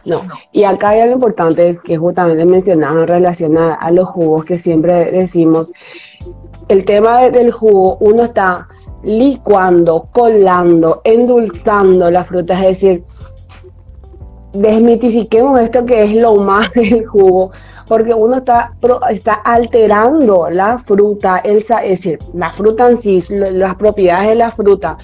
No. 0.04 0.22
y 0.50 0.64
acá 0.64 0.90
hay 0.90 1.00
algo 1.00 1.14
importante 1.14 1.78
que 1.84 1.96
justamente 1.96 2.44
mencionaba 2.44 3.02
en 3.02 3.06
relación 3.06 3.56
a, 3.56 3.90
los 3.92 4.08
jugos 4.08 4.44
que 4.44 4.58
siempre 4.58 5.12
decimos. 5.12 5.72
El 6.66 6.84
tema 6.84 7.30
del 7.30 7.52
jugo, 7.52 7.98
uno 8.00 8.24
está 8.24 8.66
licuando, 9.04 10.08
colando, 10.10 11.02
endulzando 11.04 12.10
las 12.10 12.26
frutas, 12.26 12.58
es 12.58 12.66
decir, 12.66 13.04
desmitifiquemos 14.52 15.60
esto 15.60 15.84
que 15.84 16.02
es 16.02 16.12
lo 16.12 16.36
más 16.36 16.72
del 16.74 17.06
jugo, 17.06 17.50
porque 17.88 18.14
uno 18.14 18.36
está, 18.36 18.72
está 19.10 19.34
alterando 19.34 20.48
la 20.50 20.78
fruta, 20.78 21.38
el, 21.38 21.58
es 21.58 21.68
decir, 21.68 22.18
la 22.34 22.52
fruta 22.52 22.88
en 22.88 22.96
sí, 22.96 23.22
las 23.28 23.74
propiedades 23.76 24.28
de 24.28 24.34
la 24.36 24.50
fruta, 24.50 24.98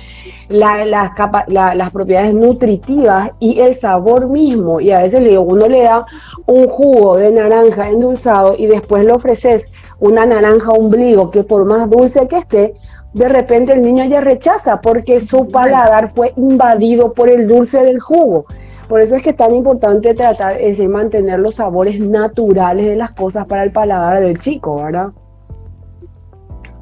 la, 0.49 0.85
las 0.87 1.91
propiedades 1.91 2.35
nutritivas 2.35 3.31
y 3.41 3.61
el 3.61 3.75
sabor 3.75 4.29
mismo. 4.29 4.81
Y 4.81 4.91
a 4.91 5.03
veces 5.03 5.23
le 5.23 5.31
digo, 5.31 5.43
uno 5.43 5.69
le 5.69 5.83
da 5.83 6.05
un 6.47 6.67
jugo 6.69 7.17
de 7.17 7.33
naranja 7.33 7.91
endulzado 7.91 8.55
y 8.57 8.67
después 8.67 9.05
le 9.05 9.13
ofreces 9.13 9.73
una 10.01 10.25
naranja 10.25 10.71
ombligo 10.71 11.31
que 11.31 11.43
por 11.43 11.65
más 11.65 11.91
dulce 11.91 12.27
que 12.29 12.39
esté, 12.39 12.75
de 13.13 13.29
repente 13.29 13.73
el 13.73 13.83
niño 13.83 14.05
ya 14.05 14.21
rechaza 14.21 14.81
porque 14.81 15.21
su 15.21 15.49
paladar 15.49 16.09
fue 16.09 16.33
invadido 16.37 17.13
por 17.13 17.29
el 17.29 17.49
dulce 17.49 17.83
del 17.83 18.01
jugo. 18.01 18.47
Por 18.89 19.01
eso 19.03 19.17
es 19.17 19.23
que 19.23 19.31
es 19.31 19.37
tan 19.37 19.55
importante 19.55 20.15
tratar, 20.15 20.57
es 20.57 20.79
decir, 20.79 20.89
mantener 20.89 21.39
los 21.39 21.57
sabores 21.57 22.01
naturales 22.01 22.87
de 22.87 22.97
las 22.97 23.13
cosas 23.13 23.45
para 23.45 23.63
el 23.63 23.71
paladar 23.71 24.21
del 24.21 24.39
chico, 24.39 24.83
¿verdad? 24.83 25.09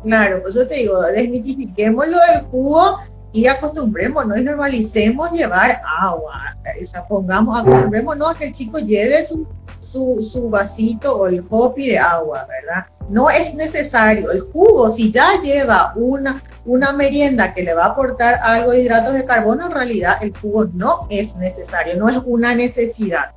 Claro, 0.05 0.41
por 0.41 0.51
eso 0.51 0.67
te 0.69 0.77
digo, 0.77 1.03
desmitifiquemos 1.03 2.07
lo 2.07 2.17
del 2.31 2.45
jugo 2.45 2.99
y 3.33 3.49
acostumbrémonos 3.49 4.39
y 4.39 4.45
normalicemos 4.45 5.33
llevar 5.33 5.81
agua. 6.01 6.57
O 6.81 6.87
sea, 6.87 7.05
pongamos, 7.09 7.59
acostumbrémonos 7.61 8.31
a 8.31 8.39
que 8.39 8.47
el 8.47 8.53
chico 8.53 8.79
lleve 8.79 9.25
su, 9.25 9.45
su, 9.81 10.19
su 10.21 10.49
vasito 10.49 11.17
o 11.17 11.27
el 11.27 11.45
hopi 11.49 11.89
de 11.89 11.99
agua, 11.99 12.47
¿verdad? 12.49 12.87
No 13.09 13.31
es 13.31 13.55
necesario. 13.55 14.31
El 14.33 14.41
jugo, 14.41 14.91
si 14.91 15.11
ya 15.11 15.41
lleva 15.43 15.93
una, 15.97 16.43
una 16.65 16.93
merienda 16.93 17.55
que 17.55 17.63
le 17.63 17.75
va 17.75 17.85
a 17.85 17.89
aportar 17.89 18.41
algo 18.43 18.73
de 18.73 18.83
hidratos 18.83 19.15
de 19.15 19.25
carbono, 19.25 19.67
en 19.67 19.73
realidad 19.73 20.17
el 20.21 20.37
jugo 20.37 20.67
no 20.75 21.07
es 21.11 21.37
necesario, 21.37 21.97
no 21.97 22.09
es 22.09 22.19
una 22.25 22.55
necesidad. 22.55 23.33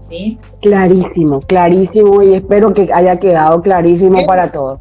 ¿Sí? 0.00 0.38
Clarísimo, 0.60 1.40
clarísimo 1.40 2.22
y 2.22 2.34
espero 2.34 2.74
que 2.74 2.92
haya 2.92 3.16
quedado 3.16 3.62
clarísimo 3.62 4.26
para 4.26 4.52
todos. 4.52 4.78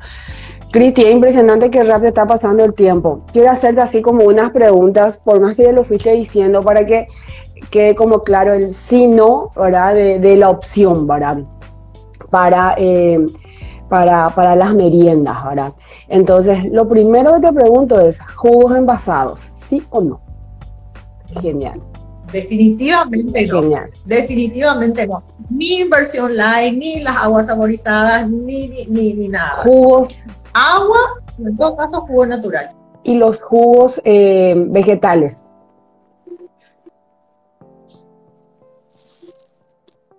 Cristi, 0.74 1.04
es 1.04 1.12
impresionante 1.12 1.70
que 1.70 1.84
rápido 1.84 2.08
está 2.08 2.26
pasando 2.26 2.66
el 2.66 2.74
tiempo. 2.74 3.24
Quiero 3.32 3.52
hacerte 3.52 3.80
así 3.80 4.02
como 4.02 4.24
unas 4.24 4.50
preguntas, 4.50 5.20
por 5.24 5.40
más 5.40 5.56
que 5.56 5.64
ya 5.64 5.72
lo 5.72 5.84
fuiste 5.84 6.12
diciendo, 6.14 6.64
para 6.64 6.84
que 6.84 7.08
quede 7.70 7.96
como 7.96 8.22
claro 8.22 8.54
el 8.54 8.72
sí, 8.72 9.08
no, 9.08 9.52
¿verdad? 9.56 9.96
De, 9.96 10.36
la 10.38 10.50
opción, 10.50 11.08
¿verdad? 11.08 11.40
Para 12.30 12.76
eh, 12.78 13.26
para, 13.94 14.30
para 14.32 14.56
las 14.56 14.74
meriendas, 14.74 15.46
¿verdad? 15.46 15.74
Entonces, 16.08 16.66
lo 16.72 16.90
primero 16.90 17.34
que 17.36 17.42
te 17.42 17.54
pregunto 17.54 18.00
es, 18.00 18.20
¿jugos 18.20 18.76
envasados? 18.76 19.52
¿Sí 19.54 19.84
o 19.92 20.02
no? 20.02 20.20
Genial. 21.40 21.80
Definitivamente 22.32 23.46
no. 23.46 23.62
Definitivamente 24.06 25.06
no. 25.06 25.22
Ni 25.52 25.82
inversión 25.82 26.36
light, 26.36 26.76
ni 26.76 27.02
las 27.02 27.18
aguas 27.18 27.46
saborizadas, 27.46 28.28
ni, 28.28 28.68
ni, 28.90 29.14
ni, 29.14 29.30
nada. 29.30 29.52
Jugos. 29.58 30.24
Agua, 30.54 30.98
en 31.38 31.56
todo 31.56 31.76
caso, 31.76 32.02
jugo 32.02 32.26
natural. 32.26 32.70
Y 33.04 33.14
los 33.14 33.44
jugos 33.44 34.02
eh, 34.06 34.56
vegetales. 34.70 35.44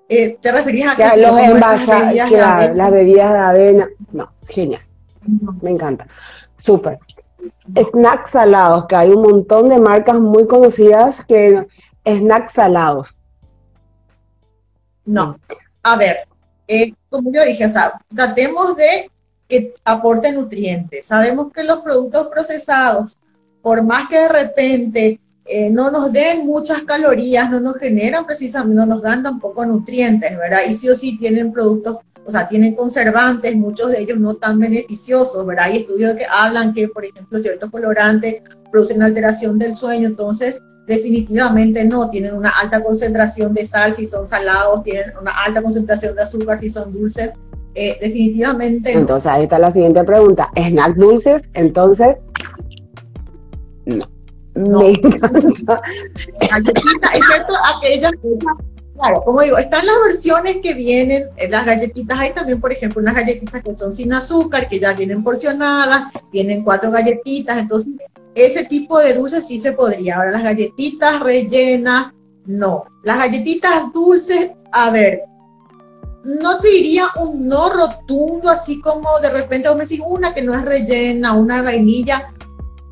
Eh, 0.08 0.38
¿Te 0.40 0.52
referías 0.52 0.92
a 0.92 0.96
que 0.96 1.20
los 1.20 1.38
envasados, 1.38 2.30
las 2.74 2.90
bebidas 2.90 3.32
de 3.32 3.38
avena? 3.38 3.88
No, 4.12 4.30
genial. 4.48 4.82
Me 5.62 5.70
encanta. 5.70 6.06
Súper. 6.56 6.98
Snacks 7.74 8.30
salados, 8.30 8.86
que 8.86 8.96
hay 8.96 9.10
un 9.10 9.22
montón 9.22 9.68
de 9.68 9.80
marcas 9.80 10.20
muy 10.20 10.46
conocidas 10.46 11.24
que 11.24 11.66
snacks 12.06 12.52
salados. 12.52 13.16
No. 15.06 15.38
A 15.82 15.96
ver, 15.96 16.28
eh, 16.68 16.92
como 17.08 17.30
yo 17.32 17.44
dije, 17.44 17.66
tratemos 18.14 18.76
de 18.76 19.10
que 19.48 19.74
aporte 19.84 20.32
nutrientes. 20.32 21.06
Sabemos 21.06 21.52
que 21.52 21.64
los 21.64 21.80
productos 21.80 22.28
procesados, 22.28 23.18
por 23.62 23.82
más 23.82 24.08
que 24.08 24.18
de 24.18 24.28
repente 24.28 25.20
eh, 25.46 25.68
no 25.68 25.90
nos 25.90 26.10
den 26.12 26.46
muchas 26.46 26.82
calorías, 26.82 27.50
no 27.50 27.60
nos 27.60 27.76
generan 27.76 28.24
precisamente, 28.24 28.74
no 28.74 28.86
nos 28.86 29.02
dan 29.02 29.22
tampoco 29.22 29.66
nutrientes, 29.66 30.36
¿verdad? 30.38 30.60
Y 30.68 30.74
sí 30.74 30.88
o 30.88 30.96
sí 30.96 31.18
tienen 31.18 31.52
productos, 31.52 31.98
o 32.24 32.30
sea, 32.30 32.48
tienen 32.48 32.74
conservantes, 32.74 33.54
muchos 33.54 33.90
de 33.90 34.00
ellos 34.00 34.18
no 34.18 34.36
tan 34.36 34.58
beneficiosos, 34.58 35.44
¿verdad? 35.44 35.66
Hay 35.66 35.78
estudios 35.78 36.14
que 36.14 36.24
hablan 36.30 36.72
que, 36.72 36.88
por 36.88 37.04
ejemplo, 37.04 37.42
ciertos 37.42 37.70
colorantes 37.70 38.42
producen 38.72 39.02
alteración 39.02 39.58
del 39.58 39.76
sueño, 39.76 40.08
entonces 40.08 40.62
definitivamente 40.86 41.84
no, 41.84 42.08
tienen 42.08 42.34
una 42.34 42.50
alta 42.50 42.82
concentración 42.82 43.52
de 43.52 43.66
sal 43.66 43.94
si 43.94 44.06
son 44.06 44.26
salados, 44.26 44.82
tienen 44.82 45.12
una 45.20 45.30
alta 45.44 45.62
concentración 45.62 46.14
de 46.16 46.22
azúcar 46.22 46.58
si 46.58 46.70
son 46.70 46.90
dulces, 46.90 47.32
eh, 47.74 47.98
definitivamente 48.00 48.94
no. 48.94 49.00
Entonces 49.00 49.30
ahí 49.30 49.42
está 49.42 49.58
la 49.58 49.70
siguiente 49.70 50.02
pregunta, 50.04 50.50
¿snack 50.56 50.94
dulces? 50.96 51.50
Entonces, 51.52 52.26
no. 53.84 54.13
No. 54.54 54.78
Me 54.82 54.90
encanta. 54.90 55.42
es 57.12 57.26
cierto, 57.26 57.54
aquellas 57.76 58.12
Claro, 58.94 59.22
como 59.24 59.42
digo, 59.42 59.58
están 59.58 59.84
las 59.86 59.96
versiones 60.06 60.58
que 60.62 60.72
vienen, 60.72 61.24
eh, 61.36 61.48
las 61.48 61.66
galletitas, 61.66 62.16
hay 62.16 62.32
también, 62.32 62.60
por 62.60 62.70
ejemplo, 62.70 63.02
unas 63.02 63.16
galletitas 63.16 63.60
que 63.60 63.74
son 63.74 63.92
sin 63.92 64.12
azúcar, 64.12 64.68
que 64.68 64.78
ya 64.78 64.92
vienen 64.92 65.24
porcionadas, 65.24 66.12
tienen 66.30 66.62
cuatro 66.62 66.92
galletitas, 66.92 67.58
entonces 67.58 67.92
ese 68.36 68.64
tipo 68.64 69.00
de 69.00 69.14
dulces 69.14 69.46
sí 69.46 69.58
se 69.58 69.72
podría. 69.72 70.16
Ahora, 70.16 70.30
las 70.30 70.44
galletitas 70.44 71.20
rellenas, 71.20 72.12
no. 72.46 72.84
Las 73.02 73.18
galletitas 73.18 73.92
dulces, 73.92 74.52
a 74.70 74.90
ver, 74.90 75.22
no 76.22 76.58
te 76.58 76.68
diría 76.68 77.06
un 77.20 77.48
no 77.48 77.70
rotundo, 77.70 78.48
así 78.48 78.80
como 78.80 79.18
de 79.20 79.30
repente 79.30 79.68
vos 79.68 79.76
me 79.76 79.84
decís 79.84 80.02
una 80.06 80.32
que 80.32 80.42
no 80.42 80.54
es 80.54 80.62
rellena, 80.62 81.32
una 81.32 81.62
vainilla, 81.62 82.32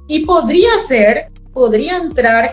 y 0.09 0.27
podría 0.27 0.71
ser, 0.87 1.32
podría 1.53 1.99
entrar 1.99 2.53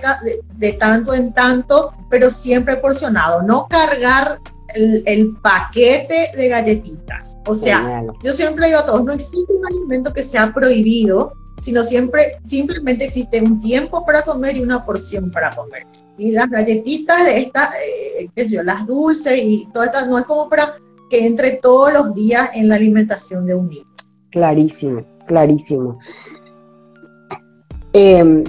de, 0.58 0.74
tanto 0.74 1.14
en 1.14 1.34
tanto, 1.34 1.94
pero 2.10 2.32
siempre 2.32 2.78
porcionado, 2.78 3.42
no 3.42 3.68
cargar 3.68 4.40
el, 4.76 5.36
paquete 5.42 6.32
de 6.36 6.48
galletitas. 6.48 7.38
O 7.48 7.56
sea, 7.56 8.04
yo 8.24 8.34
siempre 8.34 8.68
digo 8.68 8.80
a 8.80 8.86
todos, 8.86 9.04
no 9.04 9.14
existe 9.14 9.52
un 9.52 9.66
alimento 9.66 10.14
que 10.14 10.24
sea 10.24 10.54
prohibido, 10.54 11.34
sino 11.62 11.84
siempre, 11.84 12.38
simplemente 12.44 13.06
existe 13.06 13.42
un 13.42 13.60
tiempo 13.60 14.06
para 14.06 14.22
comer 14.22 14.58
y 14.58 14.62
una 14.62 14.86
porción 14.86 15.32
para 15.32 15.56
comer. 15.56 15.86
Y 16.18 16.32
las 16.32 16.50
galletitas 16.50 17.26
de 17.26 17.40
esta, 17.40 17.72
eh, 17.84 18.30
qué 18.36 18.44
sé 18.44 18.50
yo, 18.50 18.64
las 18.64 18.86
dulces 18.86 19.40
y 19.42 19.68
todas 19.74 19.88
estas, 19.88 20.08
no 20.08 20.18
es 20.18 20.26
como 20.26 20.50
para 20.50 20.76
que 21.10 21.26
entre 21.26 21.52
todos 21.54 21.94
los 21.94 22.14
días 22.14 22.52
en 22.54 22.70
la 22.70 22.76
alimentación 22.76 23.46
de 23.46 23.56
un 23.56 23.70
niño. 23.70 23.88
Clarísimo, 24.30 25.02
clarísimo. 25.26 25.98
Eh, 27.94 28.44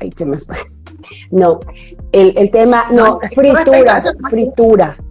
ahí 0.00 0.10
se 0.16 0.26
me 0.26 0.38
fue. 0.38 0.56
No, 1.30 1.60
el, 2.12 2.34
el 2.36 2.50
tema, 2.50 2.90
no, 2.92 3.20
frituras, 3.34 4.12
frituras. 4.28 5.08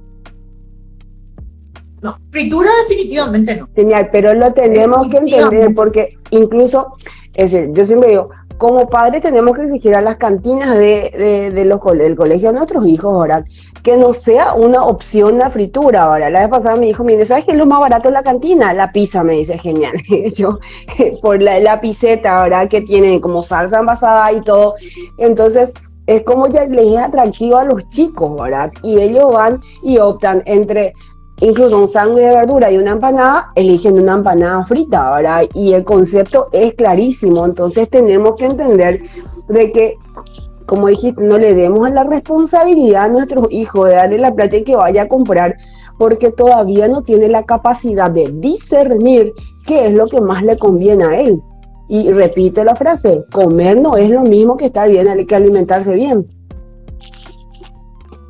No, 2.01 2.17
fritura 2.29 2.69
definitivamente 2.87 3.57
no. 3.57 3.67
Genial, 3.75 4.09
pero 4.11 4.33
lo 4.33 4.53
tenemos 4.53 5.07
que 5.07 5.17
entender 5.17 5.73
porque 5.73 6.17
incluso, 6.29 6.93
es 7.33 7.51
decir, 7.51 7.69
yo 7.73 7.85
siempre 7.85 8.09
digo, 8.09 8.29
como 8.59 8.89
padres 8.89 9.21
tenemos 9.21 9.55
que 9.55 9.63
exigir 9.63 9.95
a 9.95 10.01
las 10.01 10.17
cantinas 10.17 10.77
de, 10.77 11.49
de, 11.55 11.65
los, 11.65 11.79
del 11.97 12.15
colegio 12.15 12.49
de 12.49 12.55
nuestros 12.55 12.85
hijos, 12.85 13.13
ahora 13.13 13.43
Que 13.83 13.95
no 13.95 14.13
sea 14.13 14.53
una 14.53 14.83
opción 14.83 15.39
la 15.39 15.49
fritura, 15.49 16.03
ahora. 16.03 16.29
La 16.29 16.41
vez 16.41 16.49
pasada 16.49 16.75
mi 16.75 16.89
hijo 16.89 17.05
me 17.05 17.13
dice, 17.13 17.27
¿sabes 17.27 17.45
qué 17.45 17.51
es 17.53 17.57
lo 17.57 17.65
más 17.65 17.79
barato 17.79 18.09
en 18.09 18.15
la 18.15 18.21
cantina? 18.23 18.73
La 18.73 18.91
pizza, 18.91 19.23
me 19.23 19.35
dice, 19.35 19.57
genial. 19.57 19.93
Yo, 20.35 20.59
por 21.21 21.41
la, 21.41 21.59
la 21.61 21.79
piseta, 21.79 22.43
¿verdad? 22.43 22.67
Que 22.67 22.81
tiene 22.81 23.21
como 23.21 23.41
salsa 23.41 23.79
envasada 23.79 24.31
y 24.33 24.41
todo. 24.41 24.75
Entonces, 25.17 25.73
es 26.09 26.23
como 26.23 26.47
ya 26.47 26.65
les 26.65 26.87
es 26.87 26.97
atractivo 26.97 27.57
a 27.57 27.63
los 27.63 27.87
chicos, 27.89 28.41
¿verdad? 28.41 28.73
Y 28.83 28.99
ellos 28.99 29.31
van 29.31 29.61
y 29.83 29.99
optan 29.99 30.43
entre 30.47 30.93
incluso 31.41 31.79
un 31.79 31.87
sándwich 31.87 32.23
de 32.23 32.35
verdura 32.35 32.71
y 32.71 32.77
una 32.77 32.91
empanada, 32.91 33.51
eligen 33.55 33.99
una 33.99 34.13
empanada 34.13 34.63
frita, 34.63 35.11
¿verdad? 35.15 35.43
Y 35.53 35.73
el 35.73 35.83
concepto 35.83 36.49
es 36.51 36.73
clarísimo, 36.73 37.45
entonces 37.45 37.89
tenemos 37.89 38.35
que 38.35 38.45
entender 38.45 39.01
de 39.47 39.71
que, 39.71 39.97
como 40.65 40.87
dijiste, 40.87 41.21
no 41.21 41.37
le 41.37 41.53
demos 41.55 41.89
la 41.91 42.03
responsabilidad 42.03 43.05
a 43.05 43.09
nuestros 43.09 43.51
hijos 43.51 43.87
de 43.89 43.95
darle 43.95 44.17
la 44.17 44.33
plata 44.33 44.57
y 44.57 44.63
que 44.63 44.75
vaya 44.75 45.03
a 45.03 45.07
comprar, 45.07 45.55
porque 45.97 46.31
todavía 46.31 46.87
no 46.87 47.01
tiene 47.01 47.27
la 47.27 47.43
capacidad 47.43 48.09
de 48.11 48.31
discernir 48.33 49.33
qué 49.65 49.87
es 49.87 49.93
lo 49.93 50.07
que 50.07 50.21
más 50.21 50.43
le 50.43 50.57
conviene 50.57 51.03
a 51.03 51.21
él. 51.21 51.41
Y 51.89 52.11
repito 52.11 52.63
la 52.63 52.75
frase, 52.75 53.23
comer 53.31 53.81
no 53.81 53.97
es 53.97 54.11
lo 54.11 54.21
mismo 54.21 54.57
que 54.57 54.65
estar 54.65 54.87
bien, 54.87 55.07
hay 55.07 55.25
que 55.25 55.35
alimentarse 55.35 55.95
bien. 55.95 56.27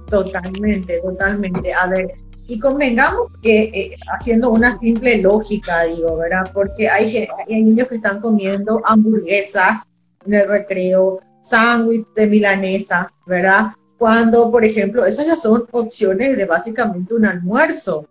Totalmente, 0.09 0.99
totalmente. 1.01 1.73
A 1.73 1.87
ver, 1.87 2.15
y 2.47 2.59
convengamos 2.59 3.31
que 3.41 3.63
eh, 3.63 3.91
haciendo 4.17 4.49
una 4.49 4.75
simple 4.75 5.17
lógica, 5.17 5.83
digo, 5.83 6.17
¿verdad? 6.17 6.49
Porque 6.53 6.89
hay, 6.89 7.27
hay 7.47 7.63
niños 7.63 7.87
que 7.87 7.95
están 7.95 8.19
comiendo 8.19 8.81
hamburguesas 8.85 9.83
en 10.25 10.33
el 10.33 10.47
recreo, 10.47 11.21
sándwich 11.43 12.07
de 12.15 12.27
milanesa, 12.27 13.11
¿verdad? 13.25 13.67
Cuando, 13.97 14.49
por 14.49 14.65
ejemplo, 14.65 15.05
esas 15.05 15.27
ya 15.27 15.37
son 15.37 15.65
opciones 15.71 16.35
de 16.35 16.45
básicamente 16.45 17.13
un 17.13 17.25
almuerzo. 17.25 18.07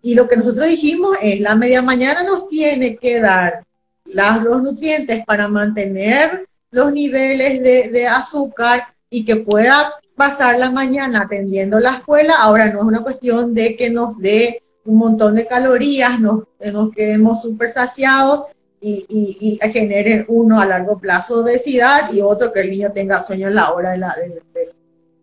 Y 0.00 0.14
lo 0.14 0.26
que 0.28 0.36
nosotros 0.36 0.66
dijimos 0.66 1.16
es, 1.20 1.40
la 1.40 1.54
media 1.54 1.82
mañana 1.82 2.22
nos 2.22 2.48
tiene 2.48 2.96
que 2.96 3.20
dar 3.20 3.64
las, 4.04 4.42
los 4.42 4.62
nutrientes 4.62 5.24
para 5.26 5.46
mantener 5.48 6.46
los 6.70 6.92
niveles 6.92 7.62
de, 7.62 7.90
de 7.90 8.06
azúcar 8.06 8.84
y 9.10 9.24
que 9.24 9.36
pueda 9.36 9.92
pasar 10.22 10.56
la 10.56 10.70
mañana 10.70 11.22
atendiendo 11.22 11.80
la 11.80 11.94
escuela, 11.96 12.34
ahora 12.38 12.72
no 12.72 12.78
es 12.78 12.84
una 12.84 13.02
cuestión 13.02 13.54
de 13.54 13.74
que 13.74 13.90
nos 13.90 14.16
dé 14.18 14.62
un 14.84 14.96
montón 14.96 15.34
de 15.34 15.48
calorías, 15.48 16.20
nos, 16.20 16.44
nos 16.72 16.92
quedemos 16.92 17.42
súper 17.42 17.70
saciados 17.70 18.46
y, 18.80 19.04
y, 19.08 19.70
genere 19.72 20.24
uno 20.28 20.60
a 20.60 20.64
largo 20.64 20.96
plazo 20.98 21.40
obesidad 21.40 22.12
y 22.12 22.20
otro 22.20 22.52
que 22.52 22.60
el 22.60 22.70
niño 22.70 22.92
tenga 22.92 23.18
sueño 23.18 23.48
en 23.48 23.56
la 23.56 23.72
hora 23.72 23.90
de 23.90 23.98
la, 23.98 24.14
de, 24.14 24.70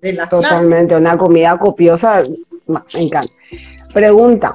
de, 0.01 0.13
la 0.13 0.27
Totalmente, 0.27 0.97
una 0.97 1.15
comida 1.15 1.57
copiosa, 1.57 2.21
me 2.67 2.81
encanta. 2.95 3.33
Pregunta, 3.93 4.51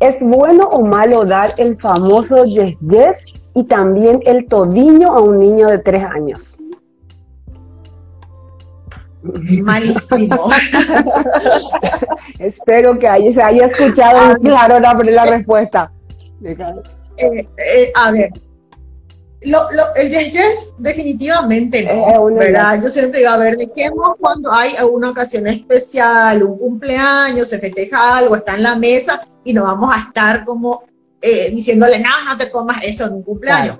¿es 0.00 0.20
bueno 0.22 0.64
o 0.70 0.84
malo 0.84 1.24
dar 1.24 1.52
el 1.58 1.80
famoso 1.80 2.44
yes 2.46 2.76
yes 2.80 3.24
y 3.54 3.62
también 3.62 4.18
el 4.26 4.48
todiño 4.48 5.16
a 5.16 5.20
un 5.20 5.38
niño 5.38 5.68
de 5.68 5.78
tres 5.78 6.02
años? 6.02 6.58
Malísimo. 9.62 10.50
Espero 12.38 12.98
que 12.98 13.32
se 13.32 13.42
haya 13.42 13.66
escuchado 13.66 14.18
ah, 14.18 14.36
claro 14.42 14.80
la, 14.80 14.92
la 14.94 15.24
respuesta. 15.24 15.90
Eh, 16.44 16.56
eh, 17.16 17.92
a 17.94 18.10
ver, 18.10 18.30
lo, 19.42 19.70
lo, 19.72 19.94
el 19.96 20.10
yes 20.10 20.32
yes 20.32 20.74
definitivamente 20.78 21.82
no, 21.82 22.24
¿verdad? 22.34 22.82
Yo 22.82 22.90
siempre 22.90 23.20
digo, 23.20 23.30
a 23.30 23.36
ver, 23.36 23.56
dejemos 23.56 24.16
cuando 24.18 24.52
hay 24.52 24.74
una 24.90 25.10
ocasión 25.10 25.46
especial, 25.46 26.42
un 26.42 26.58
cumpleaños, 26.58 27.48
se 27.48 27.58
festeja 27.58 28.18
algo, 28.18 28.36
está 28.36 28.54
en 28.54 28.62
la 28.62 28.74
mesa 28.74 29.22
y 29.44 29.52
no 29.52 29.64
vamos 29.64 29.94
a 29.94 30.00
estar 30.00 30.44
como 30.44 30.84
eh, 31.20 31.50
diciéndole, 31.50 31.98
no, 31.98 32.24
no 32.26 32.36
te 32.36 32.50
comas 32.50 32.82
eso 32.84 33.06
en 33.06 33.14
un 33.14 33.22
cumpleaños. 33.22 33.78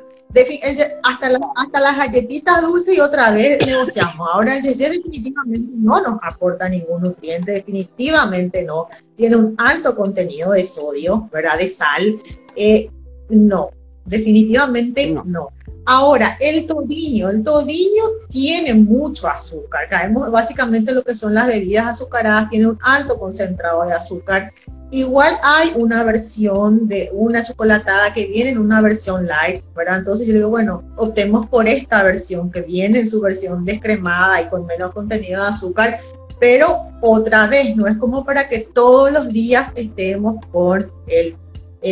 Hasta, 1.03 1.29
hasta 1.57 1.81
las 1.81 1.97
galletitas 1.97 2.63
dulces 2.63 2.97
y 2.97 3.01
otra 3.01 3.31
vez 3.31 3.67
negociamos. 3.67 4.29
Ahora 4.33 4.57
el 4.57 4.63
yeye 4.63 4.91
definitivamente 4.91 5.71
no 5.77 6.01
nos 6.01 6.19
aporta 6.23 6.69
ningún 6.69 7.03
nutriente, 7.03 7.53
definitivamente 7.53 8.63
no. 8.63 8.89
Tiene 9.17 9.37
un 9.37 9.55
alto 9.59 9.95
contenido 9.95 10.53
de 10.53 10.65
sodio, 10.65 11.29
¿verdad? 11.33 11.59
De 11.59 11.69
sal. 11.69 12.21
Eh, 12.57 12.91
no, 13.29 13.71
definitivamente 14.05 15.15
no. 15.25 15.51
Ahora, 15.87 16.39
el 16.41 16.67
todiño, 16.67 17.29
el 17.29 17.43
todiño 17.43 18.05
tiene 18.31 18.73
mucho 18.73 19.29
azúcar. 19.29 19.87
Caemos 19.89 20.31
básicamente 20.31 20.93
lo 20.93 21.03
que 21.03 21.15
son 21.15 21.35
las 21.35 21.47
bebidas 21.47 21.87
azucaradas, 21.87 22.49
tiene 22.49 22.69
un 22.69 22.79
alto 22.83 23.19
concentrado 23.19 23.85
de 23.85 23.93
azúcar. 23.93 24.53
Igual 24.95 25.41
hay 25.43 25.73
una 25.75 26.05
versión 26.05 26.87
de 26.87 27.11
una 27.13 27.43
chocolatada 27.43 28.15
que 28.15 28.29
viene 28.29 28.51
en 28.51 28.59
una 28.59 28.81
versión 28.81 29.27
light, 29.27 29.65
¿verdad? 29.75 29.99
Entonces 29.99 30.25
yo 30.25 30.35
digo, 30.35 30.51
bueno, 30.51 30.85
optemos 30.95 31.47
por 31.47 31.67
esta 31.67 32.05
versión 32.05 32.49
que 32.49 32.61
viene 32.61 33.01
en 33.01 33.11
su 33.11 33.21
versión 33.21 33.65
descremada 33.65 34.41
y 34.41 34.49
con 34.49 34.67
menos 34.67 34.93
contenido 34.93 35.43
de 35.43 35.49
azúcar, 35.49 35.99
pero 36.39 36.87
otra 37.01 37.49
vez, 37.49 37.75
no 37.75 37.89
es 37.89 37.97
como 37.97 38.25
para 38.25 38.49
que 38.49 38.61
todos 38.61 39.11
los 39.11 39.31
días 39.31 39.73
estemos 39.75 40.37
con 40.53 40.89
el 41.09 41.37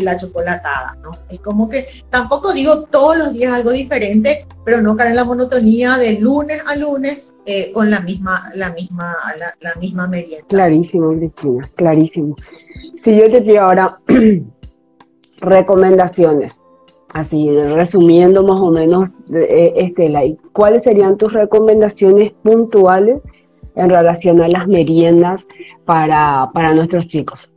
la 0.01 0.17
chocolatada, 0.17 0.97
¿no? 1.03 1.11
Es 1.29 1.41
como 1.41 1.69
que 1.69 1.87
tampoco 2.09 2.53
digo 2.53 2.85
todos 2.85 3.19
los 3.19 3.33
días 3.33 3.53
algo 3.53 3.73
diferente, 3.73 4.47
pero 4.65 4.81
no 4.81 4.97
caer 4.97 5.11
en 5.11 5.17
la 5.17 5.25
monotonía 5.25 5.99
de 5.99 6.19
lunes 6.19 6.63
a 6.67 6.77
lunes 6.77 7.35
eh, 7.45 7.73
con 7.73 7.91
la 7.91 8.01
misma, 8.01 8.51
la 8.55 8.71
misma, 8.71 9.15
la, 9.61 9.75
misma 9.75 10.07
merienda. 10.07 10.47
Clarísimo, 10.49 11.15
Cristina, 11.17 11.69
clarísimo. 11.77 12.37
Si 12.97 13.17
yo 13.17 13.31
te 13.31 13.43
pido 13.43 13.63
ahora 13.63 13.99
recomendaciones, 15.41 16.65
así 17.13 17.51
resumiendo 17.51 18.43
más 18.45 18.61
o 18.61 18.71
menos, 18.71 19.11
eh, 19.35 19.73
Estela, 19.77 20.23
¿cuáles 20.53 20.85
serían 20.85 21.19
tus 21.19 21.33
recomendaciones 21.33 22.33
puntuales 22.43 23.23
en 23.75 23.91
relación 23.91 24.41
a 24.41 24.49
las 24.49 24.69
meriendas 24.69 25.49
para, 25.85 26.51
para 26.55 26.75
nuestros 26.75 27.09
chicos? 27.09 27.52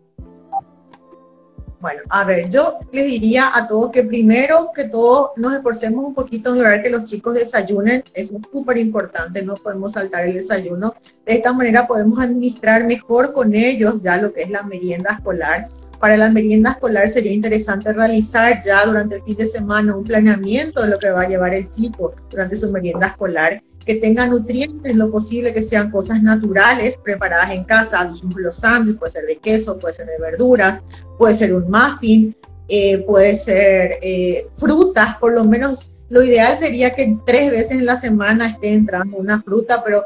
Bueno, 1.86 2.02
a 2.10 2.26
ver, 2.26 2.50
yo 2.50 2.80
les 2.92 3.06
diría 3.06 3.56
a 3.56 3.68
todos 3.68 3.92
que 3.92 4.02
primero 4.02 4.72
que 4.74 4.86
todo 4.86 5.34
nos 5.36 5.54
esforcemos 5.54 6.04
un 6.04 6.16
poquito 6.16 6.56
en 6.56 6.64
ver 6.64 6.82
que 6.82 6.90
los 6.90 7.04
chicos 7.04 7.36
desayunen, 7.36 8.04
eso 8.16 8.38
es 8.38 8.42
súper 8.52 8.80
importante, 8.80 9.44
no 9.44 9.54
podemos 9.54 9.92
saltar 9.92 10.28
el 10.28 10.34
desayuno. 10.34 10.96
De 11.28 11.34
esta 11.34 11.54
manera 11.54 11.86
podemos 11.86 12.20
administrar 12.20 12.86
mejor 12.86 13.34
con 13.34 13.54
ellos 13.54 14.02
ya 14.02 14.18
lo 14.18 14.34
que 14.34 14.42
es 14.42 14.50
la 14.50 14.64
merienda 14.64 15.12
escolar. 15.14 15.68
Para 16.00 16.18
la 16.18 16.32
merienda 16.32 16.72
escolar 16.72 17.08
sería 17.12 17.34
interesante 17.34 17.94
realizar 17.94 18.60
ya 18.66 18.84
durante 18.84 19.18
el 19.18 19.22
fin 19.22 19.38
de 19.38 19.46
semana 19.46 19.96
un 19.96 20.06
planeamiento 20.06 20.82
de 20.82 20.88
lo 20.88 20.98
que 20.98 21.12
va 21.12 21.22
a 21.22 21.28
llevar 21.28 21.54
el 21.54 21.70
chico 21.70 22.16
durante 22.32 22.58
su 22.58 22.72
merienda 22.72 23.10
escolar 23.10 23.62
que 23.86 23.96
tenga 23.96 24.28
nutrientes, 24.28 24.96
lo 24.96 25.12
posible 25.12 25.54
que 25.54 25.62
sean 25.62 25.92
cosas 25.92 26.22
naturales 26.24 26.98
preparadas 26.98 27.52
en 27.52 27.64
casa, 27.64 28.06
dijimos 28.06 28.42
los 28.42 28.56
sándwiches, 28.58 29.00
puede 29.00 29.12
ser 29.12 29.26
de 29.26 29.38
queso, 29.38 29.78
puede 29.78 29.94
ser 29.94 30.08
de 30.08 30.18
verduras, 30.20 30.82
puede 31.18 31.36
ser 31.36 31.54
un 31.54 31.70
muffin, 31.70 32.36
eh, 32.68 32.98
puede 33.00 33.36
ser 33.36 34.00
eh, 34.02 34.48
frutas, 34.56 35.18
por 35.18 35.34
lo 35.34 35.44
menos 35.44 35.92
lo 36.10 36.24
ideal 36.24 36.58
sería 36.58 36.96
que 36.96 37.18
tres 37.26 37.52
veces 37.52 37.72
en 37.72 37.86
la 37.86 37.98
semana 37.98 38.48
esté 38.48 38.74
entrando 38.74 39.18
una 39.18 39.42
fruta, 39.42 39.84
pero 39.84 40.06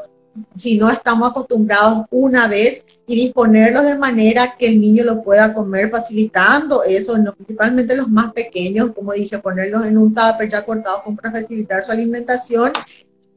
si 0.56 0.76
no 0.76 0.90
estamos 0.90 1.30
acostumbrados 1.30 2.04
una 2.10 2.48
vez 2.48 2.84
y 3.06 3.16
disponerlos 3.16 3.84
de 3.84 3.98
manera 3.98 4.56
que 4.58 4.68
el 4.68 4.80
niño 4.80 5.04
lo 5.04 5.22
pueda 5.22 5.52
comer 5.52 5.90
facilitando 5.90 6.84
eso, 6.84 7.16
principalmente 7.36 7.96
los 7.96 8.08
más 8.08 8.32
pequeños, 8.32 8.92
como 8.92 9.12
dije, 9.12 9.38
ponerlos 9.38 9.84
en 9.84 9.98
un 9.98 10.14
tupper 10.14 10.48
ya 10.48 10.64
cortado 10.64 11.02
para 11.16 11.32
facilitar 11.32 11.82
su 11.82 11.92
alimentación 11.92 12.72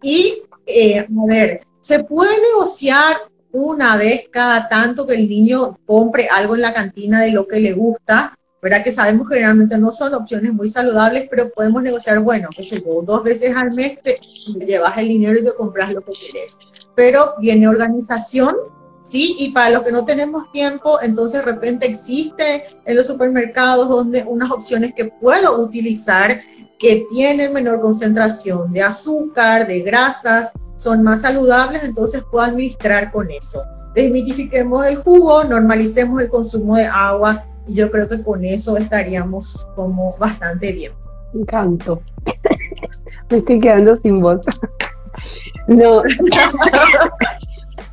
y, 0.04 0.44
eh, 0.68 1.00
a 1.00 1.26
ver, 1.28 1.62
se 1.82 2.04
puede 2.04 2.40
negociar 2.40 3.18
una 3.52 3.98
vez 3.98 4.28
cada 4.30 4.68
tanto 4.68 5.08
que 5.08 5.16
el 5.16 5.30
niño 5.30 5.80
compre 5.86 6.28
algo 6.28 6.56
en 6.56 6.62
la 6.62 6.74
cantina 6.74 7.22
de 7.22 7.32
lo 7.32 7.48
que 7.48 7.60
le 7.60 7.74
gusta, 7.74 8.38
¿verdad? 8.62 8.84
Que 8.84 8.92
sabemos 8.92 9.28
que 9.28 9.36
generalmente 9.36 9.78
no 9.78 9.92
son 9.92 10.14
opciones 10.14 10.54
muy 10.54 10.72
saludables, 10.72 11.28
pero 11.30 11.50
podemos 11.50 11.84
negociar, 11.84 12.20
bueno, 12.20 12.50
que 12.56 12.64
se 12.64 12.80
dos 12.80 13.24
veces 13.24 13.56
al 13.56 13.72
mes 13.72 14.00
te 14.02 14.20
llevas 14.66 14.98
el 14.98 15.08
dinero 15.10 15.38
y 15.38 15.44
te 15.44 15.54
compras 15.54 15.94
lo 15.94 16.02
que 16.02 16.14
quieres. 16.14 16.58
Pero 16.96 17.36
viene 17.40 17.68
organización, 17.68 18.56
¿sí? 19.04 19.36
Y 19.38 19.52
para 19.52 19.70
los 19.70 19.84
que 19.84 19.92
no 19.92 20.06
tenemos 20.06 20.52
tiempo, 20.52 21.00
entonces 21.02 21.42
de 21.42 21.52
repente 21.52 21.86
existe 21.86 22.64
en 22.86 22.96
los 22.96 23.06
supermercados 23.06 23.90
donde 23.90 24.24
unas 24.24 24.50
opciones 24.50 24.94
que 24.96 25.06
puedo 25.06 25.60
utilizar 25.60 26.40
que 26.84 27.08
tienen 27.10 27.54
menor 27.54 27.80
concentración 27.80 28.74
de 28.74 28.82
azúcar, 28.82 29.66
de 29.66 29.80
grasas, 29.80 30.52
son 30.76 31.02
más 31.02 31.22
saludables, 31.22 31.82
entonces 31.86 32.22
puedo 32.30 32.44
administrar 32.44 33.10
con 33.10 33.32
eso. 33.32 33.64
Desmitifiquemos 33.96 34.86
el 34.86 34.98
jugo, 34.98 35.46
normalicemos 35.46 36.22
el 36.22 36.28
consumo 36.28 36.76
de 36.76 36.86
agua 36.86 37.46
y 37.66 37.76
yo 37.76 37.90
creo 37.90 38.10
que 38.10 38.22
con 38.22 38.44
eso 38.44 38.76
estaríamos 38.76 39.66
como 39.78 40.14
bastante 40.18 40.74
bien. 40.74 40.92
Encanto. 41.34 42.02
Me 43.30 43.38
estoy 43.38 43.62
quedando 43.62 43.96
sin 43.96 44.20
voz. 44.20 44.42
No. 45.68 46.02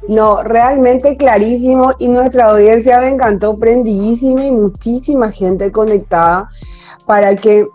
No, 0.09 0.43
realmente 0.43 1.17
clarísimo 1.17 1.93
y 1.99 2.09
nuestra 2.09 2.47
audiencia 2.47 2.99
me 2.99 3.11
encantó, 3.11 3.59
prendidísima 3.59 4.45
y 4.47 4.51
muchísima 4.51 5.31
gente 5.31 5.71
conectada 5.71 6.49
para 7.07 7.37
que 7.37 7.67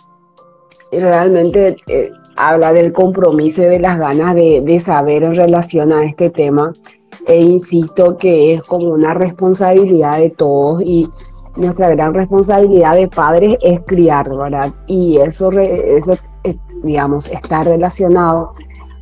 realmente 1.00 1.78
eh, 1.88 2.12
habla 2.36 2.74
del 2.74 2.94
compromiso 2.94 3.62
y 3.62 3.66
de 3.66 3.80
las 3.80 3.98
ganas 3.98 4.36
de, 4.36 4.80
saber 4.80 5.24
en 5.24 5.36
relación 5.36 5.92
a 5.92 6.04
este 6.04 6.30
tema. 6.30 6.74
E 7.28 7.40
insisto 7.42 8.18
que 8.18 8.54
es 8.54 8.68
como 8.68 8.90
una 8.90 9.14
responsabilidad 9.14 10.20
de 10.20 10.30
todos 10.30 10.82
y 10.84 11.08
nuestra 11.58 11.90
gran 11.90 12.14
responsabilidad 12.14 12.96
de 12.96 13.08
padres 13.08 13.58
es 13.62 13.80
criar, 13.86 14.30
¿verdad? 14.30 14.74
Y 14.88 15.18
eso, 15.18 15.52
eso 15.52 16.18
digamos, 16.84 17.30
está 17.30 17.64
relacionado 17.64 18.54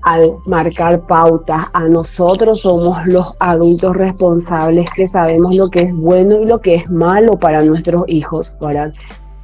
al 0.03 0.35
marcar 0.45 1.05
pautas. 1.07 1.65
A 1.73 1.87
nosotros 1.87 2.61
somos 2.61 3.05
los 3.07 3.35
adultos 3.39 3.95
responsables 3.95 4.85
que 4.95 5.07
sabemos 5.07 5.55
lo 5.55 5.69
que 5.69 5.81
es 5.81 5.95
bueno 5.95 6.41
y 6.41 6.45
lo 6.45 6.59
que 6.59 6.75
es 6.75 6.89
malo 6.89 7.37
para 7.37 7.63
nuestros 7.63 8.03
hijos, 8.07 8.55
¿verdad? 8.61 8.93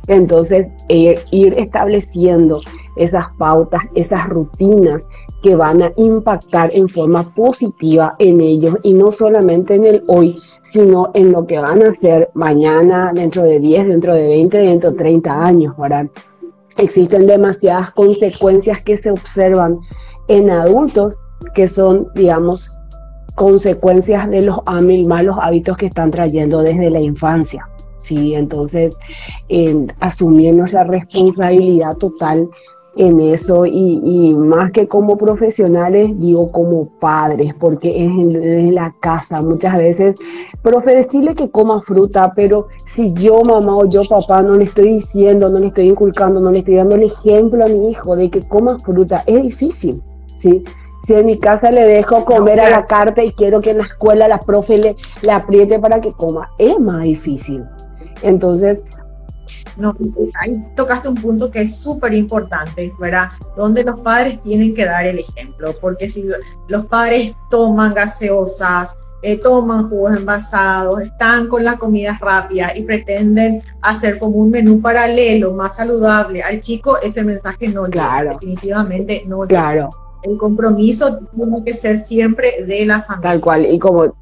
Entonces, 0.10 0.68
ir 0.90 1.54
estableciendo 1.58 2.60
esas 2.96 3.30
pautas, 3.38 3.82
esas 3.94 4.28
rutinas 4.28 5.08
que 5.42 5.56
van 5.56 5.82
a 5.84 5.94
impactar 5.96 6.72
en 6.74 6.90
forma 6.90 7.34
positiva 7.34 8.16
en 8.20 8.42
ellos 8.42 8.76
y 8.84 8.94
no 8.94 9.12
solamente 9.12 9.76
en 9.76 9.86
el 9.86 10.04
hoy, 10.08 10.38
sino 10.64 11.12
en 11.14 11.32
lo 11.32 11.46
que 11.46 11.60
van 11.60 11.82
a 11.84 11.92
hacer 11.92 12.30
mañana, 12.34 13.12
dentro 13.14 13.44
de 13.44 13.60
10, 13.60 13.88
dentro 13.88 14.16
de 14.16 14.28
20, 14.28 14.58
dentro 14.58 14.92
de 14.92 14.98
30 14.98 15.46
años, 15.46 15.78
¿verdad? 15.78 16.08
Existen 16.78 17.28
demasiadas 17.28 17.92
consecuencias 17.92 18.82
que 18.82 18.98
se 18.98 19.12
observan 19.12 19.80
en 20.28 20.50
adultos 20.50 21.18
que 21.54 21.68
son, 21.68 22.08
digamos, 22.16 22.76
consecuencias 23.36 24.30
de 24.30 24.42
los 24.42 24.58
malos 25.06 25.38
hábitos 25.40 25.78
que 25.78 25.86
están 25.86 26.12
trayendo 26.12 26.64
desde 26.64 26.90
la 26.90 27.00
infancia. 27.00 27.70
¿Sí? 28.00 28.34
Entonces, 28.34 28.98
asumir 30.00 30.56
nuestra 30.56 30.84
responsabilidad 30.84 31.96
total 31.98 32.50
en 32.96 33.20
eso 33.20 33.66
y, 33.66 34.34
más 34.34 34.72
que 34.72 34.88
como 34.88 35.18
profesionales, 35.18 36.12
digo 36.20 36.52
como 36.52 36.90
padres, 37.00 37.54
porque 37.58 37.90
es 38.04 38.12
en, 38.12 38.76
la 38.76 38.94
casa 39.00 39.42
muchas 39.42 39.78
veces, 39.78 40.18
profe, 40.62 40.96
decirle 40.96 41.34
que 41.36 41.50
coma 41.50 41.82
fruta, 41.82 42.34
pero 42.36 42.68
si 42.86 43.14
yo 43.14 43.42
mamá 43.44 43.78
o 43.78 43.86
yo 43.86 44.04
papá 44.04 44.42
no 44.42 44.56
le 44.56 44.66
estoy 44.66 44.94
diciendo, 44.96 45.50
no 45.50 45.60
le 45.60 45.68
estoy 45.68 45.88
inculcando, 45.88 46.42
no 46.42 46.52
le 46.52 46.60
estoy 46.60 46.76
dando 46.76 46.96
el 46.96 47.04
ejemplo 47.04 47.64
a 47.64 47.70
mi 47.70 47.90
hijo 47.90 48.16
de 48.16 48.30
que 48.30 48.48
coma 48.48 48.78
fruta, 48.80 49.24
es 49.28 49.44
difícil, 49.44 50.02
¿sí? 50.36 50.64
Si 51.02 51.14
en 51.14 51.26
mi 51.28 51.38
casa 51.38 51.72
le 51.72 51.86
dejo 51.86 52.26
comer 52.26 52.60
a 52.60 52.70
la 52.70 52.86
carta 52.86 53.24
y 53.24 53.32
quiero 53.32 53.62
que 53.62 53.70
en 53.70 53.78
la 53.78 53.86
escuela 53.86 54.28
la 54.28 54.40
profe 54.40 54.78
le, 54.78 54.98
le 55.22 55.32
apriete 55.32 55.80
para 55.80 56.02
que 56.02 56.12
coma, 56.12 56.50
es 56.58 56.78
más 56.80 57.04
difícil. 57.04 57.64
Entonces, 58.22 58.84
no, 59.78 59.96
ahí 60.42 60.64
tocaste 60.76 61.08
un 61.10 61.16
punto 61.16 61.50
que 61.50 61.62
es 61.62 61.76
súper 61.76 62.14
importante, 62.14 62.94
¿verdad? 63.00 63.30
Donde 63.56 63.84
los 63.84 64.00
padres 64.02 64.42
tienen 64.44 64.74
que 64.74 64.86
dar 64.86 65.06
el 65.06 65.20
ejemplo, 65.20 65.76
porque 65.80 66.10
si 66.10 66.26
los 66.68 66.86
padres 66.86 67.34
toman 67.50 67.94
gaseosas, 67.94 68.94
eh, 69.22 69.38
toman 69.38 69.90
jugos 69.90 70.16
envasados, 70.16 71.02
están 71.02 71.48
con 71.48 71.64
las 71.64 71.76
comidas 71.76 72.20
rápidas 72.20 72.76
y 72.78 72.84
pretenden 72.84 73.62
hacer 73.82 74.18
como 74.18 74.38
un 74.38 74.52
menú 74.52 74.82
paralelo 74.82 75.54
más 75.54 75.76
saludable 75.76 76.42
al 76.42 76.62
chico, 76.62 76.98
ese 77.02 77.24
mensaje 77.24 77.68
no 77.68 77.84
claro. 77.84 78.32
definitivamente 78.32 79.24
no 79.28 79.40
claro. 79.42 79.90
El 80.24 80.38
compromiso 80.38 81.20
tiene 81.34 81.64
que 81.64 81.74
ser 81.74 81.98
siempre 81.98 82.66
de 82.66 82.86
la 82.86 83.02
familia. 83.02 83.32
Tal 83.32 83.42
cual, 83.42 83.66
y 83.66 83.80
como... 83.80 84.14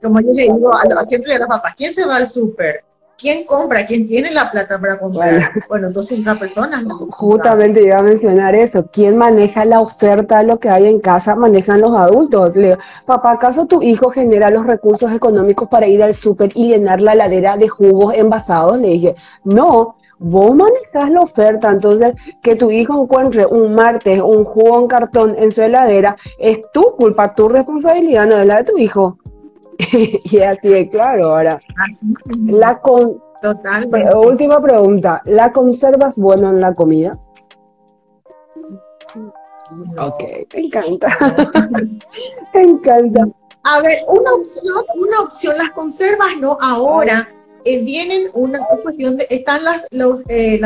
Como 0.00 0.20
yo 0.20 0.32
le 0.32 0.42
digo, 0.44 0.70
siempre 1.08 1.34
a 1.34 1.38
los 1.40 1.48
papás, 1.48 1.74
¿quién 1.76 1.92
se 1.92 2.06
va 2.06 2.16
al 2.16 2.28
súper? 2.28 2.84
¿Quién 3.18 3.44
compra? 3.44 3.84
¿Quién 3.84 4.06
tiene 4.06 4.30
la 4.30 4.50
plata 4.50 4.78
para 4.80 4.98
comprar? 4.98 5.50
Bueno, 5.68 5.88
entonces 5.88 6.20
esa 6.20 6.38
persona. 6.38 6.82
Justamente 7.10 7.82
iba 7.82 7.98
a 7.98 8.02
mencionar 8.02 8.54
eso. 8.54 8.86
¿Quién 8.90 9.16
maneja 9.16 9.64
la 9.64 9.80
oferta 9.80 10.38
de 10.38 10.44
lo 10.44 10.58
que 10.58 10.70
hay 10.70 10.86
en 10.86 11.00
casa? 11.00 11.34
Manejan 11.34 11.80
los 11.80 11.94
adultos. 11.94 12.56
Le 12.56 12.78
papá, 13.04 13.32
¿acaso 13.32 13.66
tu 13.66 13.82
hijo 13.82 14.10
genera 14.10 14.50
los 14.50 14.64
recursos 14.64 15.12
económicos 15.12 15.68
para 15.68 15.86
ir 15.86 16.02
al 16.02 16.14
súper 16.14 16.50
y 16.54 16.68
llenar 16.68 17.00
la 17.00 17.14
ladera 17.14 17.56
de 17.56 17.68
jugos 17.68 18.14
envasados? 18.14 18.78
Le 18.78 18.88
dije, 18.88 19.14
no. 19.44 19.96
Vos 20.20 20.52
manejas 20.52 21.12
la 21.12 21.20
oferta, 21.20 21.70
entonces 21.70 22.12
que 22.42 22.56
tu 22.56 22.72
hijo 22.72 23.04
encuentre 23.04 23.46
un 23.46 23.72
martes 23.76 24.20
un 24.20 24.44
jugo 24.44 24.80
en 24.80 24.88
cartón 24.88 25.36
en 25.38 25.52
su 25.52 25.62
heladera 25.62 26.16
es 26.40 26.58
tu 26.72 26.96
culpa, 26.96 27.36
tu 27.36 27.48
responsabilidad, 27.48 28.26
no 28.26 28.36
es 28.38 28.46
la 28.46 28.56
de 28.56 28.64
tu 28.64 28.76
hijo. 28.78 29.16
y 30.24 30.38
así 30.40 30.68
de 30.68 30.88
claro 30.88 31.30
ahora. 31.30 31.60
La 32.46 32.80
con... 32.80 33.22
Total. 33.40 33.88
Última 34.16 34.60
pregunta. 34.60 35.22
¿La 35.26 35.52
conservas 35.52 36.18
bueno 36.18 36.48
en 36.50 36.60
la 36.60 36.74
comida? 36.74 37.12
Ok, 39.96 40.22
me 40.54 40.60
encanta. 40.60 41.06
me 42.54 42.60
encanta. 42.62 43.28
A 43.62 43.80
ver, 43.82 43.98
una 44.08 44.32
opción, 44.32 44.84
una 44.96 45.20
opción, 45.20 45.56
las 45.56 45.70
conservas, 45.70 46.30
¿no? 46.40 46.58
Ahora 46.60 47.28
eh, 47.64 47.82
vienen 47.82 48.30
una 48.34 48.60
cuestión 48.82 49.16
de, 49.16 49.26
están 49.30 49.64
las, 49.64 49.86
los, 49.90 50.22
eh, 50.28 50.60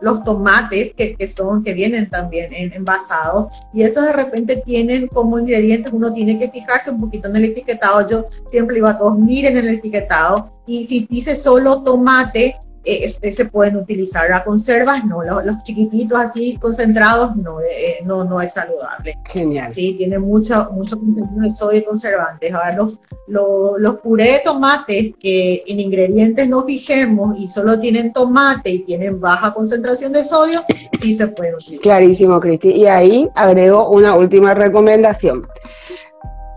los 0.00 0.22
tomates 0.22 0.92
que, 0.94 1.14
que, 1.14 1.28
son, 1.28 1.62
que 1.64 1.74
vienen 1.74 2.08
también 2.08 2.52
en, 2.52 2.72
envasados 2.72 3.52
y 3.72 3.82
esos 3.82 4.04
de 4.04 4.12
repente 4.12 4.62
tienen 4.64 5.08
como 5.08 5.38
ingredientes, 5.38 5.92
uno 5.92 6.12
tiene 6.12 6.38
que 6.38 6.50
fijarse 6.50 6.90
un 6.90 6.98
poquito 6.98 7.28
en 7.28 7.36
el 7.36 7.44
etiquetado, 7.44 8.06
yo 8.06 8.26
siempre 8.48 8.76
digo 8.76 8.88
a 8.88 8.98
todos, 8.98 9.18
miren 9.18 9.56
el 9.56 9.68
etiquetado 9.68 10.52
y 10.66 10.86
si 10.86 11.06
dice 11.08 11.36
solo 11.36 11.82
tomate, 11.82 12.56
se 12.84 13.44
pueden 13.46 13.76
utilizar. 13.76 14.32
a 14.32 14.44
conservas 14.44 15.04
no, 15.04 15.22
los, 15.22 15.58
chiquititos 15.64 16.18
así 16.18 16.56
concentrados 16.58 17.34
no, 17.36 17.60
eh, 17.60 17.98
no, 18.04 18.24
no 18.24 18.40
es 18.40 18.52
saludable. 18.52 19.18
Genial. 19.24 19.72
Sí, 19.72 19.94
tiene 19.96 20.18
mucho, 20.18 20.70
mucho 20.72 20.98
contenido 20.98 21.42
de 21.42 21.50
sodio 21.50 21.78
y 21.78 21.84
conservantes. 21.84 22.52
Ahora 22.52 22.76
los, 22.76 22.98
los, 23.26 23.72
los 23.78 23.96
puré 23.96 24.32
de 24.32 24.40
tomates 24.44 25.12
que 25.18 25.64
en 25.66 25.80
ingredientes 25.80 26.48
no 26.48 26.64
fijemos 26.64 27.38
y 27.38 27.48
solo 27.48 27.78
tienen 27.78 28.12
tomate 28.12 28.70
y 28.70 28.78
tienen 28.80 29.20
baja 29.20 29.54
concentración 29.54 30.12
de 30.12 30.24
sodio, 30.24 30.62
sí 31.00 31.14
se 31.14 31.28
pueden 31.28 31.54
utilizar. 31.54 31.82
Clarísimo, 31.82 32.40
Cristi. 32.40 32.70
Y 32.70 32.86
ahí 32.86 33.28
agrego 33.34 33.88
una 33.90 34.16
última 34.16 34.54
recomendación. 34.54 35.46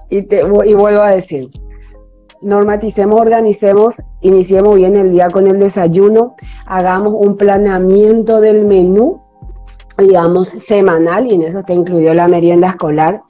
Y, 0.10 0.22
te, 0.24 0.40
y 0.40 0.74
vuelvo 0.74 1.02
a 1.02 1.12
decir, 1.12 1.50
normaticemos, 2.42 3.20
organicemos, 3.20 3.96
iniciemos 4.22 4.76
bien 4.76 4.96
el 4.96 5.12
día 5.12 5.30
con 5.30 5.48
el 5.48 5.60
desayuno, 5.60 6.36
hagamos 6.66 7.14
un 7.18 7.38
planeamiento 7.38 8.42
del 8.42 8.66
menú, 8.66 9.22
digamos, 9.98 10.50
semanal, 10.50 11.28
y 11.28 11.34
en 11.34 11.42
eso 11.42 11.60
está 11.60 11.74
incluido 11.74 12.14
la 12.14 12.28
merienda 12.28 12.68
escolar. 12.68 13.24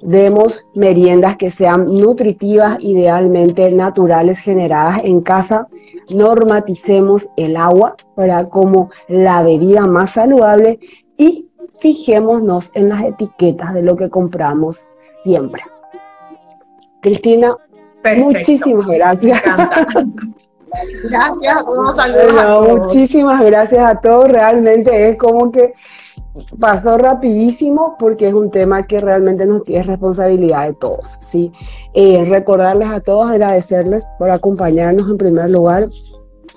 Demos 0.00 0.66
meriendas 0.74 1.36
que 1.36 1.50
sean 1.50 1.86
nutritivas, 1.86 2.78
idealmente 2.80 3.70
naturales, 3.72 4.40
generadas 4.40 5.00
en 5.04 5.20
casa. 5.20 5.68
Normaticemos 6.14 7.28
el 7.36 7.56
agua 7.56 7.96
para 8.14 8.48
como 8.48 8.90
la 9.08 9.42
bebida 9.42 9.86
más 9.86 10.12
saludable 10.12 10.78
y 11.18 11.50
fijémonos 11.80 12.70
en 12.74 12.88
las 12.88 13.02
etiquetas 13.02 13.74
de 13.74 13.82
lo 13.82 13.96
que 13.96 14.08
compramos 14.08 14.86
siempre. 14.96 15.62
Cristina, 17.02 17.56
Muchísimas 18.14 18.86
gracias. 18.86 19.42
gracias, 21.04 21.64
Muchísimas 22.68 23.44
gracias 23.44 23.84
a 23.84 24.00
todos. 24.00 24.28
Realmente 24.28 25.10
es 25.10 25.16
como 25.16 25.50
que 25.50 25.72
pasó 26.58 26.98
rapidísimo 26.98 27.96
porque 27.98 28.28
es 28.28 28.34
un 28.34 28.50
tema 28.50 28.86
que 28.86 29.00
realmente 29.00 29.46
nos 29.46 29.64
tiene 29.64 29.84
responsabilidad 29.84 30.66
de 30.66 30.74
todos. 30.74 31.18
¿sí? 31.20 31.52
Eh, 31.94 32.24
recordarles 32.26 32.88
a 32.88 33.00
todos, 33.00 33.30
agradecerles 33.30 34.06
por 34.18 34.30
acompañarnos 34.30 35.08
en 35.10 35.18
primer 35.18 35.50
lugar. 35.50 35.88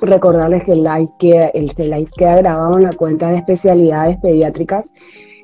Recordarles 0.02 0.64
que 0.64 0.74
el 0.74 0.84
live 0.84 1.10
queda, 1.20 1.47
el 1.50 1.66
live 1.78 2.10
queda 2.16 2.38
grabado 2.38 2.78
en 2.78 2.84
la 2.84 2.93
cuenta 2.93 3.30
de 3.30 3.38
especialidades 3.38 4.18
pediátricas 4.18 4.93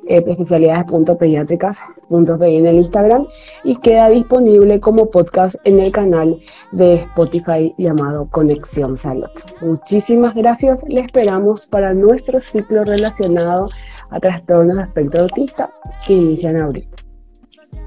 eh, 0.07 0.23
especialidades.pediátricas.pi 0.25 2.55
en 2.55 2.65
el 2.65 2.75
Instagram 2.75 3.27
y 3.63 3.75
queda 3.77 4.09
disponible 4.09 4.79
como 4.79 5.09
podcast 5.09 5.55
en 5.63 5.79
el 5.79 5.91
canal 5.91 6.37
de 6.71 6.95
Spotify 6.95 7.73
llamado 7.77 8.27
Conexión 8.29 8.95
Salud. 8.95 9.29
Muchísimas 9.61 10.35
gracias, 10.35 10.83
le 10.87 11.01
esperamos 11.01 11.65
para 11.67 11.93
nuestro 11.93 12.39
ciclo 12.39 12.83
relacionado 12.83 13.67
a 14.09 14.19
trastornos 14.19 14.77
de 14.77 14.83
espectro 14.83 15.21
autista 15.21 15.73
que 16.05 16.13
inicia 16.13 16.51
en 16.51 16.61
abril. 16.61 16.89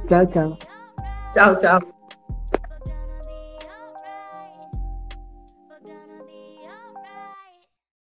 Chao, 0.06 0.26
chao. 0.26 0.58
Chao, 1.34 1.58
chao. 1.58 1.97